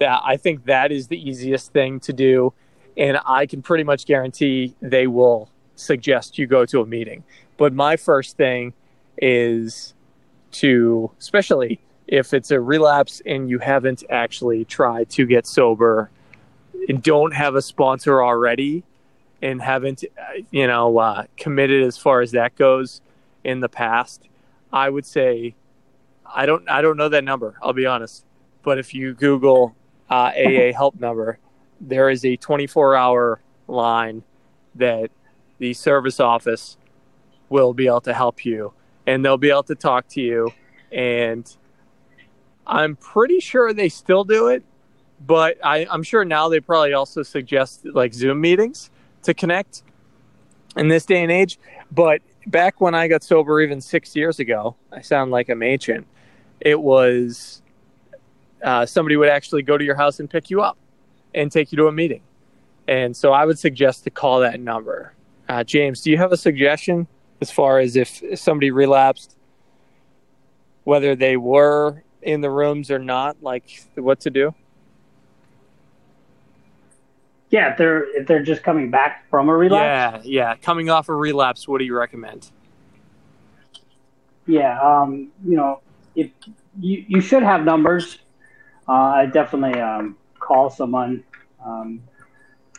That 0.00 0.22
I 0.24 0.36
think 0.36 0.64
that 0.64 0.90
is 0.90 1.06
the 1.06 1.30
easiest 1.30 1.72
thing 1.72 2.00
to 2.00 2.12
do, 2.12 2.54
and 2.96 3.20
I 3.24 3.46
can 3.46 3.62
pretty 3.62 3.84
much 3.84 4.04
guarantee 4.04 4.74
they 4.82 5.06
will 5.06 5.48
suggest 5.76 6.38
you 6.38 6.48
go 6.48 6.66
to 6.66 6.80
a 6.80 6.86
meeting. 6.86 7.22
But 7.56 7.72
my 7.72 7.96
first 7.96 8.36
thing 8.36 8.74
is 9.16 9.94
to, 10.52 11.10
especially 11.18 11.80
if 12.06 12.32
it's 12.32 12.50
a 12.50 12.60
relapse 12.60 13.20
and 13.26 13.50
you 13.50 13.58
haven't 13.58 14.04
actually 14.10 14.64
tried 14.64 15.10
to 15.10 15.26
get 15.26 15.46
sober 15.46 16.10
and 16.88 17.02
don't 17.02 17.34
have 17.34 17.54
a 17.54 17.62
sponsor 17.62 18.22
already 18.22 18.84
and 19.42 19.60
haven't, 19.60 20.04
you 20.50 20.66
know, 20.66 20.98
uh, 20.98 21.24
committed 21.36 21.82
as 21.82 21.98
far 21.98 22.20
as 22.20 22.32
that 22.32 22.54
goes 22.54 23.00
in 23.44 23.60
the 23.60 23.68
past, 23.68 24.22
I 24.72 24.88
would 24.88 25.06
say, 25.06 25.54
I 26.24 26.46
don't, 26.46 26.68
I 26.68 26.82
don't 26.82 26.96
know 26.96 27.08
that 27.08 27.24
number. 27.24 27.56
I'll 27.62 27.72
be 27.72 27.86
honest, 27.86 28.24
but 28.62 28.78
if 28.78 28.94
you 28.94 29.14
Google 29.14 29.74
uh, 30.10 30.32
AA 30.36 30.72
help 30.72 30.98
number, 30.98 31.38
there 31.80 32.08
is 32.08 32.24
a 32.24 32.36
24 32.36 32.96
hour 32.96 33.40
line 33.68 34.22
that 34.74 35.10
the 35.58 35.74
service 35.74 36.20
office 36.20 36.76
will 37.48 37.72
be 37.72 37.86
able 37.86 38.00
to 38.02 38.14
help 38.14 38.44
you 38.44 38.72
and 39.06 39.24
they'll 39.24 39.38
be 39.38 39.50
able 39.50 39.62
to 39.64 39.74
talk 39.74 40.08
to 40.08 40.20
you. 40.20 40.52
And 40.92 41.54
I'm 42.66 42.96
pretty 42.96 43.40
sure 43.40 43.72
they 43.72 43.88
still 43.88 44.24
do 44.24 44.48
it, 44.48 44.64
but 45.24 45.56
I, 45.64 45.86
I'm 45.90 46.02
sure 46.02 46.24
now 46.24 46.48
they 46.48 46.60
probably 46.60 46.92
also 46.92 47.22
suggest 47.22 47.84
like 47.84 48.12
Zoom 48.12 48.40
meetings 48.40 48.90
to 49.22 49.34
connect 49.34 49.82
in 50.76 50.88
this 50.88 51.06
day 51.06 51.22
and 51.22 51.30
age. 51.30 51.58
But 51.92 52.22
back 52.46 52.80
when 52.80 52.94
I 52.94 53.08
got 53.08 53.22
sober, 53.22 53.60
even 53.60 53.80
six 53.80 54.16
years 54.16 54.38
ago, 54.40 54.76
I 54.92 55.00
sound 55.00 55.30
like 55.30 55.48
I'm 55.48 55.62
ancient. 55.62 56.06
It 56.60 56.80
was 56.80 57.62
uh, 58.62 58.86
somebody 58.86 59.16
would 59.16 59.28
actually 59.28 59.62
go 59.62 59.78
to 59.78 59.84
your 59.84 59.96
house 59.96 60.18
and 60.20 60.28
pick 60.28 60.50
you 60.50 60.62
up 60.62 60.76
and 61.34 61.52
take 61.52 61.70
you 61.70 61.76
to 61.76 61.86
a 61.86 61.92
meeting. 61.92 62.22
And 62.88 63.16
so 63.16 63.32
I 63.32 63.44
would 63.44 63.58
suggest 63.58 64.04
to 64.04 64.10
call 64.10 64.40
that 64.40 64.60
number. 64.60 65.12
Uh, 65.48 65.62
James, 65.62 66.00
do 66.00 66.10
you 66.10 66.18
have 66.18 66.32
a 66.32 66.36
suggestion 66.36 67.06
as 67.40 67.50
far 67.50 67.78
as 67.78 67.96
if 67.96 68.22
somebody 68.34 68.70
relapsed, 68.70 69.36
whether 70.84 71.14
they 71.14 71.36
were 71.36 72.02
in 72.22 72.40
the 72.40 72.50
rooms 72.50 72.90
or 72.90 72.98
not, 72.98 73.42
like 73.42 73.84
what 73.94 74.20
to 74.20 74.30
do? 74.30 74.54
Yeah, 77.50 77.72
if 77.72 77.78
they're 77.78 78.16
if 78.16 78.26
they're 78.26 78.42
just 78.42 78.62
coming 78.62 78.90
back 78.90 79.28
from 79.30 79.48
a 79.48 79.56
relapse. 79.56 80.26
Yeah, 80.26 80.50
yeah, 80.50 80.56
coming 80.56 80.90
off 80.90 81.08
a 81.08 81.14
relapse, 81.14 81.68
what 81.68 81.78
do 81.78 81.84
you 81.84 81.96
recommend? 81.96 82.50
Yeah, 84.46 84.80
um, 84.80 85.30
you 85.44 85.56
know, 85.56 85.80
if 86.14 86.30
you 86.80 87.04
you 87.06 87.20
should 87.20 87.42
have 87.42 87.64
numbers. 87.64 88.18
Uh, 88.88 88.92
I 88.92 89.26
definitely 89.26 89.80
um, 89.80 90.16
call 90.38 90.70
someone 90.70 91.24
um, 91.64 92.00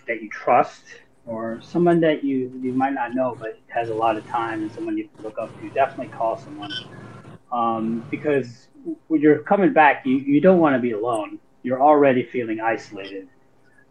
that 0.07 0.21
you 0.21 0.29
trust 0.29 0.83
or 1.27 1.59
someone 1.61 1.99
that 1.99 2.23
you 2.23 2.51
you 2.61 2.73
might 2.73 2.93
not 2.93 3.13
know 3.13 3.37
but 3.39 3.59
has 3.67 3.89
a 3.89 3.93
lot 3.93 4.17
of 4.17 4.25
time 4.27 4.61
and 4.61 4.71
someone 4.71 4.97
you 4.97 5.07
can 5.13 5.23
look 5.23 5.37
up 5.37 5.53
to, 5.61 5.69
definitely 5.69 6.07
call 6.07 6.37
someone. 6.37 6.71
Um, 7.51 8.05
because 8.09 8.67
when 9.07 9.21
you're 9.21 9.39
coming 9.39 9.73
back, 9.73 10.05
you, 10.05 10.17
you 10.17 10.41
don't 10.41 10.59
want 10.59 10.75
to 10.75 10.79
be 10.79 10.91
alone. 10.91 11.39
You're 11.63 11.81
already 11.81 12.23
feeling 12.23 12.59
isolated. 12.59 13.27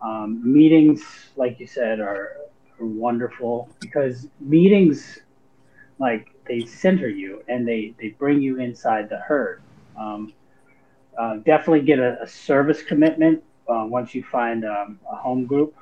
Um, 0.03 0.41
meetings, 0.45 1.03
like 1.37 1.61
you 1.61 1.67
said, 1.67 2.01
are, 2.01 2.37
are 2.81 2.87
wonderful 2.87 3.69
because 3.81 4.29
meetings, 4.41 5.21
like 5.99 6.29
they 6.47 6.65
center 6.65 7.09
you 7.09 7.43
and 7.49 7.67
they, 7.67 7.95
they 7.99 8.09
bring 8.09 8.41
you 8.41 8.61
inside 8.61 9.09
the 9.09 9.19
herd. 9.19 9.63
Um, 9.99 10.33
uh, 11.19 11.37
definitely 11.37 11.83
get 11.83 11.99
a, 11.99 12.23
a 12.23 12.27
service 12.27 12.83
commitment 12.83 13.43
uh, 13.69 13.85
once 13.87 14.15
you 14.15 14.23
find 14.23 14.65
um, 14.65 15.01
a 15.11 15.17
home 15.17 15.47
group. 15.47 15.75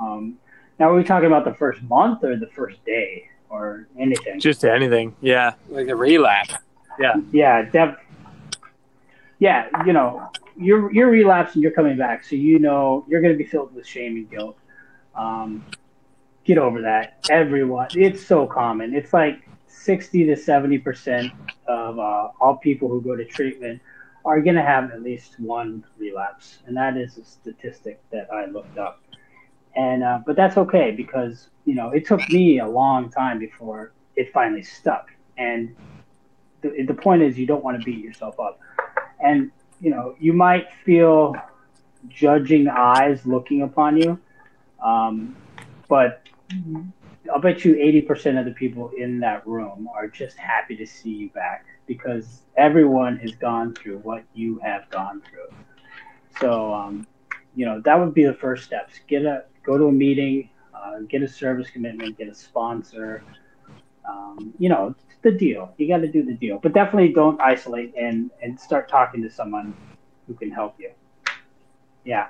Um, 0.00 0.38
now, 0.80 0.90
are 0.90 0.94
we 0.94 1.04
talking 1.04 1.26
about 1.26 1.44
the 1.44 1.52
first 1.52 1.82
month 1.82 2.24
or 2.24 2.36
the 2.36 2.46
first 2.46 2.82
day 2.86 3.28
or 3.50 3.86
anything? 3.98 4.40
Just 4.40 4.64
anything. 4.64 5.14
Yeah. 5.20 5.52
Like 5.68 5.88
a 5.88 5.94
relapse. 5.94 6.54
Yeah. 6.98 7.16
Yeah. 7.32 7.62
Def- 7.70 7.98
yeah. 9.38 9.68
You 9.84 9.92
know, 9.92 10.30
you're, 10.56 10.90
you're 10.90 11.10
relapsing, 11.10 11.60
you're 11.60 11.70
coming 11.70 11.98
back. 11.98 12.24
So, 12.24 12.34
you 12.34 12.58
know, 12.58 13.04
you're 13.08 13.20
going 13.20 13.34
to 13.34 13.38
be 13.38 13.44
filled 13.44 13.74
with 13.74 13.86
shame 13.86 14.16
and 14.16 14.30
guilt. 14.30 14.56
Um, 15.14 15.66
get 16.44 16.56
over 16.56 16.80
that. 16.80 17.26
Everyone. 17.28 17.88
It's 17.94 18.26
so 18.26 18.46
common. 18.46 18.94
It's 18.94 19.12
like 19.12 19.46
60 19.66 20.24
to 20.24 20.32
70% 20.32 21.30
of 21.68 21.98
uh, 21.98 22.28
all 22.40 22.56
people 22.56 22.88
who 22.88 23.02
go 23.02 23.16
to 23.16 23.26
treatment 23.26 23.82
are 24.24 24.40
going 24.40 24.56
to 24.56 24.62
have 24.62 24.90
at 24.92 25.02
least 25.02 25.38
one 25.40 25.84
relapse, 25.98 26.58
and 26.66 26.76
that 26.76 26.96
is 26.96 27.16
a 27.18 27.24
statistic 27.24 28.00
that 28.10 28.30
I 28.32 28.46
looked 28.46 28.76
up. 28.76 29.00
And 29.76 30.02
uh, 30.02 30.20
but 30.26 30.36
that's 30.36 30.56
okay 30.56 30.90
because 30.90 31.48
you 31.64 31.74
know 31.74 31.90
it 31.90 32.06
took 32.06 32.28
me 32.30 32.58
a 32.58 32.66
long 32.66 33.10
time 33.10 33.38
before 33.38 33.92
it 34.16 34.32
finally 34.32 34.62
stuck. 34.62 35.10
And 35.38 35.74
the, 36.62 36.84
the 36.86 36.94
point 36.94 37.22
is, 37.22 37.38
you 37.38 37.46
don't 37.46 37.64
want 37.64 37.78
to 37.78 37.84
beat 37.84 38.02
yourself 38.04 38.38
up. 38.40 38.60
And 39.20 39.50
you 39.80 39.90
know 39.90 40.16
you 40.18 40.32
might 40.32 40.72
feel 40.84 41.34
judging 42.08 42.68
eyes 42.68 43.24
looking 43.26 43.62
upon 43.62 43.96
you, 43.96 44.18
um, 44.82 45.36
but 45.88 46.26
I'll 47.32 47.40
bet 47.40 47.64
you 47.64 47.74
80% 47.74 48.38
of 48.38 48.44
the 48.44 48.52
people 48.52 48.90
in 48.96 49.20
that 49.20 49.46
room 49.46 49.88
are 49.94 50.08
just 50.08 50.36
happy 50.36 50.76
to 50.76 50.86
see 50.86 51.10
you 51.10 51.30
back 51.30 51.66
because 51.86 52.42
everyone 52.56 53.16
has 53.18 53.32
gone 53.32 53.74
through 53.74 53.98
what 53.98 54.24
you 54.34 54.58
have 54.60 54.88
gone 54.90 55.22
through. 55.28 55.54
So, 56.40 56.72
um, 56.72 57.06
you 57.54 57.66
know, 57.66 57.80
that 57.84 57.98
would 57.98 58.14
be 58.14 58.24
the 58.24 58.34
first 58.34 58.64
steps. 58.64 58.94
Get 59.06 59.24
a 59.24 59.44
go 59.62 59.76
to 59.78 59.86
a 59.86 59.92
meeting, 59.92 60.48
uh, 60.74 61.00
get 61.08 61.22
a 61.22 61.28
service 61.28 61.70
commitment, 61.70 62.18
get 62.18 62.28
a 62.28 62.34
sponsor. 62.34 63.22
Um, 64.08 64.52
you 64.58 64.68
know, 64.68 64.94
the 65.22 65.30
deal. 65.30 65.72
You 65.76 65.88
got 65.88 65.98
to 65.98 66.08
do 66.08 66.22
the 66.24 66.34
deal, 66.34 66.58
but 66.62 66.72
definitely 66.72 67.12
don't 67.12 67.40
isolate 67.40 67.94
and 67.96 68.30
and 68.42 68.58
start 68.58 68.88
talking 68.88 69.22
to 69.22 69.30
someone 69.30 69.74
who 70.26 70.34
can 70.34 70.50
help 70.50 70.76
you. 70.78 70.90
Yeah. 72.04 72.28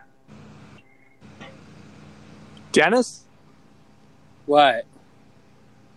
Dennis, 2.73 3.25
What? 4.47 4.85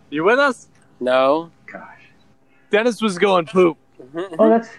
you 0.10 0.24
with 0.24 0.40
us? 0.40 0.68
No. 1.00 1.52
Gosh. 1.72 2.02
Dennis 2.72 3.02
was 3.02 3.18
going 3.18 3.46
poop. 3.46 3.78
Oh, 4.40 4.50
that's. 4.50 4.70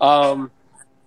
Um. 0.00 0.50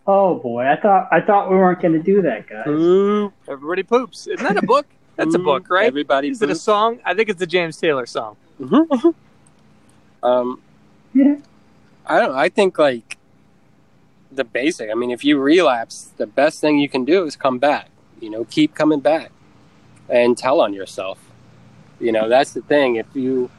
Oh 0.07 0.35
boy, 0.35 0.65
I 0.65 0.75
thought 0.75 1.07
I 1.11 1.21
thought 1.21 1.49
we 1.49 1.55
weren't 1.55 1.81
going 1.81 1.93
to 1.93 2.03
do 2.03 2.21
that, 2.21 2.47
guys. 2.47 2.65
Poop. 2.65 3.33
Everybody 3.47 3.83
poops. 3.83 4.27
Isn't 4.27 4.45
that 4.45 4.57
a 4.57 4.65
book? 4.65 4.85
That's 5.15 5.33
a 5.33 5.39
book, 5.39 5.69
right? 5.69 5.87
Everybody. 5.87 6.29
Is 6.29 6.41
it 6.41 6.49
a 6.49 6.55
song? 6.55 6.99
I 7.05 7.13
think 7.13 7.29
it's 7.29 7.41
a 7.41 7.47
James 7.47 7.77
Taylor 7.77 8.05
song. 8.05 8.37
Um. 10.23 10.61
Yeah. 11.13 11.35
I 12.05 12.19
don't. 12.19 12.29
know. 12.29 12.37
I 12.37 12.49
think 12.49 12.79
like 12.79 13.17
the 14.31 14.43
basic. 14.43 14.89
I 14.89 14.95
mean, 14.95 15.11
if 15.11 15.23
you 15.23 15.39
relapse, 15.39 16.11
the 16.17 16.27
best 16.27 16.59
thing 16.59 16.79
you 16.79 16.89
can 16.89 17.05
do 17.05 17.25
is 17.25 17.35
come 17.35 17.59
back. 17.59 17.89
You 18.19 18.29
know, 18.29 18.43
keep 18.45 18.73
coming 18.73 18.99
back 18.99 19.31
and 20.09 20.37
tell 20.37 20.61
on 20.61 20.73
yourself. 20.73 21.19
You 21.99 22.11
know, 22.11 22.27
that's 22.27 22.53
the 22.53 22.61
thing. 22.61 22.95
If 22.95 23.07
you 23.13 23.49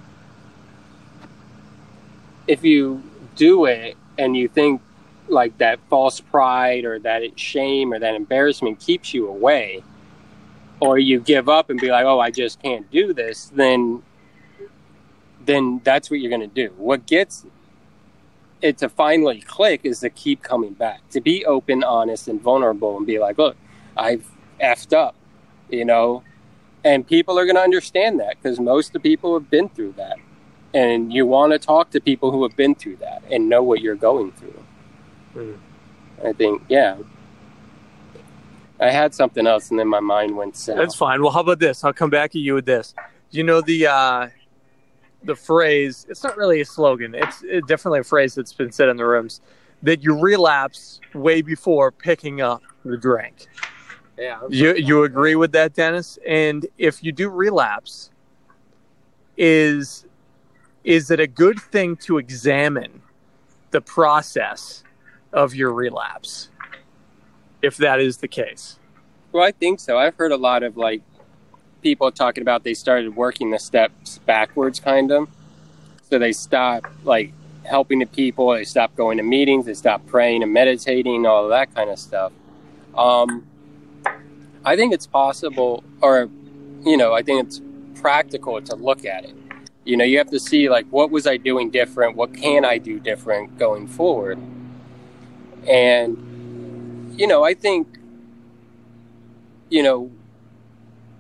if 2.47 2.65
you 2.65 3.03
do 3.35 3.65
it 3.65 3.97
and 4.19 4.37
you 4.37 4.49
think 4.49 4.81
like 5.29 5.59
that 5.59 5.79
false 5.89 6.21
pride 6.21 6.85
or 6.85 6.99
that 7.01 7.39
shame 7.39 7.93
or 7.93 7.99
that 7.99 8.15
embarrassment 8.15 8.81
keeps 8.81 9.15
you 9.15 9.29
away, 9.29 9.83
or 10.81 10.99
you 10.99 11.21
give 11.21 11.49
up 11.49 11.71
and 11.71 11.81
be 11.81 11.91
like, 11.91 12.05
"Oh, 12.05 12.21
I 12.21 12.31
just 12.31 12.63
can't 12.63 12.91
do 12.91 13.13
this," 13.13 13.51
then 13.55 14.03
then 15.45 15.81
that's 15.85 16.11
what 16.11 16.21
you're 16.21 16.31
going 16.31 16.49
to 16.49 16.69
do. 16.69 16.75
What 16.77 17.07
gets 17.07 17.47
it 18.63 18.79
to 18.79 18.89
finally 18.89 19.41
click 19.41 19.83
is 19.85 20.01
to 20.01 20.11
keep 20.11 20.43
coming 20.43 20.73
back, 20.73 21.09
to 21.11 21.21
be 21.21 21.45
open, 21.45 21.85
honest, 21.85 22.27
and 22.29 22.41
vulnerable, 22.41 22.97
and 22.97 23.07
be 23.07 23.19
like, 23.19 23.39
"Look, 23.39 23.57
I've 23.97 24.31
effed 24.61 24.93
up," 24.93 25.15
you 25.71 25.85
know, 25.85 26.23
and 26.85 27.07
people 27.07 27.39
are 27.39 27.45
going 27.45 27.57
to 27.57 27.63
understand 27.63 28.21
that 28.21 28.37
because 28.41 28.61
most 28.61 28.89
of 28.89 28.93
the 28.95 29.01
people 29.01 29.35
have 29.35 29.51
been 29.51 29.69
through 29.69 29.93
that, 29.97 30.19
and 30.75 31.13
you 31.13 31.27
want 31.27 31.53
to 31.53 31.59
talk 31.59 31.91
to 31.91 32.01
people 32.01 32.31
who 32.33 32.43
have 32.43 32.57
been 32.57 32.75
through 32.75 32.97
that 32.97 33.23
and 33.31 33.49
know 33.49 33.63
what 33.63 33.81
you're 33.81 33.97
going 33.97 34.33
through. 34.33 34.66
I 36.25 36.33
think, 36.33 36.63
yeah. 36.69 36.97
I 38.79 38.91
had 38.91 39.15
something 39.15 39.47
else, 39.47 39.71
and 39.71 39.79
then 39.79 39.89
my 39.89 40.01
mind 40.01 40.37
went 40.37 40.57
south. 40.57 40.77
That's 40.77 40.95
fine. 40.95 41.23
Well, 41.23 41.33
how 41.33 41.41
about 41.41 41.59
this? 41.59 41.83
I'll 41.83 41.93
come 41.93 42.11
back 42.11 42.31
at 42.31 42.37
you 42.37 42.55
with 42.55 42.67
this. 42.67 42.95
You 43.31 43.43
know 43.43 43.61
the 43.61 43.87
uh, 43.87 44.29
the 45.25 45.35
phrase. 45.35 46.07
It's 46.09 46.23
not 46.23 46.37
really 46.37 46.61
a 46.61 46.65
slogan. 46.65 47.15
It's 47.15 47.43
it, 47.43 47.67
definitely 47.67 48.01
a 48.01 48.05
phrase 48.05 48.35
that's 48.35 48.53
been 48.53 48.71
said 48.71 48.89
in 48.89 48.97
the 48.97 49.07
rooms 49.07 49.41
that 49.83 50.03
you 50.03 50.19
relapse 50.19 51.01
way 51.15 51.43
before 51.43 51.91
picking 51.91 52.41
up 52.41 52.63
the 52.85 52.97
drink. 52.97 53.47
Yeah. 54.19 54.41
You 54.49 54.75
you 54.75 55.05
agree 55.05 55.37
with 55.37 55.53
that, 55.53 55.75
Dennis? 55.75 56.19
And 56.27 56.67
if 56.79 57.03
you 57.03 57.13
do 57.13 57.29
relapse, 57.29 58.11
is 59.37 60.07
is 60.85 61.11
it 61.11 61.21
a 61.21 61.27
good 61.27 61.59
thing 61.59 61.97
to 61.97 62.19
examine 62.19 63.03
the 63.71 63.81
process 63.81 64.85
of 65.33 65.55
your 65.55 65.73
relapse? 65.73 66.49
If 67.63 67.77
that 67.79 68.01
is 68.01 68.19
the 68.19 68.29
case. 68.29 68.79
Well, 69.33 69.45
I 69.45 69.53
think 69.53 69.81
so. 69.81 69.99
I've 69.99 70.15
heard 70.15 70.33
a 70.33 70.37
lot 70.37 70.63
of 70.63 70.77
like 70.77 71.03
people 71.83 72.11
talking 72.11 72.43
about 72.43 72.65
they 72.65 72.75
started 72.75 73.15
working 73.15 73.51
the 73.51 73.59
steps 73.59 74.19
backwards, 74.19 74.81
kind 74.81 75.13
of. 75.13 75.29
So 76.09 76.19
they 76.19 76.33
stopped 76.33 76.89
like 77.05 77.33
helping 77.65 77.99
the 77.99 78.07
people. 78.07 78.53
They 78.53 78.65
stopped 78.65 78.97
going 78.97 79.19
to 79.19 79.23
meetings. 79.23 79.67
They 79.67 79.75
stopped 79.75 80.07
praying 80.07 80.43
and 80.43 80.53
meditating, 80.53 81.27
all 81.27 81.45
of 81.45 81.51
that 81.51 81.75
kind 81.75 81.91
of 81.91 81.99
stuff. 81.99 82.33
Um, 82.97 83.47
I 84.65 84.77
think 84.77 84.95
it's 84.95 85.07
possible, 85.07 85.85
or 86.01 86.29
you 86.85 86.97
know, 86.97 87.13
I 87.13 87.23
think 87.23 87.47
it's 87.47 87.61
practical 88.01 88.61
to 88.61 88.75
look 88.77 89.05
at 89.05 89.25
it. 89.25 89.35
You 89.85 89.97
know, 89.97 90.05
you 90.05 90.19
have 90.19 90.31
to 90.31 90.41
see 90.41 90.69
like 90.69 90.87
what 90.91 91.11
was 91.11 91.27
I 91.27 91.37
doing 91.37 91.71
different? 91.71 92.17
What 92.17 92.35
can 92.35 92.65
I 92.65 92.79
do 92.79 92.99
different 92.99 93.59
going 93.59 93.87
forward? 93.87 94.39
And 95.69 97.15
you 97.19 97.27
know, 97.27 97.45
I 97.45 97.55
think 97.55 97.99
you 99.69 99.83
know 99.83 100.11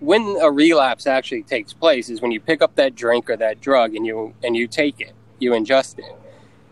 when 0.00 0.36
a 0.40 0.50
relapse 0.50 1.06
actually 1.06 1.42
takes 1.42 1.72
place 1.72 2.10
is 2.10 2.20
when 2.20 2.30
you 2.30 2.40
pick 2.40 2.60
up 2.60 2.74
that 2.76 2.94
drink 2.94 3.30
or 3.30 3.36
that 3.36 3.60
drug 3.60 3.94
and 3.94 4.06
you 4.06 4.34
and 4.44 4.56
you 4.56 4.66
take 4.66 5.00
it, 5.00 5.12
you 5.38 5.52
ingest 5.52 5.98
it. 5.98 6.14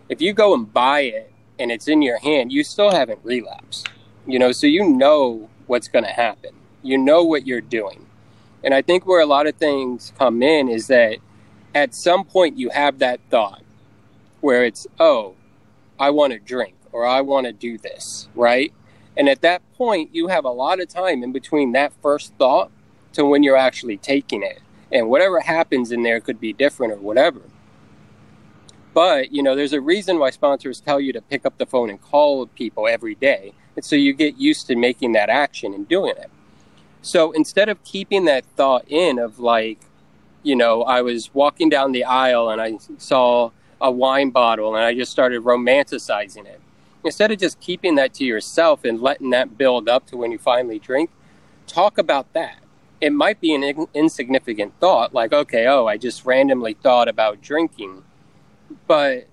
If 0.08 0.20
you 0.20 0.32
go 0.32 0.54
and 0.54 0.70
buy 0.72 1.00
it 1.00 1.32
and 1.58 1.72
it's 1.72 1.88
in 1.88 2.02
your 2.02 2.18
hand, 2.18 2.52
you 2.52 2.62
still 2.64 2.90
haven't 2.90 3.20
relapsed. 3.22 3.88
You 4.26 4.38
know, 4.38 4.52
so 4.52 4.66
you 4.66 4.88
know 4.88 5.48
what's 5.66 5.88
going 5.88 6.04
to 6.04 6.10
happen. 6.10 6.50
You 6.82 6.98
know 6.98 7.24
what 7.24 7.46
you're 7.46 7.60
doing. 7.60 8.06
And 8.62 8.74
I 8.74 8.82
think 8.82 9.06
where 9.06 9.20
a 9.20 9.26
lot 9.26 9.46
of 9.46 9.56
things 9.56 10.12
come 10.18 10.42
in 10.42 10.68
is 10.68 10.86
that 10.88 11.18
at 11.74 11.94
some 11.94 12.24
point 12.24 12.58
you 12.58 12.70
have 12.70 12.98
that 12.98 13.20
thought 13.30 13.62
where 14.40 14.64
it's, 14.64 14.86
"Oh, 15.00 15.34
I 15.98 16.10
want 16.10 16.32
to 16.34 16.38
drink 16.38 16.74
or 16.94 17.04
I 17.04 17.20
want 17.20 17.46
to 17.46 17.52
do 17.52 17.76
this," 17.76 18.28
right? 18.34 18.72
And 19.16 19.28
at 19.28 19.42
that 19.42 19.62
point, 19.74 20.14
you 20.14 20.28
have 20.28 20.44
a 20.44 20.50
lot 20.50 20.80
of 20.80 20.88
time 20.88 21.22
in 21.22 21.32
between 21.32 21.72
that 21.72 21.92
first 22.00 22.32
thought 22.38 22.70
to 23.12 23.24
when 23.24 23.42
you're 23.42 23.56
actually 23.56 23.96
taking 23.96 24.42
it. 24.42 24.60
And 24.90 25.08
whatever 25.08 25.40
happens 25.40 25.92
in 25.92 26.02
there 26.02 26.20
could 26.20 26.40
be 26.40 26.52
different 26.52 26.92
or 26.92 26.98
whatever. 26.98 27.42
But, 28.92 29.32
you 29.32 29.42
know, 29.42 29.56
there's 29.56 29.72
a 29.72 29.80
reason 29.80 30.18
why 30.18 30.30
sponsors 30.30 30.80
tell 30.80 31.00
you 31.00 31.12
to 31.12 31.20
pick 31.20 31.44
up 31.44 31.58
the 31.58 31.66
phone 31.66 31.90
and 31.90 32.00
call 32.00 32.46
people 32.46 32.86
every 32.86 33.16
day. 33.16 33.52
And 33.74 33.84
so 33.84 33.96
you 33.96 34.12
get 34.12 34.36
used 34.36 34.68
to 34.68 34.76
making 34.76 35.12
that 35.12 35.28
action 35.28 35.74
and 35.74 35.88
doing 35.88 36.14
it. 36.16 36.30
So 37.02 37.32
instead 37.32 37.68
of 37.68 37.82
keeping 37.82 38.24
that 38.26 38.44
thought 38.56 38.84
in 38.88 39.18
of 39.18 39.40
like, 39.40 39.80
you 40.44 40.54
know, 40.54 40.82
I 40.82 41.02
was 41.02 41.34
walking 41.34 41.68
down 41.68 41.92
the 41.92 42.04
aisle 42.04 42.50
and 42.50 42.60
I 42.60 42.78
saw 42.98 43.50
a 43.80 43.90
wine 43.90 44.30
bottle 44.30 44.76
and 44.76 44.84
I 44.84 44.94
just 44.94 45.10
started 45.10 45.42
romanticizing 45.42 46.46
it. 46.46 46.60
Instead 47.04 47.30
of 47.30 47.38
just 47.38 47.60
keeping 47.60 47.94
that 47.96 48.14
to 48.14 48.24
yourself 48.24 48.84
and 48.84 49.00
letting 49.00 49.30
that 49.30 49.58
build 49.58 49.88
up 49.88 50.06
to 50.06 50.16
when 50.16 50.32
you 50.32 50.38
finally 50.38 50.78
drink, 50.78 51.10
talk 51.66 51.98
about 51.98 52.32
that 52.32 52.58
it 53.04 53.12
might 53.12 53.38
be 53.38 53.54
an 53.54 53.62
in- 53.62 53.86
insignificant 53.92 54.72
thought, 54.80 55.12
like, 55.12 55.30
okay, 55.30 55.66
oh, 55.66 55.86
I 55.86 55.98
just 55.98 56.24
randomly 56.24 56.72
thought 56.72 57.06
about 57.06 57.42
drinking. 57.42 58.02
But, 58.86 59.26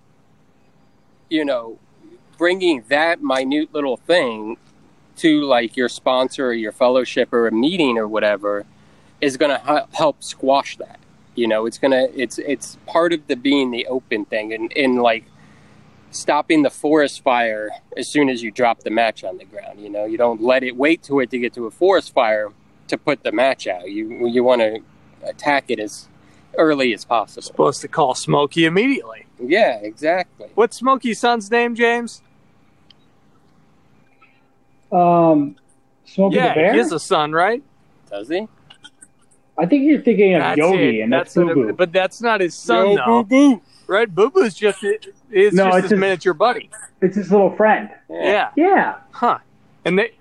you 1.30 1.46
know, 1.46 1.80
bringing 2.38 2.84
that 2.90 3.24
minute 3.24 3.74
little 3.74 3.96
thing 3.96 4.58
to 5.18 5.44
like 5.44 5.78
your 5.78 5.88
sponsor 5.88 6.48
or 6.48 6.54
your 6.54 6.74
fellowship 6.74 7.32
or 7.32 7.48
a 7.48 7.52
meeting 7.54 7.98
or 7.98 8.10
whatever 8.10 8.66
is 9.22 9.38
going 9.38 9.58
to 9.58 9.88
help 9.94 10.22
squash 10.22 10.76
that. 10.76 11.00
You 11.36 11.48
know, 11.48 11.66
it's 11.66 11.78
going 11.78 11.92
to, 11.92 12.12
it's, 12.20 12.40
it's 12.40 12.78
part 12.86 13.14
of 13.14 13.26
the 13.28 13.38
being 13.38 13.72
the 13.72 13.88
open 13.88 14.26
thing 14.26 14.52
and, 14.52 14.76
and 14.76 15.02
like 15.02 15.24
stopping 16.12 16.62
the 16.62 16.70
forest 16.70 17.24
fire 17.24 17.70
as 17.98 18.08
soon 18.08 18.30
as 18.30 18.44
you 18.44 18.52
drop 18.52 18.80
the 18.82 18.90
match 18.90 19.24
on 19.24 19.38
the 19.38 19.46
ground. 19.46 19.80
You 19.80 19.90
know, 19.90 20.06
you 20.06 20.18
don't 20.18 20.42
let 20.42 20.64
it 20.64 20.76
wait 20.76 21.02
to 21.04 21.20
it 21.22 21.30
to 21.32 21.40
get 21.40 21.54
to 21.56 21.66
a 21.66 21.72
forest 21.72 22.14
fire 22.14 22.50
to 22.88 22.98
put 22.98 23.24
the 23.24 23.32
match 23.32 23.68
out. 23.68 23.90
You 23.90 24.28
you 24.28 24.44
want 24.44 24.62
to 24.62 24.80
attack 25.24 25.66
it 25.70 25.80
as 25.80 26.08
early 26.58 26.94
as 26.94 27.06
possible. 27.06 27.42
Supposed 27.42 27.82
to 27.82 27.88
call 27.88 28.14
Smokey 28.14 28.66
immediately. 28.66 29.26
Yeah, 29.42 29.80
exactly. 29.82 30.50
What's 30.56 30.78
Smokey's 30.78 31.20
son's 31.20 31.50
name, 31.50 31.76
James? 31.76 32.22
Um, 34.92 35.56
Smokey 36.06 36.36
yeah, 36.36 36.50
the 36.50 36.54
Bear. 36.56 36.74
he 36.74 36.80
has 36.80 36.92
a 36.92 37.00
son, 37.00 37.32
right? 37.32 37.64
Does 38.10 38.28
he? 38.28 38.48
I 39.58 39.66
think 39.66 39.84
you're 39.86 40.02
thinking 40.02 40.34
of 40.36 40.40
That's 40.42 40.58
Yogi, 40.58 41.00
it. 41.00 41.04
and 41.04 41.14
that's, 41.14 41.36
what 41.36 41.48
Boo 41.54 41.68
Boo. 41.68 41.74
but 41.74 41.92
that's 41.94 42.22
not 42.22 42.42
his 42.42 42.56
son, 42.56 42.92
Yo, 42.92 42.96
though. 42.98 43.24
boo-boo. 43.24 43.62
Right? 43.92 44.14
Boo 44.14 44.30
Boo's 44.32 44.54
just 44.56 44.84
it, 44.84 45.08
it's 45.30 45.56
No, 45.56 45.66
just 45.66 45.76
it's 45.78 45.84
his 45.84 45.90
just- 45.92 46.00
miniature 46.00 46.34
buddy. 46.34 46.70
It's 47.02 47.16
his 47.18 47.32
little 47.32 47.56
friend. 47.56 47.90
Yeah. 48.10 48.50
Yeah, 48.56 48.96
Huh. 49.12 49.40
And 49.86 50.00
they, 50.00 50.12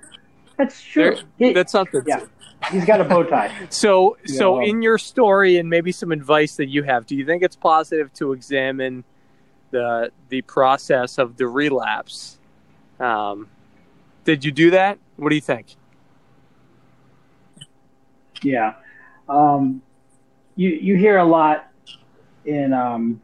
that's 0.56 0.82
true. 0.82 1.14
they're- 1.14 1.48
He- 1.48 1.52
that's 1.52 1.70
something. 1.72 2.02
yeah, 2.06 2.24
he's 2.70 2.84
got 2.84 3.00
a 3.00 3.04
bow 3.04 3.22
tie. 3.22 3.52
So, 3.70 4.16
so 4.26 4.60
Yeah. 4.60 4.70
in 4.70 4.82
your 4.82 4.98
story 4.98 5.56
and 5.58 5.70
maybe 5.70 5.92
some 5.92 6.10
advice 6.12 6.56
that 6.56 6.66
you 6.68 6.82
have, 6.82 7.06
do 7.06 7.14
you 7.16 7.24
think 7.24 7.42
it's 7.42 7.56
positive 7.56 8.12
to 8.14 8.32
examine 8.32 9.04
the 9.70 10.10
the 10.30 10.42
process 10.42 11.16
of 11.18 11.36
the 11.36 11.46
relapse? 11.46 12.38
Um, 12.98 13.48
did 14.24 14.44
you 14.44 14.50
do 14.52 14.70
that? 14.72 14.98
What 15.16 15.28
do 15.28 15.34
you 15.36 15.40
think? 15.40 15.76
Yeah. 18.42 18.74
Um, 19.28 19.82
you 20.56 20.70
you 20.70 20.96
hear 20.96 21.18
a 21.18 21.24
lot 21.24 21.70
in 22.44 22.72
um, 22.72 23.20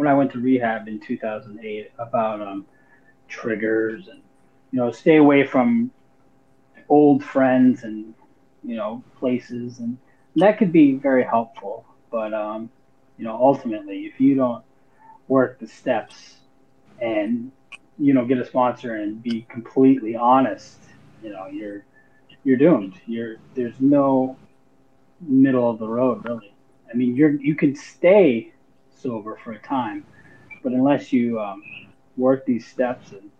when 0.00 0.08
I 0.08 0.14
went 0.14 0.32
to 0.32 0.40
rehab 0.40 0.88
in 0.88 0.98
2008 0.98 1.92
about 1.98 2.40
um, 2.40 2.64
triggers 3.28 4.08
and 4.08 4.22
you 4.72 4.78
know 4.78 4.90
stay 4.90 5.16
away 5.16 5.46
from 5.46 5.90
old 6.88 7.22
friends 7.22 7.84
and 7.84 8.14
you 8.64 8.76
know 8.76 9.04
places 9.18 9.78
and 9.78 9.98
that 10.36 10.56
could 10.56 10.72
be 10.72 10.94
very 10.94 11.22
helpful. 11.22 11.84
But 12.10 12.32
um, 12.32 12.70
you 13.18 13.24
know 13.26 13.34
ultimately, 13.34 14.06
if 14.06 14.18
you 14.18 14.36
don't 14.36 14.64
work 15.28 15.58
the 15.58 15.66
steps 15.66 16.36
and 17.02 17.52
you 17.98 18.14
know 18.14 18.24
get 18.24 18.38
a 18.38 18.46
sponsor 18.46 18.94
and 18.94 19.22
be 19.22 19.42
completely 19.50 20.16
honest, 20.16 20.78
you 21.22 21.28
know 21.28 21.46
you're 21.48 21.84
you're 22.42 22.56
doomed. 22.56 22.98
You're 23.04 23.36
there's 23.54 23.78
no 23.80 24.38
middle 25.20 25.68
of 25.68 25.78
the 25.78 25.88
road 25.88 26.24
really. 26.26 26.54
I 26.90 26.96
mean, 26.96 27.14
you're 27.14 27.32
you 27.32 27.54
can 27.54 27.76
stay 27.76 28.54
sober 29.00 29.38
for 29.42 29.52
a 29.52 29.58
time, 29.60 30.04
but 30.62 30.72
unless 30.72 31.12
you 31.12 31.40
um, 31.40 31.62
work 32.16 32.44
these 32.46 32.66
steps 32.66 33.12
and 33.12 33.30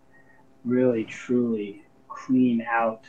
really 0.65 1.03
truly 1.03 1.83
clean 2.07 2.65
out 2.69 3.03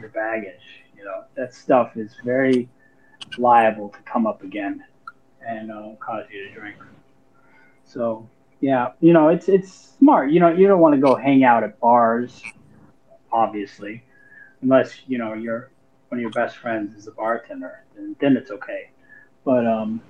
your 0.00 0.08
baggage, 0.10 0.84
you 0.96 1.04
know 1.04 1.24
that 1.34 1.54
stuff 1.54 1.96
is 1.96 2.16
very 2.24 2.68
liable 3.38 3.88
to 3.88 3.98
come 4.00 4.26
up 4.26 4.42
again 4.42 4.82
and 5.46 5.70
uh, 5.70 5.90
cause 6.00 6.24
you 6.32 6.48
to 6.48 6.54
drink. 6.54 6.76
So 7.84 8.28
yeah, 8.60 8.92
you 9.00 9.12
know 9.12 9.28
it's 9.28 9.48
it's 9.48 9.96
smart. 9.98 10.30
You 10.30 10.40
know 10.40 10.48
you 10.48 10.66
don't 10.66 10.80
want 10.80 10.94
to 10.94 11.00
go 11.00 11.14
hang 11.14 11.44
out 11.44 11.62
at 11.64 11.78
bars, 11.80 12.42
obviously, 13.32 14.02
unless 14.62 15.00
you 15.06 15.18
know 15.18 15.34
you're 15.34 15.70
one 16.08 16.18
of 16.18 16.22
your 16.22 16.30
best 16.30 16.56
friends 16.56 16.96
is 16.96 17.08
a 17.08 17.10
bartender, 17.12 17.84
then, 17.94 18.16
then 18.20 18.36
it's 18.36 18.50
okay. 18.50 18.90
But 19.44 19.66
um, 19.66 20.00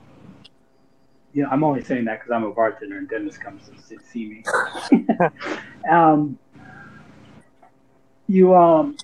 you 1.37 1.43
know, 1.43 1.51
I'm 1.51 1.63
only 1.63 1.85
saying 1.85 2.07
that 2.07 2.21
because 2.21 2.33
I'm 2.33 2.45
a 2.45 2.51
bartender 2.51 2.97
and 2.97 3.07
Dennis 3.07 3.37
comes 3.37 3.69
to 3.69 3.99
see- 4.01 4.27
me. 4.27 4.43
um, 5.91 6.39
you 8.27 8.55
um, 8.55 8.97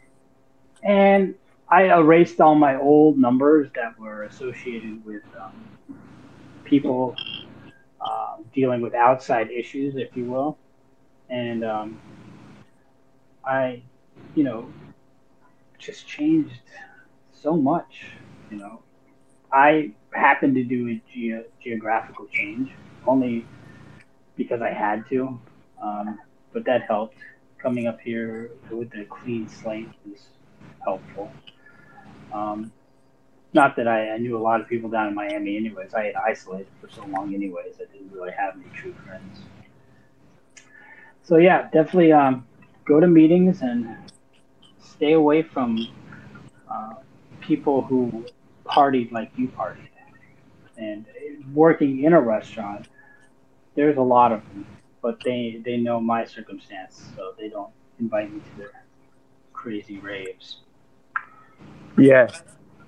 and 0.83 1.35
I 1.69 1.95
erased 1.95 2.41
all 2.41 2.55
my 2.55 2.77
old 2.77 3.19
numbers 3.19 3.69
that 3.75 3.99
were 3.99 4.23
associated 4.23 5.05
with 5.05 5.23
um, 5.39 5.53
people 6.65 7.15
uh, 8.01 8.37
dealing 8.55 8.81
with 8.81 8.95
outside 8.95 9.51
issues, 9.51 9.97
if 9.97 10.17
you 10.17 10.25
will, 10.25 10.57
and 11.29 11.63
um, 11.63 12.01
I, 13.45 13.83
you 14.35 14.45
know, 14.45 14.73
just 15.79 16.07
changed 16.07 16.63
so 17.35 17.59
much. 17.59 18.07
You 18.51 18.57
know, 18.57 18.83
I 19.53 19.93
happened 20.13 20.55
to 20.55 20.65
do 20.65 20.89
a 20.89 21.03
ge- 21.13 21.45
geographical 21.63 22.27
change 22.27 22.71
only 23.07 23.47
because 24.37 24.63
I 24.63 24.71
had 24.71 25.07
to, 25.11 25.39
um, 25.83 26.19
but 26.53 26.65
that 26.65 26.83
helped. 26.83 27.17
Coming 27.59 27.87
up 27.87 28.01
here 28.01 28.51
with 28.73 28.93
a 28.95 29.05
clean 29.05 29.49
slate 29.49 29.89
was 30.05 30.19
helpful. 30.83 31.31
Um, 32.33 32.73
not 33.53 33.77
that 33.77 33.87
I, 33.87 34.15
I 34.15 34.19
knew 34.19 34.37
a 34.37 34.43
lot 34.43 34.61
of 34.61 34.69
people 34.69 34.91
down 34.91 35.09
in 35.09 35.15
Miami, 35.15 35.57
anyways. 35.57 35.95
I 35.95 36.07
had 36.07 36.15
isolated 36.17 36.67
for 36.81 36.91
so 36.91 37.05
long, 37.07 37.35
anyways. 37.35 37.75
I 37.77 37.93
didn't 37.93 38.11
really 38.11 38.33
have 38.33 38.55
any 38.57 38.65
true 38.75 38.95
friends. 39.07 39.39
So 41.23 41.37
yeah, 41.37 41.69
definitely 41.73 42.13
um, 42.13 42.47
go 42.85 42.99
to 42.99 43.07
meetings 43.07 43.63
and 43.63 43.97
stay 44.81 45.13
away 45.13 45.43
from 45.43 45.87
uh, 46.69 46.95
people 47.41 47.83
who 47.83 48.25
partied 48.73 49.13
like 49.13 49.31
you 49.37 49.49
partied. 49.49 49.89
And 50.77 51.05
working 51.53 52.05
in 52.05 52.13
a 52.13 52.21
restaurant, 52.21 52.89
there's 53.75 53.97
a 53.99 54.03
lot 54.03 54.33
of 54.33 54.41
them, 54.49 54.67
but 55.03 55.21
they 55.25 55.61
they 55.65 55.77
know 55.77 56.01
my 56.01 56.25
circumstance, 56.25 57.05
so 57.15 57.35
they 57.39 57.49
don't 57.49 57.73
invite 58.01 58.33
me 58.33 58.41
to 58.41 58.59
their 58.59 58.85
crazy 59.53 59.99
raves. 59.99 60.59
Yeah. 61.99 62.29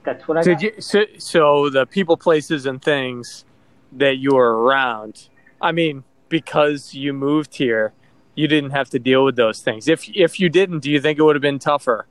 That's 0.05 0.27
what 0.29 0.39
I 0.39 0.43
Did 0.43 0.55
got. 0.55 0.63
you, 0.63 0.81
so, 0.81 1.05
so 1.19 1.71
the 1.71 1.87
people, 1.87 2.17
places, 2.17 2.67
and 2.67 2.83
things 2.83 3.45
that 3.93 4.19
you 4.19 4.35
were 4.35 4.63
around. 4.63 5.29
I 5.63 5.73
mean, 5.73 6.05
because 6.29 6.95
you 6.95 7.13
moved 7.13 7.57
here, 7.57 7.93
you 8.35 8.49
didn't 8.49 8.71
have 8.71 8.91
to 8.91 8.99
deal 8.99 9.25
with 9.25 9.37
those 9.37 9.63
things. 9.63 9.89
If 9.89 10.09
if 10.15 10.41
you 10.41 10.49
didn't, 10.49 10.81
do 10.81 10.91
you 10.91 11.01
think 11.01 11.19
it 11.19 11.23
would 11.23 11.37
have 11.37 11.43
been 11.43 11.59
tougher 11.59 12.07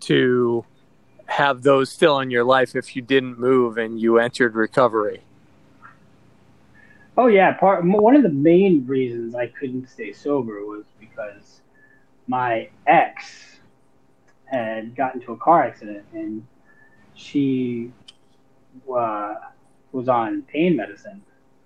to 0.00 0.64
have 1.34 1.62
those 1.62 1.90
still 1.90 2.20
in 2.20 2.30
your 2.30 2.44
life 2.44 2.76
if 2.76 2.94
you 2.94 3.02
didn't 3.02 3.40
move 3.40 3.76
and 3.76 4.00
you 4.00 4.18
entered 4.18 4.54
recovery? 4.54 5.22
Oh 7.16 7.26
yeah, 7.26 7.52
part 7.54 7.84
one 7.84 8.14
of 8.14 8.22
the 8.22 8.28
main 8.28 8.86
reasons 8.86 9.34
I 9.34 9.48
couldn't 9.48 9.88
stay 9.88 10.12
sober 10.12 10.64
was 10.64 10.84
because 11.00 11.60
my 12.28 12.68
ex 12.86 13.58
had 14.44 14.94
gotten 14.94 15.20
into 15.20 15.32
a 15.32 15.36
car 15.36 15.64
accident 15.64 16.04
and 16.12 16.46
she 17.14 17.92
uh, 18.92 19.34
was 19.90 20.08
on 20.08 20.42
pain 20.42 20.76
medicine, 20.76 21.20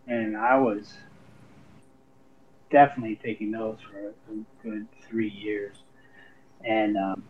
and 0.06 0.36
I 0.36 0.58
was 0.58 0.94
definitely 2.70 3.16
taking 3.16 3.50
those 3.50 3.78
for 3.80 4.08
a 4.08 4.12
good 4.62 4.86
three 5.06 5.30
years. 5.30 5.76
And 6.64 6.96
um, 6.96 7.22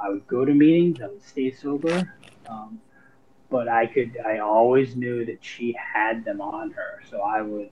I 0.00 0.08
would 0.10 0.26
go 0.26 0.44
to 0.44 0.54
meetings, 0.54 1.00
I 1.00 1.06
would 1.08 1.22
stay 1.22 1.50
sober, 1.52 2.14
um, 2.48 2.80
but 3.50 3.68
I 3.68 3.86
could, 3.86 4.18
I 4.24 4.38
always 4.38 4.96
knew 4.96 5.24
that 5.26 5.44
she 5.44 5.74
had 5.94 6.24
them 6.24 6.40
on 6.40 6.72
her, 6.72 7.02
so 7.08 7.20
I 7.22 7.42
would 7.42 7.70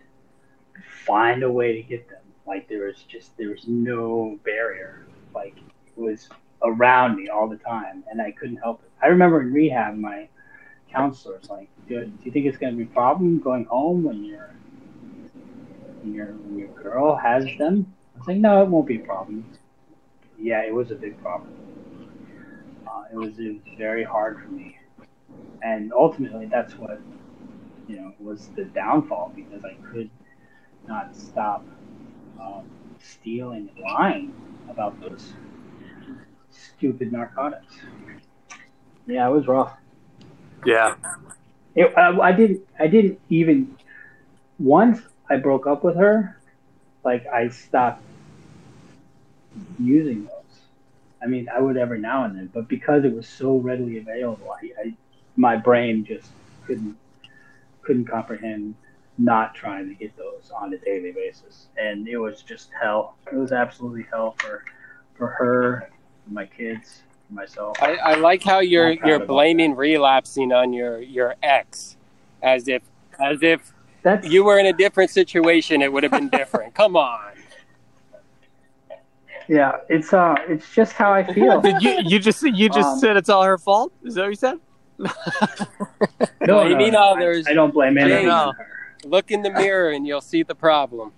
find 1.07 1.43
a 1.43 1.51
way 1.51 1.75
to 1.75 1.83
get 1.83 2.09
them. 2.09 2.23
Like 2.47 2.69
there 2.69 2.87
was 2.87 3.03
just, 3.05 3.37
there 3.37 3.51
was 3.51 3.67
no 3.69 4.39
barrier. 4.45 5.07
Like 5.35 5.57
it 5.87 6.01
was 6.01 6.29
around 6.63 7.17
me 7.17 7.29
all 7.29 7.49
the 7.49 7.57
time, 7.57 8.05
and 8.11 8.21
I 8.21 8.33
couldn't 8.33 8.57
help 8.59 8.83
it. 8.85 8.91
I 9.03 9.09
remember 9.09 9.41
in 9.41 9.53
rehab, 9.53 9.97
my 9.97 10.29
counselor 10.93 11.39
was 11.39 11.49
like, 11.51 11.69
"Do, 11.89 12.05
do 12.05 12.13
you 12.23 12.33
think 12.33 12.47
it's 12.47 12.59
going 12.59 12.73
to 12.75 12.77
be 12.79 12.85
a 12.85 12.95
problem 12.95 13.41
going 13.41 13.65
home 13.67 14.03
when 14.05 14.25
your 14.25 14.57
when 16.01 16.13
your 16.13 16.27
when 16.45 16.57
your 16.59 16.69
girl 16.69 17.17
has 17.17 17.45
them?" 17.59 17.95
I 18.15 18.19
was 18.19 18.29
like, 18.29 18.39
"No, 18.39 18.63
it 18.63 18.69
won't 18.69 18.87
be 18.89 18.97
a 18.97 19.01
problem." 19.01 19.47
Yeah, 20.39 20.63
it 20.65 20.75
was 20.75 20.91
a 20.91 20.97
big 20.97 21.19
problem. 21.19 21.53
Uh, 22.91 23.05
it 23.13 23.17
was 23.17 23.39
it 23.39 23.53
was 23.53 23.75
very 23.79 24.03
hard 24.03 24.41
for 24.43 24.49
me, 24.49 24.77
and 25.63 25.93
ultimately, 25.93 26.47
that's 26.47 26.75
what 26.75 27.01
you 27.87 27.97
know 27.97 28.13
was 28.19 28.49
the 28.57 28.65
downfall 28.65 29.33
because 29.37 29.65
I 29.65 29.75
could 29.93 30.11
not 30.89 31.15
stop 31.15 31.65
um, 32.41 32.69
stealing 33.01 33.71
and 33.75 33.85
lying 33.85 34.35
about 34.69 35.01
those 35.01 35.33
stupid 36.51 37.13
narcotics. 37.13 37.75
Yeah, 39.07 39.29
it 39.29 39.33
was 39.33 39.47
rough. 39.47 39.77
Yeah. 40.65 40.95
It, 41.75 41.93
I, 41.97 42.19
I 42.19 42.33
didn't. 42.33 42.67
I 42.79 42.87
didn't 42.87 43.21
even. 43.29 43.77
Once 44.59 45.01
I 45.29 45.37
broke 45.37 45.67
up 45.67 45.85
with 45.85 45.97
her, 45.97 46.39
like 47.05 47.27
I 47.27 47.49
stopped 47.49 48.03
using 49.79 50.25
those. 50.25 50.40
I 51.23 51.27
mean, 51.27 51.49
I 51.55 51.61
would 51.61 51.77
every 51.77 52.01
now 52.01 52.25
and 52.25 52.37
then, 52.37 52.51
but 52.53 52.69
because 52.69 53.05
it 53.05 53.15
was 53.15 53.29
so 53.29 53.57
readily 53.57 53.99
available, 53.99 54.51
I, 54.51 54.71
I 54.81 54.95
my 55.37 55.57
brain 55.57 56.05
just 56.05 56.29
couldn't 56.67 56.97
couldn't 57.83 58.07
comprehend 58.07 58.75
not 59.19 59.55
trying 59.55 59.89
to 59.89 59.95
get 59.95 60.17
those 60.17 60.51
on 60.55 60.73
a 60.73 60.79
daily 60.79 61.13
basis, 61.13 61.67
and 61.77 62.09
it 62.09 62.17
was 62.17 62.43
just 62.43 62.71
hell. 62.81 63.17
It 63.31 63.37
was 63.37 63.53
absolutely 63.53 64.07
hell 64.11 64.35
for 64.39 64.65
for 65.15 65.29
her, 65.29 65.91
for 66.25 66.33
my 66.33 66.47
kids, 66.47 67.03
for 67.29 67.35
myself. 67.35 67.77
I, 67.83 67.97
I 67.97 68.15
like 68.15 68.43
how 68.43 68.61
you're 68.61 68.93
you're 68.93 69.25
blaming 69.25 69.77
relapsing 69.77 70.53
on 70.53 70.73
your 70.73 71.01
your 71.01 71.37
ex, 71.43 71.97
as 72.43 72.67
if 72.69 72.83
as 73.21 73.43
if 73.43 73.75
That's 74.03 74.27
you 74.27 74.45
were 74.45 74.59
in 74.59 74.67
a 74.67 74.73
different 74.73 75.11
situation, 75.11 75.83
it 75.83 75.93
would 75.93 76.03
have 76.03 76.13
been 76.13 76.31
different. 76.31 76.75
Come 76.75 76.97
on. 76.97 77.33
Yeah. 79.51 79.73
It's 79.89 80.13
uh, 80.13 80.37
it's 80.49 80.73
just 80.75 80.93
how 80.93 81.13
I 81.13 81.25
feel. 81.35 81.61
Did 81.61 81.83
you 81.83 81.99
you 82.05 82.19
just 82.21 82.41
you 82.43 82.69
just 82.69 82.89
Um, 82.89 82.99
said 83.01 83.17
it's 83.17 83.29
all 83.29 83.43
her 83.43 83.59
fault? 83.59 83.93
Is 84.05 84.15
that 84.15 84.23
what 84.23 84.29
you 84.29 84.35
said? 84.37 84.59
No, 86.47 86.63
you 86.63 86.71
no, 86.71 86.77
mean 86.77 86.93
no, 86.93 87.01
others. 87.13 87.47
I, 87.47 87.51
I 87.51 87.55
don't 87.55 87.73
blame 87.75 87.99
anyone 87.99 88.23
don't 88.23 88.27
know. 88.29 88.49
on 88.49 88.55
her. 88.55 88.67
Look 89.05 89.31
in 89.31 89.43
the 89.43 89.51
mirror 89.51 89.91
and 89.91 90.07
you'll 90.07 90.21
see 90.21 90.43
the 90.43 90.55
problem. 90.55 91.13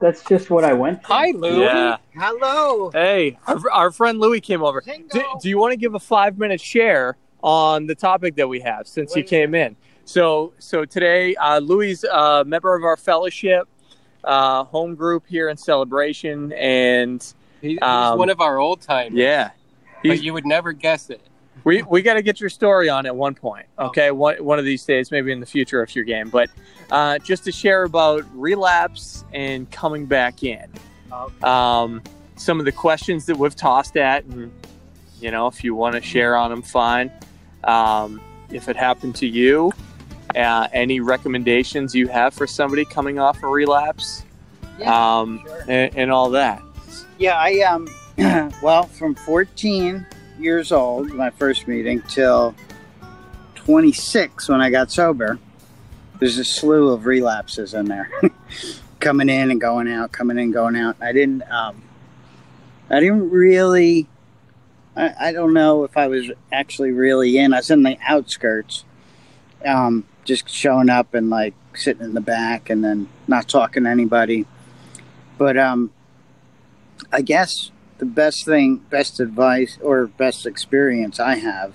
That's 0.00 0.24
just 0.24 0.50
what 0.50 0.64
I 0.64 0.72
went 0.72 1.04
through. 1.04 1.14
Hi, 1.16 1.30
Louie. 1.32 1.60
Yeah. 1.64 1.96
Hello. 2.16 2.90
Hey, 2.90 3.38
our, 3.46 3.70
our 3.70 3.90
friend 3.90 4.18
Louis 4.18 4.40
came 4.40 4.62
over. 4.62 4.80
Do, 5.12 5.24
do 5.42 5.48
you 5.48 5.58
want 5.58 5.72
to 5.72 5.76
give 5.76 5.94
a 5.94 6.00
five 6.00 6.38
minute 6.38 6.60
share 6.60 7.16
on 7.42 7.86
the 7.86 7.94
topic 7.94 8.36
that 8.36 8.48
we 8.48 8.60
have 8.60 8.86
since 8.88 9.14
you 9.14 9.22
came 9.24 9.54
in? 9.54 9.76
So, 10.04 10.52
so 10.58 10.84
today, 10.84 11.34
uh, 11.36 11.58
Louis, 11.58 12.02
a 12.04 12.44
member 12.46 12.74
of 12.74 12.82
our 12.82 12.96
fellowship, 12.96 13.68
uh, 14.24 14.64
home 14.64 14.94
group 14.94 15.24
here 15.26 15.48
in 15.48 15.56
Celebration, 15.56 16.52
and 16.52 17.22
He- 17.60 17.70
He's 17.70 17.78
Um, 17.82 18.18
one 18.18 18.30
of 18.30 18.40
our 18.40 18.58
old 18.58 18.80
timers. 18.80 19.12
yeah, 19.14 19.50
But 20.04 20.22
you 20.22 20.32
would 20.32 20.46
never 20.46 20.72
guess 20.72 21.10
it. 21.10 21.20
we 21.64 21.82
we 21.82 22.00
got 22.00 22.14
to 22.14 22.22
get 22.22 22.40
your 22.40 22.48
story 22.48 22.88
on 22.88 23.04
at 23.04 23.14
one 23.14 23.34
point. 23.34 23.66
Okay, 23.78 24.10
one 24.10 24.36
one 24.42 24.58
of 24.58 24.64
these 24.64 24.82
days, 24.84 25.10
maybe 25.10 25.30
in 25.30 25.40
the 25.40 25.46
future 25.46 25.82
of 25.82 25.94
your 25.94 26.04
game. 26.04 26.30
But 26.30 26.48
uh, 26.90 27.18
just 27.18 27.44
to 27.44 27.52
share 27.52 27.82
about 27.84 28.24
relapse 28.34 29.24
and 29.34 29.70
coming 29.70 30.06
back 30.06 30.42
in, 30.42 30.66
um, 31.42 32.02
some 32.36 32.58
of 32.60 32.64
the 32.64 32.72
questions 32.72 33.26
that 33.26 33.36
we've 33.36 33.54
tossed 33.56 33.96
at, 33.98 34.24
and 34.24 34.50
you 35.20 35.30
know, 35.30 35.46
if 35.48 35.62
you 35.62 35.74
want 35.74 35.96
to 35.96 36.00
share 36.00 36.34
on 36.36 36.50
them, 36.50 36.62
fine. 36.62 37.10
Um, 37.64 38.22
if 38.50 38.68
it 38.70 38.76
happened 38.76 39.14
to 39.16 39.26
you, 39.26 39.70
uh, 40.36 40.68
any 40.72 41.00
recommendations 41.00 41.94
you 41.94 42.08
have 42.08 42.34
for 42.34 42.46
somebody 42.46 42.84
coming 42.84 43.18
off 43.18 43.42
a 43.42 43.46
relapse, 43.46 44.24
um, 44.84 45.44
and, 45.68 45.96
and 45.96 46.10
all 46.10 46.30
that. 46.30 46.62
Yeah, 47.18 47.36
I 47.36 47.60
um, 47.60 47.88
well, 48.62 48.84
from 48.84 49.14
14 49.14 50.06
years 50.38 50.72
old, 50.72 51.12
my 51.12 51.30
first 51.30 51.68
meeting, 51.68 52.02
till 52.02 52.54
26 53.56 54.48
when 54.48 54.60
I 54.60 54.70
got 54.70 54.90
sober, 54.90 55.38
there's 56.18 56.38
a 56.38 56.44
slew 56.44 56.90
of 56.90 57.06
relapses 57.06 57.74
in 57.74 57.86
there, 57.86 58.10
coming 59.00 59.28
in 59.28 59.50
and 59.50 59.60
going 59.60 59.90
out, 59.90 60.12
coming 60.12 60.38
in, 60.38 60.50
going 60.50 60.76
out. 60.76 60.96
I 61.00 61.12
didn't, 61.12 61.42
um, 61.50 61.82
I 62.90 63.00
didn't 63.00 63.30
really. 63.30 64.06
I, 64.96 65.28
I 65.28 65.32
don't 65.32 65.54
know 65.54 65.84
if 65.84 65.96
I 65.96 66.08
was 66.08 66.30
actually 66.52 66.90
really 66.90 67.38
in. 67.38 67.54
I 67.54 67.58
was 67.58 67.70
in 67.70 67.84
the 67.84 67.96
outskirts, 68.06 68.84
um, 69.64 70.04
just 70.30 70.48
showing 70.48 70.88
up 70.88 71.12
and 71.12 71.28
like 71.28 71.54
sitting 71.74 72.04
in 72.04 72.14
the 72.14 72.20
back 72.20 72.70
and 72.70 72.84
then 72.84 73.08
not 73.26 73.48
talking 73.48 73.82
to 73.82 73.90
anybody. 73.90 74.46
But 75.36 75.58
um, 75.58 75.90
I 77.12 77.20
guess 77.20 77.72
the 77.98 78.04
best 78.06 78.44
thing, 78.44 78.76
best 78.76 79.18
advice, 79.18 79.76
or 79.82 80.06
best 80.06 80.46
experience 80.46 81.18
I 81.18 81.34
have 81.34 81.74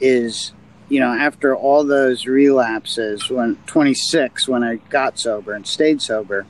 is, 0.00 0.52
you 0.88 0.98
know, 0.98 1.12
after 1.12 1.54
all 1.54 1.84
those 1.84 2.26
relapses, 2.26 3.30
when 3.30 3.54
26, 3.66 4.48
when 4.48 4.64
I 4.64 4.76
got 4.88 5.20
sober 5.20 5.52
and 5.52 5.64
stayed 5.64 6.02
sober, 6.02 6.46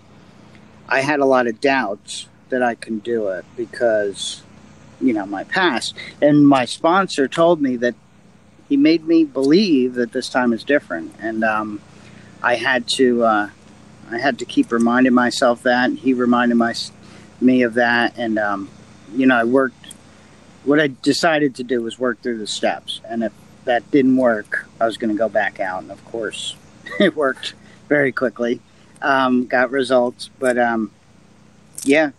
I 0.89 1.03
had 1.03 1.21
a 1.21 1.27
lot 1.27 1.47
of 1.47 1.61
doubts 1.61 2.29
that 2.49 2.63
I 2.63 2.77
can 2.77 3.01
do 3.01 3.29
it 3.29 3.45
because, 3.59 4.43
you 5.03 5.13
know, 5.13 5.27
my 5.27 5.45
past. 5.45 5.95
And 6.23 6.49
my 6.49 6.65
sponsor 6.65 7.29
told 7.29 7.61
me 7.61 7.77
that 7.77 7.95
he 8.71 8.77
made 8.77 9.05
me 9.05 9.25
believe 9.25 9.95
that 9.95 10.13
this 10.13 10.29
time 10.29 10.53
is 10.53 10.63
different. 10.63 11.13
And 11.21 11.43
um, 11.43 11.81
I 12.41 12.55
had 12.55 12.87
to, 12.91 13.25
uh, 13.25 13.51
I 14.09 14.19
had 14.19 14.39
to 14.39 14.45
keep 14.45 14.71
reminding 14.71 15.13
myself 15.13 15.65
that. 15.65 15.91
He 15.91 16.15
reminded 16.15 16.55
my, 16.55 16.73
me 17.41 17.63
of 17.63 17.75
that. 17.75 18.17
And, 18.17 18.39
um, 18.39 18.71
you 19.13 19.27
know, 19.27 19.35
I 19.35 19.43
worked, 19.43 19.93
what 20.65 20.79
I 20.79 20.93
decided 21.03 21.57
to 21.57 21.65
do 21.65 21.83
was 21.83 21.99
work 21.99 22.23
through 22.23 22.39
the 22.39 22.47
steps. 22.47 23.01
And 23.09 23.25
if 23.25 23.33
that 23.65 23.91
didn't 23.91 24.17
work, 24.17 24.69
I 24.81 24.87
was 24.87 24.97
going 24.97 25.13
to 25.13 25.19
go 25.19 25.29
back 25.29 25.59
out. 25.59 25.83
And 25.83 25.91
of 25.91 26.05
course, 26.05 26.55
it 27.01 27.17
worked 27.17 27.55
very 27.89 28.13
quickly. 28.13 28.61
Um, 29.03 29.47
got 29.47 29.73
results. 29.73 30.31
But 30.39 30.59
um, 30.59 30.93
yeah, 31.83 32.13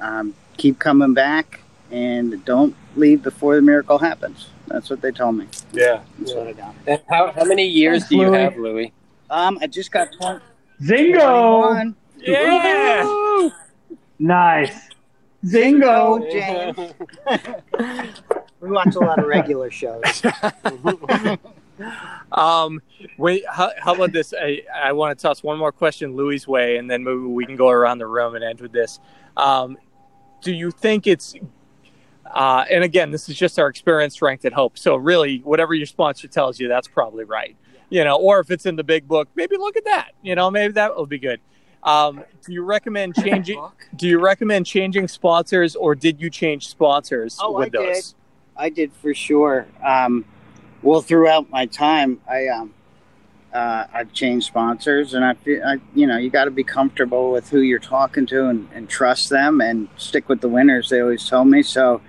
um, 0.00 0.34
keep 0.56 0.78
coming 0.78 1.12
back 1.12 1.60
and 1.90 2.42
don't 2.46 2.74
leave 2.96 3.22
before 3.22 3.56
the 3.56 3.62
miracle 3.62 3.98
happens. 3.98 4.48
That's 4.66 4.90
what 4.90 5.00
they 5.00 5.10
told 5.10 5.36
me. 5.36 5.48
Yeah. 5.72 6.02
That's 6.18 6.34
what 6.34 6.48
I 6.48 6.52
got. 6.52 6.74
And 6.86 7.00
how, 7.08 7.32
how 7.32 7.44
many 7.44 7.66
years 7.66 8.06
do 8.08 8.16
you 8.16 8.30
Louis. 8.30 8.38
have, 8.38 8.56
Louis? 8.56 8.92
Um, 9.30 9.58
I 9.60 9.66
just 9.66 9.90
got 9.90 10.08
20, 10.12 10.44
Zingo! 10.82 11.72
21. 11.72 11.96
Yeah. 12.18 13.48
Nice. 14.18 14.88
Zingo, 15.44 16.20
Zingo! 16.30 16.94
James. 17.26 18.12
we 18.60 18.70
watch 18.70 18.94
a 18.94 19.00
lot 19.00 19.18
of 19.18 19.26
regular 19.26 19.70
shows. 19.70 20.22
Um, 22.30 22.80
wait, 23.18 23.44
how, 23.48 23.72
how 23.78 23.94
about 23.94 24.12
this? 24.12 24.32
I, 24.38 24.62
I 24.74 24.92
want 24.92 25.18
to 25.18 25.22
toss 25.22 25.42
one 25.42 25.58
more 25.58 25.72
question 25.72 26.16
Louis' 26.16 26.46
way, 26.46 26.76
and 26.76 26.90
then 26.90 27.04
maybe 27.04 27.18
we 27.18 27.44
can 27.44 27.56
go 27.56 27.68
around 27.68 27.98
the 27.98 28.06
room 28.06 28.34
and 28.34 28.44
end 28.44 28.60
with 28.60 28.72
this. 28.72 29.00
Um, 29.36 29.76
do 30.42 30.52
you 30.52 30.70
think 30.70 31.06
it's, 31.06 31.34
uh, 32.32 32.64
and 32.70 32.82
again, 32.82 33.10
this 33.10 33.28
is 33.28 33.36
just 33.36 33.58
our 33.58 33.68
experience, 33.68 34.20
ranked 34.22 34.44
at 34.44 34.52
hope. 34.52 34.78
So 34.78 34.96
really, 34.96 35.38
whatever 35.38 35.74
your 35.74 35.86
sponsor 35.86 36.28
tells 36.28 36.58
you, 36.58 36.68
that's 36.68 36.88
probably 36.88 37.24
right. 37.24 37.56
You 37.90 38.04
know, 38.04 38.16
or 38.16 38.40
if 38.40 38.50
it's 38.50 38.64
in 38.64 38.76
the 38.76 38.84
big 38.84 39.06
book, 39.06 39.28
maybe 39.34 39.56
look 39.58 39.76
at 39.76 39.84
that. 39.84 40.12
You 40.22 40.34
know, 40.34 40.50
maybe 40.50 40.72
that 40.74 40.96
will 40.96 41.06
be 41.06 41.18
good. 41.18 41.40
Um, 41.82 42.24
do 42.46 42.52
you 42.52 42.62
recommend 42.62 43.16
changing? 43.16 43.62
do 43.96 44.06
you 44.08 44.18
recommend 44.18 44.66
changing 44.66 45.08
sponsors, 45.08 45.76
or 45.76 45.94
did 45.94 46.20
you 46.20 46.30
change 46.30 46.68
sponsors 46.68 47.38
Oh, 47.40 47.52
with 47.58 47.66
I 47.74 47.78
those? 47.78 47.96
did. 48.12 48.14
I 48.56 48.68
did 48.70 48.92
for 48.94 49.12
sure. 49.14 49.66
Um, 49.84 50.24
well, 50.82 51.00
throughout 51.02 51.50
my 51.50 51.66
time, 51.66 52.20
I 52.28 52.48
um, 52.48 52.72
uh, 53.52 53.84
I've 53.92 54.12
changed 54.12 54.46
sponsors, 54.46 55.12
and 55.14 55.24
I 55.24 55.34
feel, 55.34 55.62
I, 55.64 55.78
you 55.94 56.06
know, 56.06 56.16
you 56.16 56.30
got 56.30 56.44
to 56.46 56.50
be 56.50 56.64
comfortable 56.64 57.30
with 57.30 57.50
who 57.50 57.60
you're 57.60 57.78
talking 57.78 58.24
to 58.26 58.46
and, 58.46 58.68
and 58.72 58.88
trust 58.88 59.28
them, 59.28 59.60
and 59.60 59.88
stick 59.96 60.28
with 60.28 60.40
the 60.40 60.48
winners. 60.48 60.88
They 60.88 61.00
always 61.00 61.28
told 61.28 61.48
me 61.48 61.62
so. 61.62 62.00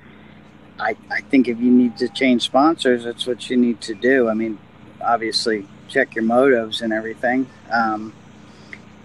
I, 0.83 0.95
I 1.09 1.21
think 1.21 1.47
if 1.47 1.59
you 1.59 1.71
need 1.71 1.97
to 1.97 2.09
change 2.09 2.43
sponsors, 2.43 3.05
that's 3.05 3.25
what 3.25 3.49
you 3.49 3.55
need 3.55 3.79
to 3.81 3.95
do. 3.95 4.27
I 4.27 4.33
mean, 4.33 4.59
obviously, 5.01 5.65
check 5.87 6.13
your 6.15 6.25
motives 6.25 6.81
and 6.81 6.91
everything. 6.91 7.47
Um, 7.71 8.13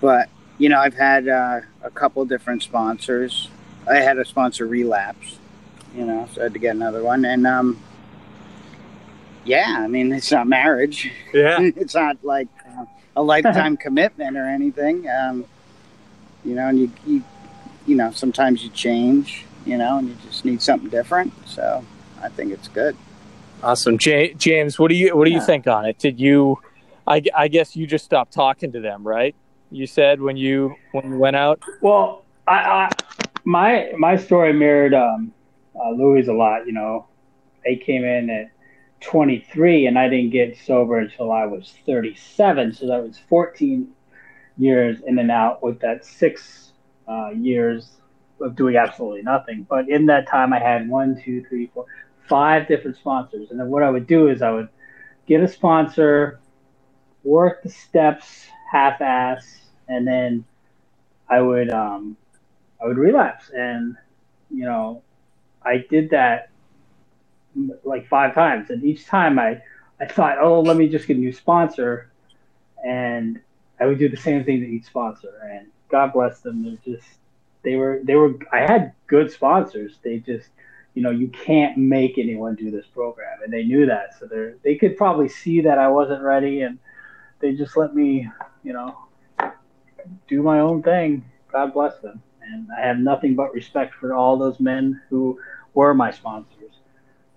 but 0.01 0.29
you 0.59 0.69
know, 0.69 0.81
I've 0.81 0.95
had 0.95 1.29
uh, 1.29 1.61
a 1.83 1.91
couple 1.91 2.25
different 2.25 2.63
sponsors. 2.63 3.49
I 3.89 3.97
had 3.97 4.19
a 4.19 4.25
sponsor 4.25 4.67
relapse, 4.67 5.39
you 5.95 6.05
know, 6.05 6.29
so 6.33 6.41
I 6.41 6.45
had 6.45 6.53
to 6.55 6.59
get 6.59 6.75
another 6.75 7.03
one. 7.03 7.25
And 7.25 7.47
um, 7.47 7.81
yeah, 9.45 9.77
I 9.79 9.87
mean, 9.87 10.13
it's 10.13 10.33
not 10.33 10.47
marriage. 10.49 11.11
Yeah. 11.33 11.59
it's 11.77 11.95
not 11.95 12.23
like 12.25 12.49
uh, 12.69 12.87
a 13.17 13.23
lifetime 13.23 13.77
commitment 13.87 14.37
or 14.37 14.47
anything. 14.47 15.09
Um, 15.09 15.45
you 16.45 16.55
know, 16.55 16.67
and 16.69 16.81
you, 16.81 16.93
you, 17.07 17.25
you 17.87 17.95
know, 17.95 18.11
sometimes 18.11 18.63
you 18.65 18.71
change, 18.71 19.45
you 19.69 19.77
know, 19.77 19.99
and 19.99 20.09
you 20.09 20.17
just 20.25 20.45
need 20.45 20.63
something 20.63 20.89
different. 20.89 21.33
So 21.47 21.85
I 22.23 22.29
think 22.29 22.53
it's 22.53 22.69
good. 22.69 22.97
Awesome, 23.63 23.99
Ja- 24.01 24.33
James. 24.37 24.79
What 24.79 24.89
do 24.89 24.95
you 24.95 25.17
what 25.17 25.25
do 25.25 25.31
you 25.31 25.39
Yeah. 25.39 25.47
think 25.47 25.67
on 25.67 25.85
it? 25.85 25.99
Did 25.99 26.19
you? 26.21 26.59
I, 27.07 27.23
I 27.35 27.49
guess 27.49 27.75
you 27.75 27.87
just 27.87 28.05
stopped 28.05 28.33
talking 28.35 28.71
to 28.73 28.81
them, 28.81 29.07
right? 29.07 29.35
You 29.71 29.87
said 29.87 30.21
when 30.21 30.37
you 30.37 30.75
when 30.93 31.13
you 31.13 31.19
went 31.19 31.37
out. 31.37 31.61
Well, 31.81 32.25
I, 32.47 32.55
I 32.55 32.91
my 33.45 33.93
my 33.99 34.17
story 34.17 34.53
mirrored 34.53 34.95
um, 34.95 35.33
uh, 35.75 35.91
Louis 35.91 36.29
a 36.29 36.33
lot. 36.33 36.67
You 36.67 36.73
know, 36.73 37.07
I 37.67 37.81
came 37.85 38.05
in 38.05 38.31
at 38.31 38.51
23, 39.01 39.87
and 39.87 39.99
I 39.99 40.09
didn't 40.09 40.31
get 40.31 40.57
sober 40.59 40.99
until 40.99 41.33
I 41.33 41.47
was 41.47 41.75
37. 41.87 42.75
So 42.75 42.87
that 42.89 43.03
was 43.03 43.19
14 43.29 43.89
years 44.59 45.01
in 45.07 45.19
and 45.19 45.31
out, 45.31 45.63
with 45.63 45.81
that 45.81 46.05
six 46.05 46.73
uh, 47.09 47.31
years 47.31 47.91
of 48.41 48.57
doing 48.57 48.77
absolutely 48.77 49.23
nothing. 49.23 49.67
But 49.69 49.89
in 49.89 50.07
that 50.07 50.29
time, 50.29 50.53
I 50.53 50.59
had 50.59 50.89
one, 50.89 51.21
two, 51.23 51.45
three, 51.49 51.71
four, 51.73 51.87
five 52.29 52.69
different 52.69 52.97
sponsors. 52.97 53.51
And 53.51 53.59
then 53.59 53.69
what 53.69 53.83
I 53.83 53.91
would 53.91 54.07
do 54.07 54.29
is 54.29 54.43
I 54.43 54.51
would 54.51 54.69
get 55.27 55.43
a 55.43 55.49
sponsor, 55.49 56.41
work 57.25 57.63
the 57.63 57.71
steps 57.71 58.47
half-ass, 58.71 59.61
and 59.89 60.07
then 60.07 60.45
I 61.29 61.41
would 61.41 61.71
um, 61.71 62.17
I 62.83 62.87
would 62.87 62.99
relapse, 62.99 63.51
and 63.51 63.97
you 64.51 64.65
know, 64.65 65.03
I 65.63 65.85
did 65.91 66.11
that 66.11 66.51
like 67.85 68.09
five 68.09 68.35
times, 68.35 68.71
and 68.71 68.85
each 68.85 69.07
time 69.07 69.39
I 69.39 69.63
I 70.01 70.07
thought, 70.07 70.39
oh, 70.41 70.61
let 70.61 70.77
me 70.77 70.89
just 70.89 71.07
get 71.07 71.17
a 71.17 71.21
new 71.21 71.33
sponsor, 71.33 72.11
and 72.85 73.41
I 73.81 73.87
would 73.87 73.99
do 73.99 74.09
the 74.09 74.17
same 74.17 74.45
thing 74.45 74.61
to 74.61 74.67
each 74.67 74.85
sponsor, 74.85 75.33
and 75.51 75.67
God 75.91 76.13
bless 76.13 76.41
them, 76.41 76.63
they're 76.63 76.95
just 76.95 77.09
they 77.63 77.77
were 77.77 78.01
they 78.05 78.15
were 78.15 78.35
I 78.53 78.61
had 78.61 78.93
good 79.07 79.31
sponsors, 79.31 79.99
they 80.03 80.19
just 80.19 80.49
you 80.95 81.03
know 81.03 81.11
you 81.11 81.29
can't 81.29 81.77
make 81.77 82.19
anyone 82.19 82.55
do 82.55 82.71
this 82.71 82.87
program, 82.87 83.39
and 83.45 83.53
they 83.53 83.65
knew 83.65 83.87
that, 83.87 84.19
so 84.19 84.27
they 84.27 84.53
they 84.63 84.77
could 84.77 84.97
probably 84.97 85.29
see 85.29 85.61
that 85.63 85.79
I 85.79 85.89
wasn't 85.89 86.23
ready, 86.23 86.63
and 86.63 86.79
they 87.41 87.53
just 87.53 87.77
let 87.77 87.95
me 87.95 88.29
you 88.63 88.73
know 88.73 88.97
do 90.27 90.43
my 90.43 90.61
own 90.61 90.83
thing. 90.83 91.25
God 91.51 91.73
bless 91.73 91.99
them. 91.99 92.23
And 92.43 92.69
I 92.77 92.87
have 92.87 92.99
nothing 92.99 93.35
but 93.35 93.53
respect 93.53 93.95
for 93.95 94.15
all 94.15 94.39
those 94.39 94.59
men 94.61 95.01
who 95.11 95.39
were 95.75 95.95
my 95.95 96.11
sponsors. 96.11 96.73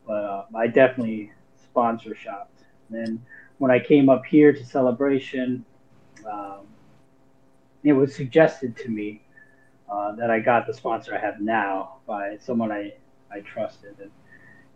But 0.08 0.24
uh, 0.24 0.46
I 0.56 0.68
definitely 0.68 1.32
sponsor 1.62 2.16
shopped. 2.16 2.64
And 2.92 3.22
when 3.58 3.72
I 3.72 3.80
came 3.80 4.10
up 4.10 4.26
here 4.26 4.54
to 4.54 4.66
celebration, 4.66 5.66
um, 6.30 6.68
it 7.84 7.94
was 7.94 8.16
suggested 8.16 8.76
to 8.78 8.90
me 8.90 9.22
uh, 9.92 10.14
that 10.16 10.32
I 10.32 10.40
got 10.40 10.66
the 10.66 10.74
sponsor 10.74 11.16
I 11.16 11.20
have 11.20 11.42
now 11.42 11.98
by 12.08 12.38
someone 12.40 12.72
I, 12.72 12.94
I 13.32 13.42
trusted. 13.42 13.96
And, 14.00 14.12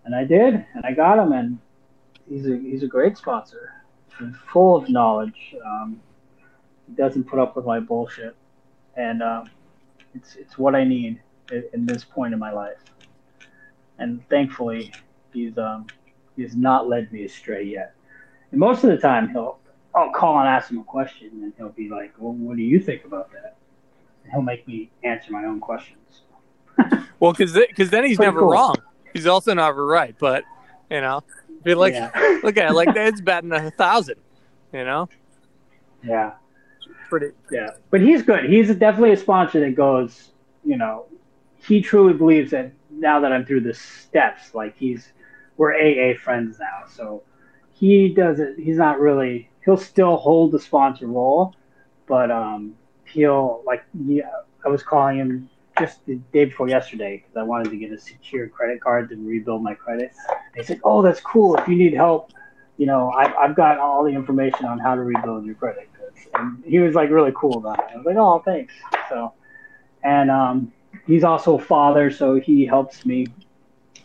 and 0.03 0.13
I 0.13 0.25
did, 0.25 0.53
and 0.73 0.85
I 0.85 0.91
got 0.93 1.17
him, 1.17 1.31
and 1.31 1.57
he's 2.29 2.45
a, 2.45 2.57
he's 2.57 2.83
a 2.83 2.87
great 2.87 3.17
sponsor. 3.17 3.71
Full 4.51 4.75
of 4.75 4.89
knowledge. 4.89 5.55
Um, 5.65 6.01
he 6.87 6.93
doesn't 6.93 7.23
put 7.23 7.39
up 7.39 7.55
with 7.55 7.65
my 7.65 7.79
bullshit. 7.79 8.35
And 8.95 9.23
um, 9.23 9.49
it's, 10.13 10.35
it's 10.35 10.57
what 10.57 10.75
I 10.75 10.83
need 10.83 11.21
in, 11.51 11.63
at 11.73 11.87
this 11.87 12.03
point 12.03 12.33
in 12.33 12.39
my 12.39 12.51
life. 12.51 12.83
And 13.97 14.27
thankfully, 14.29 14.93
he's, 15.33 15.57
um, 15.57 15.87
he's 16.35 16.55
not 16.55 16.87
led 16.87 17.11
me 17.11 17.23
astray 17.23 17.63
yet. 17.63 17.95
And 18.51 18.59
most 18.59 18.83
of 18.83 18.89
the 18.89 18.97
time, 18.97 19.29
he'll 19.29 19.59
I'll 19.95 20.11
call 20.11 20.39
and 20.39 20.47
ask 20.47 20.69
him 20.69 20.79
a 20.79 20.83
question, 20.83 21.29
and 21.41 21.53
he'll 21.55 21.69
be 21.69 21.89
like, 21.89 22.13
"Well, 22.19 22.33
what 22.33 22.57
do 22.57 22.63
you 22.63 22.79
think 22.81 23.05
about 23.05 23.31
that?" 23.31 23.55
He'll 24.31 24.41
make 24.41 24.67
me 24.67 24.91
answer 25.03 25.31
my 25.31 25.45
own 25.45 25.59
questions. 25.59 26.21
well, 27.19 27.31
because 27.31 27.53
because 27.53 27.89
then 27.89 28.03
he's 28.05 28.17
Pretty 28.17 28.27
never 28.27 28.39
cool. 28.41 28.51
wrong. 28.51 28.75
He's 29.13 29.27
also 29.27 29.53
never 29.53 29.85
right. 29.85 30.15
But 30.19 30.43
you 30.89 31.01
know, 31.01 31.23
be 31.63 31.73
like, 31.75 31.93
Yeah. 31.93 32.11
look 32.43 32.57
at 32.57 32.69
it 32.71 32.73
like 32.73 32.89
it's 32.95 33.21
batting 33.21 33.51
a 33.51 33.71
thousand. 33.71 34.17
You 34.73 34.83
know, 34.83 35.07
Yeah, 36.03 36.33
pretty. 37.09 37.27
yeah. 37.51 37.69
But 37.91 38.01
he's 38.01 38.23
good. 38.23 38.45
He's 38.49 38.67
definitely 38.75 39.13
a 39.13 39.17
sponsor 39.17 39.61
that 39.61 39.75
goes, 39.75 40.31
you 40.65 40.75
know, 40.75 41.05
he 41.57 41.81
truly 41.81 42.13
believes 42.13 42.51
that 42.51 42.73
now 42.91 43.19
that 43.21 43.31
I'm 43.31 43.45
through 43.45 43.61
the 43.61 43.73
steps, 43.73 44.53
like 44.53 44.75
he's 44.77 45.13
we're 45.57 45.73
AA 45.73 46.17
friends 46.17 46.59
now, 46.59 46.83
so 46.89 47.23
he 47.71 48.09
doesn't. 48.09 48.59
He's 48.59 48.77
not 48.77 48.99
really. 48.99 49.49
He'll 49.63 49.77
still 49.77 50.17
hold 50.17 50.51
the 50.51 50.59
sponsor 50.59 51.07
role, 51.07 51.55
but 52.05 52.29
um, 52.31 52.75
he'll 53.15 53.63
like. 53.65 53.83
Yeah, 54.05 54.29
I 54.65 54.69
was 54.69 54.83
calling 54.83 55.17
him 55.17 55.49
just 55.79 56.05
the 56.05 56.15
day 56.33 56.45
before 56.45 56.69
yesterday 56.69 57.17
because 57.17 57.37
I 57.37 57.43
wanted 57.43 57.69
to 57.71 57.77
get 57.77 57.91
a 57.91 57.97
secure 57.97 58.47
credit 58.47 58.81
card 58.81 59.09
to 59.09 59.15
rebuild 59.15 59.63
my 59.63 59.73
credit. 59.73 60.11
They 60.55 60.63
said, 60.63 60.81
"Oh, 60.83 61.01
that's 61.01 61.21
cool. 61.21 61.55
If 61.55 61.67
you 61.67 61.75
need 61.75 61.93
help, 61.93 62.31
you 62.77 62.85
know, 62.85 63.11
I've, 63.11 63.33
I've 63.35 63.55
got 63.55 63.79
all 63.79 64.03
the 64.03 64.11
information 64.11 64.65
on 64.65 64.79
how 64.79 64.95
to 64.95 65.01
rebuild 65.01 65.45
your 65.45 65.55
credit." 65.55 65.89
And 66.33 66.63
he 66.65 66.79
was 66.79 66.93
like 66.95 67.09
really 67.09 67.33
cool 67.35 67.57
about 67.57 67.79
it. 67.79 67.85
I 67.93 67.97
was 67.97 68.05
like, 68.05 68.17
"Oh, 68.17 68.41
thanks." 68.45 68.73
So, 69.09 69.33
and 70.03 70.29
um, 70.29 70.73
he's 71.07 71.23
also 71.23 71.57
a 71.57 71.61
father, 71.61 72.11
so 72.11 72.39
he 72.39 72.65
helps 72.65 73.05
me. 73.05 73.27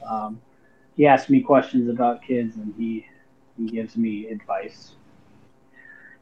Um, 0.08 0.40
he 0.96 1.06
asks 1.06 1.30
me 1.30 1.40
questions 1.40 1.88
about 1.88 2.22
kids, 2.22 2.56
and 2.56 2.72
he 2.78 3.06
he 3.56 3.66
gives 3.66 3.96
me 3.96 4.28
advice, 4.28 4.92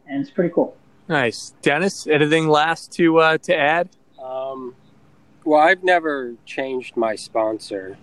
and 0.07 0.21
it's 0.21 0.31
pretty 0.31 0.53
cool. 0.55 0.77
Nice, 1.09 1.55
Dennis. 1.63 2.07
Anything 2.07 2.49
last 2.49 2.93
to 2.93 3.19
uh, 3.19 3.39
to 3.39 3.57
add? 3.57 3.89
Um, 4.23 4.75
well, 5.45 5.61
I've 5.61 5.83
never 5.83 6.35
changed 6.45 6.97
my 6.97 7.15
sponsor, 7.17 7.97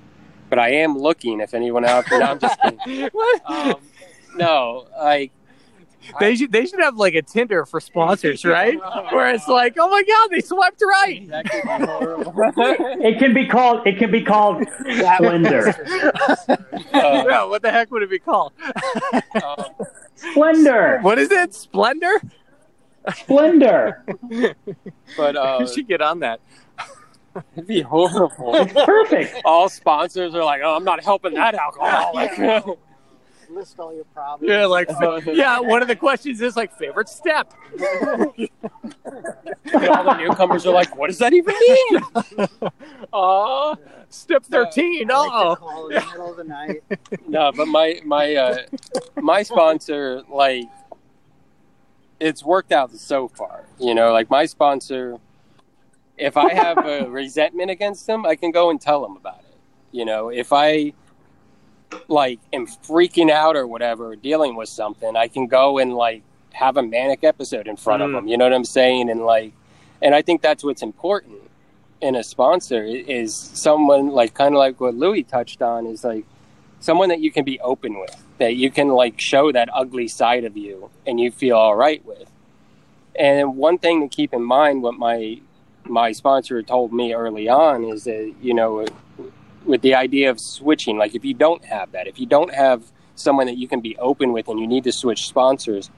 but 0.49 0.57
I 0.57 0.69
am 0.69 0.97
looking. 0.97 1.39
If 1.39 1.53
anyone 1.53 1.85
out 1.85 2.05
there, 2.09 2.19
no, 2.19 2.25
I'm 2.25 2.39
just 2.39 2.59
kidding. 2.61 3.09
What? 3.13 3.41
Um, 3.49 3.75
no, 4.35 4.87
like 4.97 5.31
They 6.19 6.35
should 6.35 6.51
they 6.51 6.65
should 6.65 6.79
have 6.79 6.97
like 6.97 7.13
a 7.13 7.21
Tinder 7.21 7.65
for 7.67 7.79
sponsors, 7.79 8.43
right? 8.57 8.77
Where 9.11 9.29
it's 9.29 9.47
like, 9.47 9.75
oh 9.79 9.87
my 9.89 10.01
god, 10.03 10.29
they 10.31 10.41
swept 10.41 10.81
right. 10.81 11.27
that 11.29 11.49
could 11.49 11.63
be 11.63 11.85
horrible. 11.85 12.33
It 13.05 13.19
can 13.19 13.33
be 13.35 13.45
called. 13.47 13.85
It 13.85 13.99
can 13.99 14.09
be 14.09 14.23
called 14.23 14.65
splendor. 14.79 15.75
yeah, 16.93 17.43
what 17.43 17.61
the 17.61 17.71
heck 17.71 17.91
would 17.91 18.01
it 18.01 18.09
be 18.09 18.19
called? 18.19 18.53
um, 19.43 19.65
Splendor. 20.15 20.99
What 21.01 21.19
is 21.19 21.29
it? 21.31 21.53
Splendor? 21.53 22.21
Splendor. 23.13 24.03
but 25.17 25.35
uh, 25.35 25.57
you 25.59 25.67
should 25.67 25.87
get 25.87 26.01
on 26.01 26.19
that. 26.19 26.39
it'd 27.55 27.67
be 27.67 27.81
horrible. 27.81 28.55
It's 28.55 28.73
perfect. 28.73 29.41
All 29.45 29.69
sponsors 29.69 30.33
are 30.35 30.43
like, 30.43 30.61
"Oh, 30.63 30.75
I'm 30.75 30.83
not 30.83 31.03
helping 31.03 31.33
that 31.35 31.55
alcoholic." 31.55 32.65
List 33.47 33.79
all 33.79 33.93
your 33.93 34.05
problems. 34.05 34.49
Yeah, 34.49 34.65
like 34.65 34.89
yeah. 35.27 35.59
One 35.59 35.83
of 35.83 35.87
the 35.87 35.95
questions 35.95 36.41
is 36.41 36.55
like 36.57 36.75
favorite 36.79 37.07
step. 37.07 37.53
all 37.79 38.33
the 40.03 40.17
newcomers 40.17 40.65
are 40.65 40.73
like, 40.73 40.97
"What 40.97 41.07
does 41.07 41.19
that 41.19 41.31
even 41.31 41.53
mean?" 41.59 42.47
Uh, 43.13 43.75
step 44.09 44.43
thirteen. 44.45 45.11
I 45.11 45.17
like 45.17 45.31
Oh, 45.31 45.55
call 45.57 45.87
in 45.89 45.93
middle 45.93 46.31
of 46.31 46.37
the 46.37 46.43
night. 46.43 46.83
no, 47.27 47.51
but 47.55 47.67
my 47.67 48.01
my 48.03 48.33
uh, 48.35 48.57
my 49.21 49.43
sponsor, 49.43 50.23
like, 50.27 50.63
it's 52.19 52.43
worked 52.43 52.71
out 52.71 52.91
so 52.95 53.27
far. 53.27 53.65
You 53.79 53.93
know, 53.95 54.11
like 54.13 54.29
my 54.29 54.45
sponsor, 54.45 55.17
if 56.17 56.37
I 56.37 56.53
have 56.53 56.77
a 56.85 57.05
resentment 57.09 57.69
against 57.71 58.07
him, 58.07 58.25
I 58.25 58.35
can 58.35 58.51
go 58.51 58.69
and 58.69 58.79
tell 58.79 59.05
him 59.05 59.15
about 59.17 59.39
it. 59.39 59.57
You 59.91 60.05
know, 60.05 60.29
if 60.29 60.51
I 60.53 60.93
like 62.07 62.39
am 62.53 62.67
freaking 62.67 63.29
out 63.29 63.55
or 63.55 63.67
whatever, 63.67 64.15
dealing 64.15 64.55
with 64.55 64.69
something, 64.69 65.15
I 65.15 65.27
can 65.27 65.47
go 65.47 65.77
and 65.77 65.93
like 65.93 66.23
have 66.53 66.77
a 66.77 66.83
manic 66.83 67.23
episode 67.23 67.67
in 67.67 67.75
front 67.77 68.01
Mm. 68.01 68.05
of 68.09 68.13
him. 68.23 68.27
You 68.27 68.37
know 68.37 68.45
what 68.45 68.53
I'm 68.53 68.65
saying? 68.65 69.09
And 69.09 69.25
like, 69.25 69.53
and 70.01 70.13
I 70.15 70.21
think 70.21 70.41
that's 70.41 70.63
what's 70.63 70.81
important 70.81 71.41
in 72.01 72.15
a 72.15 72.23
sponsor 72.23 72.83
is 72.83 73.33
someone 73.35 74.09
like 74.09 74.33
kind 74.33 74.53
of 74.53 74.59
like 74.59 74.79
what 74.79 74.95
Louis 74.95 75.23
touched 75.23 75.61
on 75.61 75.85
is 75.87 76.03
like 76.03 76.25
someone 76.79 77.09
that 77.09 77.19
you 77.19 77.31
can 77.31 77.43
be 77.45 77.59
open 77.61 77.99
with, 77.99 78.15
that 78.37 78.55
you 78.55 78.69
can 78.69 78.89
like 78.89 79.19
show 79.19 79.51
that 79.51 79.69
ugly 79.73 80.07
side 80.07 80.43
of 80.43 80.57
you 80.57 80.89
and 81.05 81.19
you 81.19 81.31
feel 81.31 81.55
all 81.55 81.75
right 81.75 82.03
with. 82.05 82.29
And 83.17 83.55
one 83.55 83.77
thing 83.77 84.01
to 84.01 84.13
keep 84.13 84.33
in 84.33 84.43
mind, 84.43 84.81
what 84.81 84.95
my 84.95 85.39
my 85.85 86.11
sponsor 86.11 86.61
told 86.63 86.91
me 86.91 87.13
early 87.13 87.47
on 87.47 87.83
is 87.83 88.03
that 88.05 88.33
you 88.41 88.53
know, 88.53 88.85
with 89.63 89.81
the 89.81 89.95
idea 89.95 90.29
of 90.29 90.39
switching, 90.39 90.97
like 90.97 91.15
if 91.15 91.23
you 91.23 91.33
don't 91.33 91.63
have 91.65 91.91
that, 91.93 92.07
if 92.07 92.19
you 92.19 92.25
don't 92.25 92.53
have 92.53 92.83
someone 93.15 93.47
that 93.47 93.57
you 93.57 93.67
can 93.67 93.79
be 93.79 93.97
open 93.97 94.33
with, 94.33 94.49
and 94.49 94.59
you 94.59 94.67
need 94.67 94.83
to 94.83 94.91
switch 94.91 95.27
sponsors, 95.27 95.89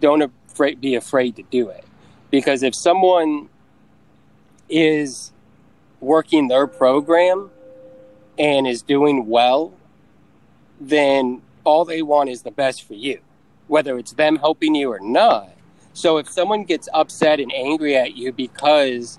don't 0.00 0.22
afraid, 0.48 0.80
be 0.80 0.94
afraid 0.94 1.34
to 1.36 1.42
do 1.44 1.68
it, 1.68 1.84
because 2.30 2.62
if 2.62 2.74
someone 2.76 3.48
is 4.68 5.32
working 6.00 6.46
their 6.46 6.68
program 6.68 7.50
and 8.38 8.66
is 8.66 8.82
doing 8.82 9.26
well, 9.26 9.72
then 10.80 11.42
all 11.64 11.84
they 11.84 12.02
want 12.02 12.28
is 12.30 12.42
the 12.42 12.50
best 12.50 12.84
for 12.84 12.94
you, 12.94 13.20
whether 13.68 13.98
it's 13.98 14.12
them 14.12 14.36
helping 14.36 14.74
you 14.74 14.92
or 14.92 15.00
not. 15.00 15.50
So 15.92 16.18
if 16.18 16.28
someone 16.28 16.64
gets 16.64 16.88
upset 16.94 17.40
and 17.40 17.52
angry 17.52 17.96
at 17.96 18.16
you 18.16 18.32
because 18.32 19.18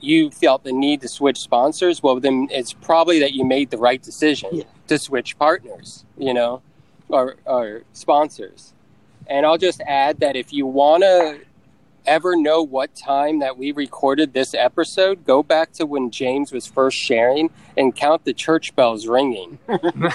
you 0.00 0.30
felt 0.30 0.64
the 0.64 0.72
need 0.72 1.00
to 1.02 1.08
switch 1.08 1.38
sponsors, 1.38 2.02
well, 2.02 2.20
then 2.20 2.48
it's 2.50 2.72
probably 2.72 3.20
that 3.20 3.32
you 3.34 3.44
made 3.44 3.70
the 3.70 3.78
right 3.78 4.00
decision 4.00 4.62
to 4.86 4.98
switch 4.98 5.38
partners, 5.38 6.04
you 6.16 6.32
know, 6.32 6.62
or, 7.08 7.36
or 7.44 7.82
sponsors. 7.92 8.72
And 9.26 9.44
I'll 9.44 9.58
just 9.58 9.80
add 9.82 10.20
that 10.20 10.36
if 10.36 10.52
you 10.52 10.66
want 10.66 11.02
to 11.02 11.40
ever 12.06 12.36
know 12.36 12.62
what 12.62 12.94
time 12.94 13.38
that 13.40 13.56
we 13.56 13.72
recorded 13.72 14.32
this 14.32 14.54
episode, 14.54 15.24
go 15.24 15.42
back 15.42 15.72
to 15.72 15.86
when 15.86 16.10
James 16.10 16.52
was 16.52 16.66
first 16.66 16.96
sharing 16.98 17.50
and 17.76 17.94
count 17.94 18.24
the 18.24 18.32
church 18.34 18.74
bells 18.76 19.06
ringing. 19.06 19.58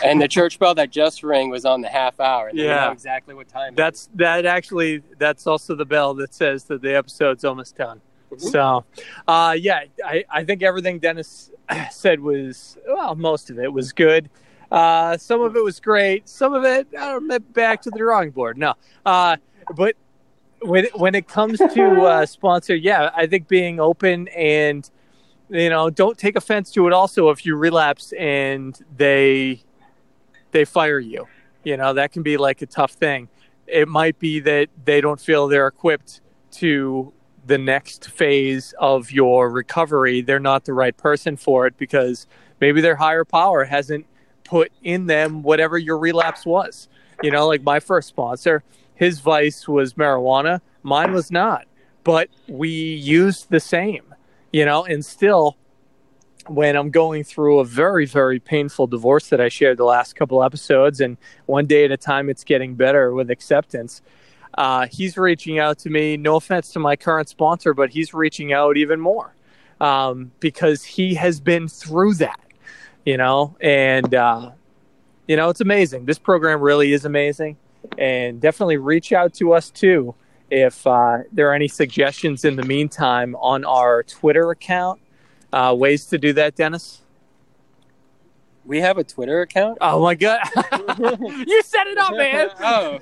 and 0.03 0.21
the 0.21 0.27
church 0.27 0.59
bell 0.59 0.75
that 0.75 0.89
just 0.89 1.23
rang 1.23 1.49
was 1.49 1.65
on 1.65 1.81
the 1.81 1.89
half 1.89 2.19
hour. 2.19 2.47
And 2.49 2.57
Yeah. 2.57 2.85
know 2.87 2.91
exactly 2.91 3.33
what 3.33 3.47
time. 3.47 3.73
it 3.73 3.77
that's 3.77 4.09
that 4.15 4.45
actually. 4.45 5.01
That's 5.17 5.47
also 5.47 5.75
the 5.75 5.85
bell 5.85 6.13
that 6.15 6.33
says 6.33 6.65
that 6.65 6.81
the 6.81 6.95
episode's 6.95 7.43
almost 7.45 7.75
done. 7.75 8.01
So, 8.37 8.83
uh, 9.27 9.55
yeah, 9.57 9.83
I, 10.03 10.25
I 10.29 10.43
think 10.43 10.61
everything 10.63 10.99
Dennis 10.99 11.51
said 11.91 12.19
was 12.19 12.77
well, 12.87 13.15
most 13.15 13.49
of 13.49 13.59
it 13.59 13.71
was 13.71 13.93
good. 13.93 14.29
Uh, 14.71 15.15
some 15.17 15.41
of 15.41 15.55
it 15.55 15.63
was 15.63 15.79
great. 15.79 16.27
Some 16.27 16.53
of 16.53 16.63
it, 16.65 16.87
I 16.99 17.11
don't 17.11 17.27
know, 17.27 17.39
back 17.39 17.81
to 17.83 17.91
the 17.91 17.99
drawing 17.99 18.31
board. 18.31 18.57
No, 18.57 18.73
uh, 19.05 19.37
but 19.75 19.95
when 20.65 20.85
when 20.95 21.15
it 21.15 21.27
comes 21.27 21.59
to 21.59 22.01
uh, 22.01 22.25
sponsor, 22.25 22.75
yeah, 22.75 23.11
I 23.15 23.27
think 23.27 23.47
being 23.47 23.79
open 23.79 24.27
and 24.29 24.89
you 25.49 25.69
know 25.69 25.89
don't 25.89 26.17
take 26.17 26.35
offense 26.35 26.71
to 26.71 26.87
it. 26.87 26.93
Also, 26.93 27.29
if 27.29 27.45
you 27.45 27.55
relapse 27.55 28.13
and 28.13 28.77
they 28.95 29.63
they 30.51 30.65
fire 30.65 30.99
you, 30.99 31.27
you 31.63 31.77
know 31.77 31.93
that 31.93 32.11
can 32.11 32.23
be 32.23 32.37
like 32.37 32.61
a 32.61 32.65
tough 32.65 32.91
thing. 32.93 33.29
It 33.67 33.87
might 33.87 34.19
be 34.19 34.39
that 34.41 34.69
they 34.83 35.01
don't 35.01 35.19
feel 35.19 35.47
they're 35.47 35.67
equipped 35.67 36.21
to 36.51 37.11
the 37.45 37.57
next 37.57 38.09
phase 38.09 38.73
of 38.79 39.11
your 39.11 39.49
recovery. 39.49 40.21
They're 40.21 40.39
not 40.39 40.65
the 40.65 40.73
right 40.73 40.95
person 40.95 41.37
for 41.37 41.67
it 41.67 41.77
because 41.77 42.27
maybe 42.59 42.81
their 42.81 42.95
higher 42.95 43.25
power 43.25 43.63
hasn't 43.65 44.05
put 44.43 44.71
in 44.83 45.07
them 45.07 45.43
whatever 45.43 45.77
your 45.77 45.97
relapse 45.97 46.45
was. 46.45 46.87
You 47.23 47.31
know, 47.31 47.47
like 47.47 47.63
my 47.63 47.79
first 47.79 48.07
sponsor, 48.07 48.63
his 48.93 49.19
vice 49.19 49.67
was 49.67 49.93
marijuana, 49.93 50.61
mine 50.83 51.13
was 51.13 51.31
not. 51.31 51.65
But 52.03 52.29
we 52.47 52.69
used 52.69 53.49
the 53.49 53.59
same, 53.59 54.13
you 54.53 54.65
know, 54.65 54.85
and 54.85 55.03
still 55.03 55.57
when 56.47 56.75
I'm 56.75 56.91
going 56.91 57.23
through 57.23 57.59
a 57.59 57.65
very, 57.65 58.05
very 58.05 58.39
painful 58.39 58.87
divorce 58.87 59.29
that 59.29 59.41
I 59.41 59.49
shared 59.49 59.77
the 59.77 59.85
last 59.85 60.15
couple 60.15 60.43
episodes, 60.43 61.01
and 61.01 61.17
one 61.47 61.65
day 61.65 61.85
at 61.85 61.91
a 61.91 61.97
time, 61.97 62.29
it's 62.29 62.43
getting 62.43 62.75
better 62.75 63.13
with 63.13 63.31
acceptance. 63.31 64.01
Uh, 64.55 64.87
he's 64.91 65.17
reaching 65.17 65.59
out 65.59 65.79
to 65.79 65.89
me. 65.89 66.17
No 66.17 66.35
offense 66.35 66.71
to 66.73 66.79
my 66.79 66.95
current 66.95 67.27
sponsor, 67.29 67.73
but 67.73 67.89
he's 67.89 68.13
reaching 68.13 68.53
out 68.53 68.77
even 68.77 68.99
more 68.99 69.33
um, 69.81 70.31
because 70.39 70.83
he 70.83 71.15
has 71.15 71.39
been 71.39 71.67
through 71.67 72.13
that, 72.15 72.39
you 73.05 73.17
know, 73.17 73.57
and 73.59 74.13
uh, 74.13 74.51
you 75.27 75.35
know 75.35 75.49
it's 75.49 75.61
amazing. 75.61 76.05
This 76.05 76.19
program 76.19 76.61
really 76.61 76.93
is 76.93 77.05
amazing, 77.05 77.57
and 77.97 78.39
definitely 78.39 78.77
reach 78.77 79.13
out 79.13 79.33
to 79.35 79.53
us 79.53 79.69
too 79.69 80.15
if 80.51 80.85
uh, 80.85 81.19
there 81.31 81.49
are 81.49 81.53
any 81.53 81.67
suggestions 81.67 82.45
in 82.45 82.55
the 82.55 82.63
meantime 82.63 83.35
on 83.37 83.65
our 83.65 84.03
Twitter 84.03 84.51
account 84.51 85.01
uh, 85.51 85.73
ways 85.77 86.05
to 86.07 86.17
do 86.17 86.33
that, 86.33 86.55
Dennis? 86.55 87.01
We 88.65 88.81
have 88.81 88.97
a 88.97 89.03
Twitter 89.03 89.41
account. 89.41 89.77
Oh 89.79 90.01
my 90.01 90.15
god! 90.15 90.39
you 90.99 91.61
set 91.63 91.87
it 91.87 91.97
up, 91.97 92.15
man. 92.15 92.49
oh. 92.59 92.99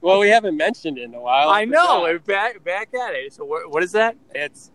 Well, 0.00 0.18
we 0.18 0.28
haven't 0.28 0.56
mentioned 0.56 0.98
it 0.98 1.02
in 1.02 1.14
a 1.14 1.20
while. 1.20 1.48
I 1.50 1.64
know. 1.66 2.18
Back 2.24 2.64
back 2.64 2.94
at 2.94 3.14
it. 3.14 3.34
So 3.34 3.44
what, 3.44 3.70
what 3.70 3.82
is 3.82 3.92
that? 3.92 4.16
It's 4.34 4.70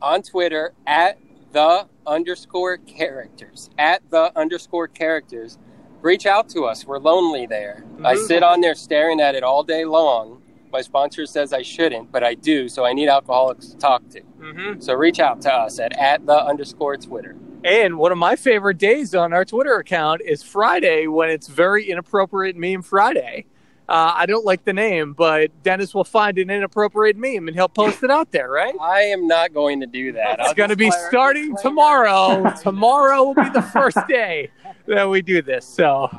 on 0.00 0.22
Twitter 0.22 0.72
at 0.86 1.18
the 1.54 1.88
underscore 2.06 2.76
characters 2.76 3.70
at 3.78 4.02
the 4.10 4.30
underscore 4.38 4.88
characters. 4.88 5.58
Reach 6.02 6.26
out 6.26 6.50
to 6.50 6.64
us. 6.64 6.86
We're 6.86 6.98
lonely 6.98 7.46
there. 7.46 7.82
Mm-hmm. 7.86 8.04
I 8.04 8.16
sit 8.16 8.42
on 8.42 8.60
there 8.60 8.74
staring 8.74 9.20
at 9.20 9.34
it 9.34 9.42
all 9.42 9.62
day 9.62 9.86
long 9.86 10.42
my 10.74 10.80
sponsor 10.80 11.24
says 11.24 11.52
I 11.52 11.62
shouldn't, 11.62 12.10
but 12.10 12.24
I 12.24 12.34
do, 12.34 12.68
so 12.68 12.84
I 12.84 12.94
need 12.94 13.08
alcoholics 13.08 13.68
to 13.68 13.76
talk 13.76 14.08
to. 14.08 14.20
Mm-hmm. 14.20 14.80
So 14.80 14.94
reach 14.94 15.20
out 15.20 15.40
to 15.42 15.52
us 15.52 15.78
at, 15.78 15.96
at 15.96 16.26
the 16.26 16.34
underscore 16.34 16.96
Twitter. 16.96 17.36
And 17.62 17.96
one 17.96 18.10
of 18.10 18.18
my 18.18 18.34
favorite 18.34 18.78
days 18.78 19.14
on 19.14 19.32
our 19.32 19.44
Twitter 19.44 19.76
account 19.76 20.20
is 20.22 20.42
Friday 20.42 21.06
when 21.06 21.30
it's 21.30 21.46
very 21.46 21.88
inappropriate 21.88 22.56
meme 22.56 22.82
Friday. 22.82 23.46
Uh, 23.86 24.14
I 24.16 24.26
don't 24.26 24.46
like 24.46 24.64
the 24.64 24.72
name, 24.72 25.12
but 25.12 25.50
Dennis 25.62 25.94
will 25.94 26.04
find 26.04 26.38
an 26.38 26.48
inappropriate 26.48 27.16
meme 27.16 27.48
and 27.48 27.54
he'll 27.54 27.68
post 27.68 28.02
it 28.02 28.10
out 28.10 28.32
there, 28.32 28.50
right? 28.50 28.74
I 28.80 29.00
am 29.00 29.26
not 29.26 29.52
going 29.52 29.80
to 29.80 29.86
do 29.86 30.12
that. 30.12 30.40
It's 30.40 30.54
going 30.54 30.70
to 30.70 30.76
be 30.76 30.90
starting 30.90 31.54
tomorrow. 31.60 32.50
tomorrow 32.62 33.24
will 33.24 33.34
be 33.34 33.50
the 33.50 33.62
first 33.62 33.98
day 34.08 34.50
that 34.86 35.08
we 35.08 35.20
do 35.20 35.42
this. 35.42 35.66
So 35.66 36.10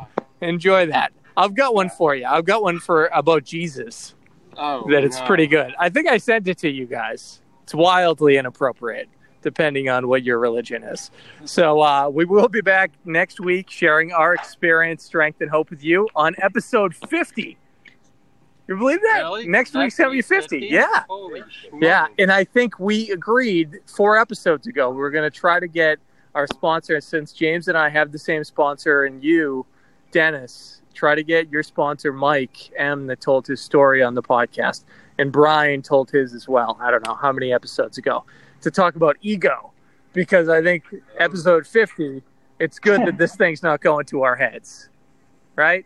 enjoy 0.42 0.86
that. 0.88 1.12
I've 1.36 1.56
got 1.56 1.74
one 1.74 1.90
for 1.90 2.16
you. 2.16 2.26
I've 2.26 2.46
got 2.46 2.62
one 2.62 2.80
for 2.80 3.08
about 3.08 3.44
Jesus. 3.44 4.14
Oh, 4.58 4.90
that 4.92 5.04
it's 5.04 5.20
no. 5.20 5.26
pretty 5.26 5.48
good. 5.48 5.74
I 5.80 5.90
think 5.90 6.08
I 6.08 6.18
sent 6.18 6.48
it 6.48 6.60
to 6.60 6.70
you 6.70 6.86
guys. 6.86 7.42
It's 7.64 7.74
wildly 7.74 8.38
inappropriate, 8.38 9.10
depending 9.46 9.90
on 9.90 10.08
what 10.08 10.24
your 10.24 10.40
religion 10.40 10.84
is. 10.84 11.12
So 11.46 11.80
uh, 11.80 12.10
we 12.10 12.26
will 12.26 12.50
be 12.50 12.62
back 12.62 12.92
next 13.06 13.40
week 13.40 13.70
sharing 13.70 14.12
our 14.12 14.34
experience, 14.34 15.04
strength, 15.04 15.40
and 15.40 15.52
hope 15.52 15.70
with 15.70 15.84
you 15.84 16.10
on 16.16 16.36
episode 16.40 16.96
50. 16.96 17.56
You 18.68 18.76
believe 18.76 19.02
that? 19.02 19.20
Really? 19.20 19.48
Next 19.48 19.76
week's 19.76 19.98
gonna 19.98 20.10
be 20.10 20.24
50. 20.24 20.62
50? 20.62 20.74
Yeah. 20.74 21.04
Holy 21.08 21.44
Yeah. 21.80 22.08
And 22.18 22.32
I 22.32 22.44
think 22.44 22.80
we 22.80 23.12
agreed 23.12 23.78
four 23.86 24.18
episodes 24.18 24.66
ago 24.66 24.90
We 24.90 25.04
are 25.04 25.12
going 25.12 25.32
to 25.32 25.40
try 25.40 25.60
to 25.60 25.68
get 25.68 26.00
our 26.34 26.48
sponsor, 26.48 27.00
since 27.00 27.32
James 27.32 27.68
and 27.68 27.78
I 27.78 27.90
have 27.90 28.12
the 28.12 28.20
same 28.20 28.44
sponsor, 28.44 29.04
and 29.04 29.24
you, 29.24 29.66
Dennis, 30.12 30.82
try 30.96 31.14
to 31.14 31.24
get 31.24 31.50
your 31.50 31.62
sponsor 31.62 32.12
Mike 32.12 32.72
M 32.76 33.06
that 33.08 33.22
told 33.22 33.46
his 33.46 33.62
story 33.62 34.02
on 34.02 34.16
the 34.16 34.24
podcast, 34.24 34.86
and 35.20 35.32
Brian 35.32 35.84
told 35.84 36.10
his 36.10 36.34
as 36.34 36.48
well. 36.48 36.78
I 36.82 36.90
don't 36.90 37.06
know 37.06 37.14
how 37.14 37.32
many 37.32 37.54
episodes 37.54 38.00
ago 38.00 38.26
to 38.66 38.72
talk 38.72 38.96
about 38.96 39.16
ego, 39.22 39.72
because 40.14 40.50
I 40.50 40.62
think 40.62 40.84
episode 41.18 41.66
fifty, 41.66 42.22
it's 42.60 42.78
good 42.80 43.02
that 43.08 43.18
this 43.18 43.36
thing's 43.36 43.64
not 43.64 43.80
going 43.82 44.06
to 44.08 44.24
our 44.24 44.36
heads, 44.36 44.90
right? 45.56 45.86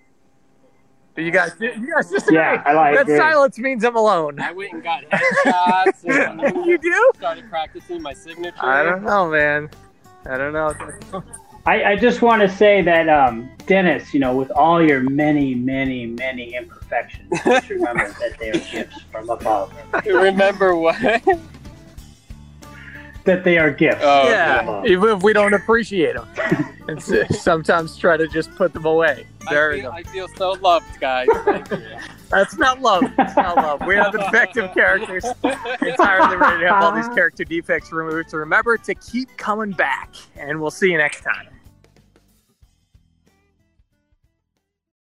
You 1.18 1.32
guys, 1.32 1.52
you 1.60 1.92
guys 1.94 2.10
just 2.10 2.32
Yeah, 2.32 2.64
I 2.66 2.72
like 2.74 2.96
that 2.96 3.10
it. 3.10 3.18
silence 3.18 3.58
means 3.60 3.84
I'm 3.84 3.98
alone. 3.98 4.40
I 4.40 4.54
went 4.54 4.72
and 4.72 4.82
got 4.82 5.04
headshots. 5.10 6.06
and 6.06 6.66
You 6.66 6.78
do? 6.78 7.12
Started 7.18 7.50
practicing 7.50 8.02
my 8.02 8.14
signature. 8.14 8.56
I 8.64 8.84
don't 8.84 9.04
know, 9.04 9.30
man. 9.30 9.70
I 10.26 10.38
don't 10.38 10.54
know. 10.54 10.74
I, 11.66 11.84
I 11.84 11.96
just 11.98 12.22
want 12.22 12.42
to 12.42 12.48
say 12.48 12.82
that 12.84 13.10
um, 13.10 13.50
Dennis, 13.68 14.14
you 14.14 14.22
know, 14.22 14.34
with 14.34 14.50
all 14.52 14.82
your 14.82 15.02
many, 15.02 15.54
many, 15.56 16.06
many 16.06 16.56
imperfections, 16.56 17.30
just 17.44 17.70
remember 17.70 18.08
that 18.22 18.40
they 18.40 18.50
are 18.52 18.54
gifts 18.72 19.02
from 19.12 19.30
above. 19.30 19.74
Remember 20.06 20.74
what? 20.78 20.98
That 23.30 23.44
they 23.44 23.60
are 23.60 23.70
gifts. 23.70 24.00
Oh, 24.02 24.28
yeah, 24.28 24.62
above. 24.62 24.88
even 24.88 25.10
if 25.10 25.22
we 25.22 25.34
don't 25.34 25.54
appreciate 25.54 26.16
them, 26.16 26.28
and 26.88 26.98
s- 26.98 27.40
sometimes 27.40 27.96
try 27.96 28.18
to 28.18 28.28
just 28.28 28.50
put 28.56 28.74
them 28.74 28.86
away. 28.88 29.28
There 29.52 29.72
I 29.72 29.76
feel, 29.76 29.84
go. 29.92 29.98
I 29.98 30.02
feel 30.04 30.28
so 30.30 30.52
loved, 30.54 31.00
guys. 31.00 31.28
Thank 31.46 31.70
you. 31.72 31.78
That's 32.32 32.58
not 32.58 32.82
love. 32.82 33.04
That's 33.18 33.36
not 33.36 33.56
love. 33.58 33.86
We 33.86 33.94
have 33.98 34.12
defective 34.14 34.74
characters 34.74 35.26
entirely 35.44 36.38
ready 36.38 36.62
to 36.64 36.74
have 36.74 36.84
all 36.84 36.92
these 36.92 37.08
character 37.10 37.44
defects 37.44 37.92
removed. 37.92 38.32
So 38.32 38.38
remember 38.40 38.78
to 38.78 38.96
keep 38.96 39.30
coming 39.38 39.74
back, 39.74 40.16
and 40.36 40.60
we'll 40.60 40.72
see 40.72 40.92
you 40.92 40.98
next 40.98 41.22
time. 41.22 41.50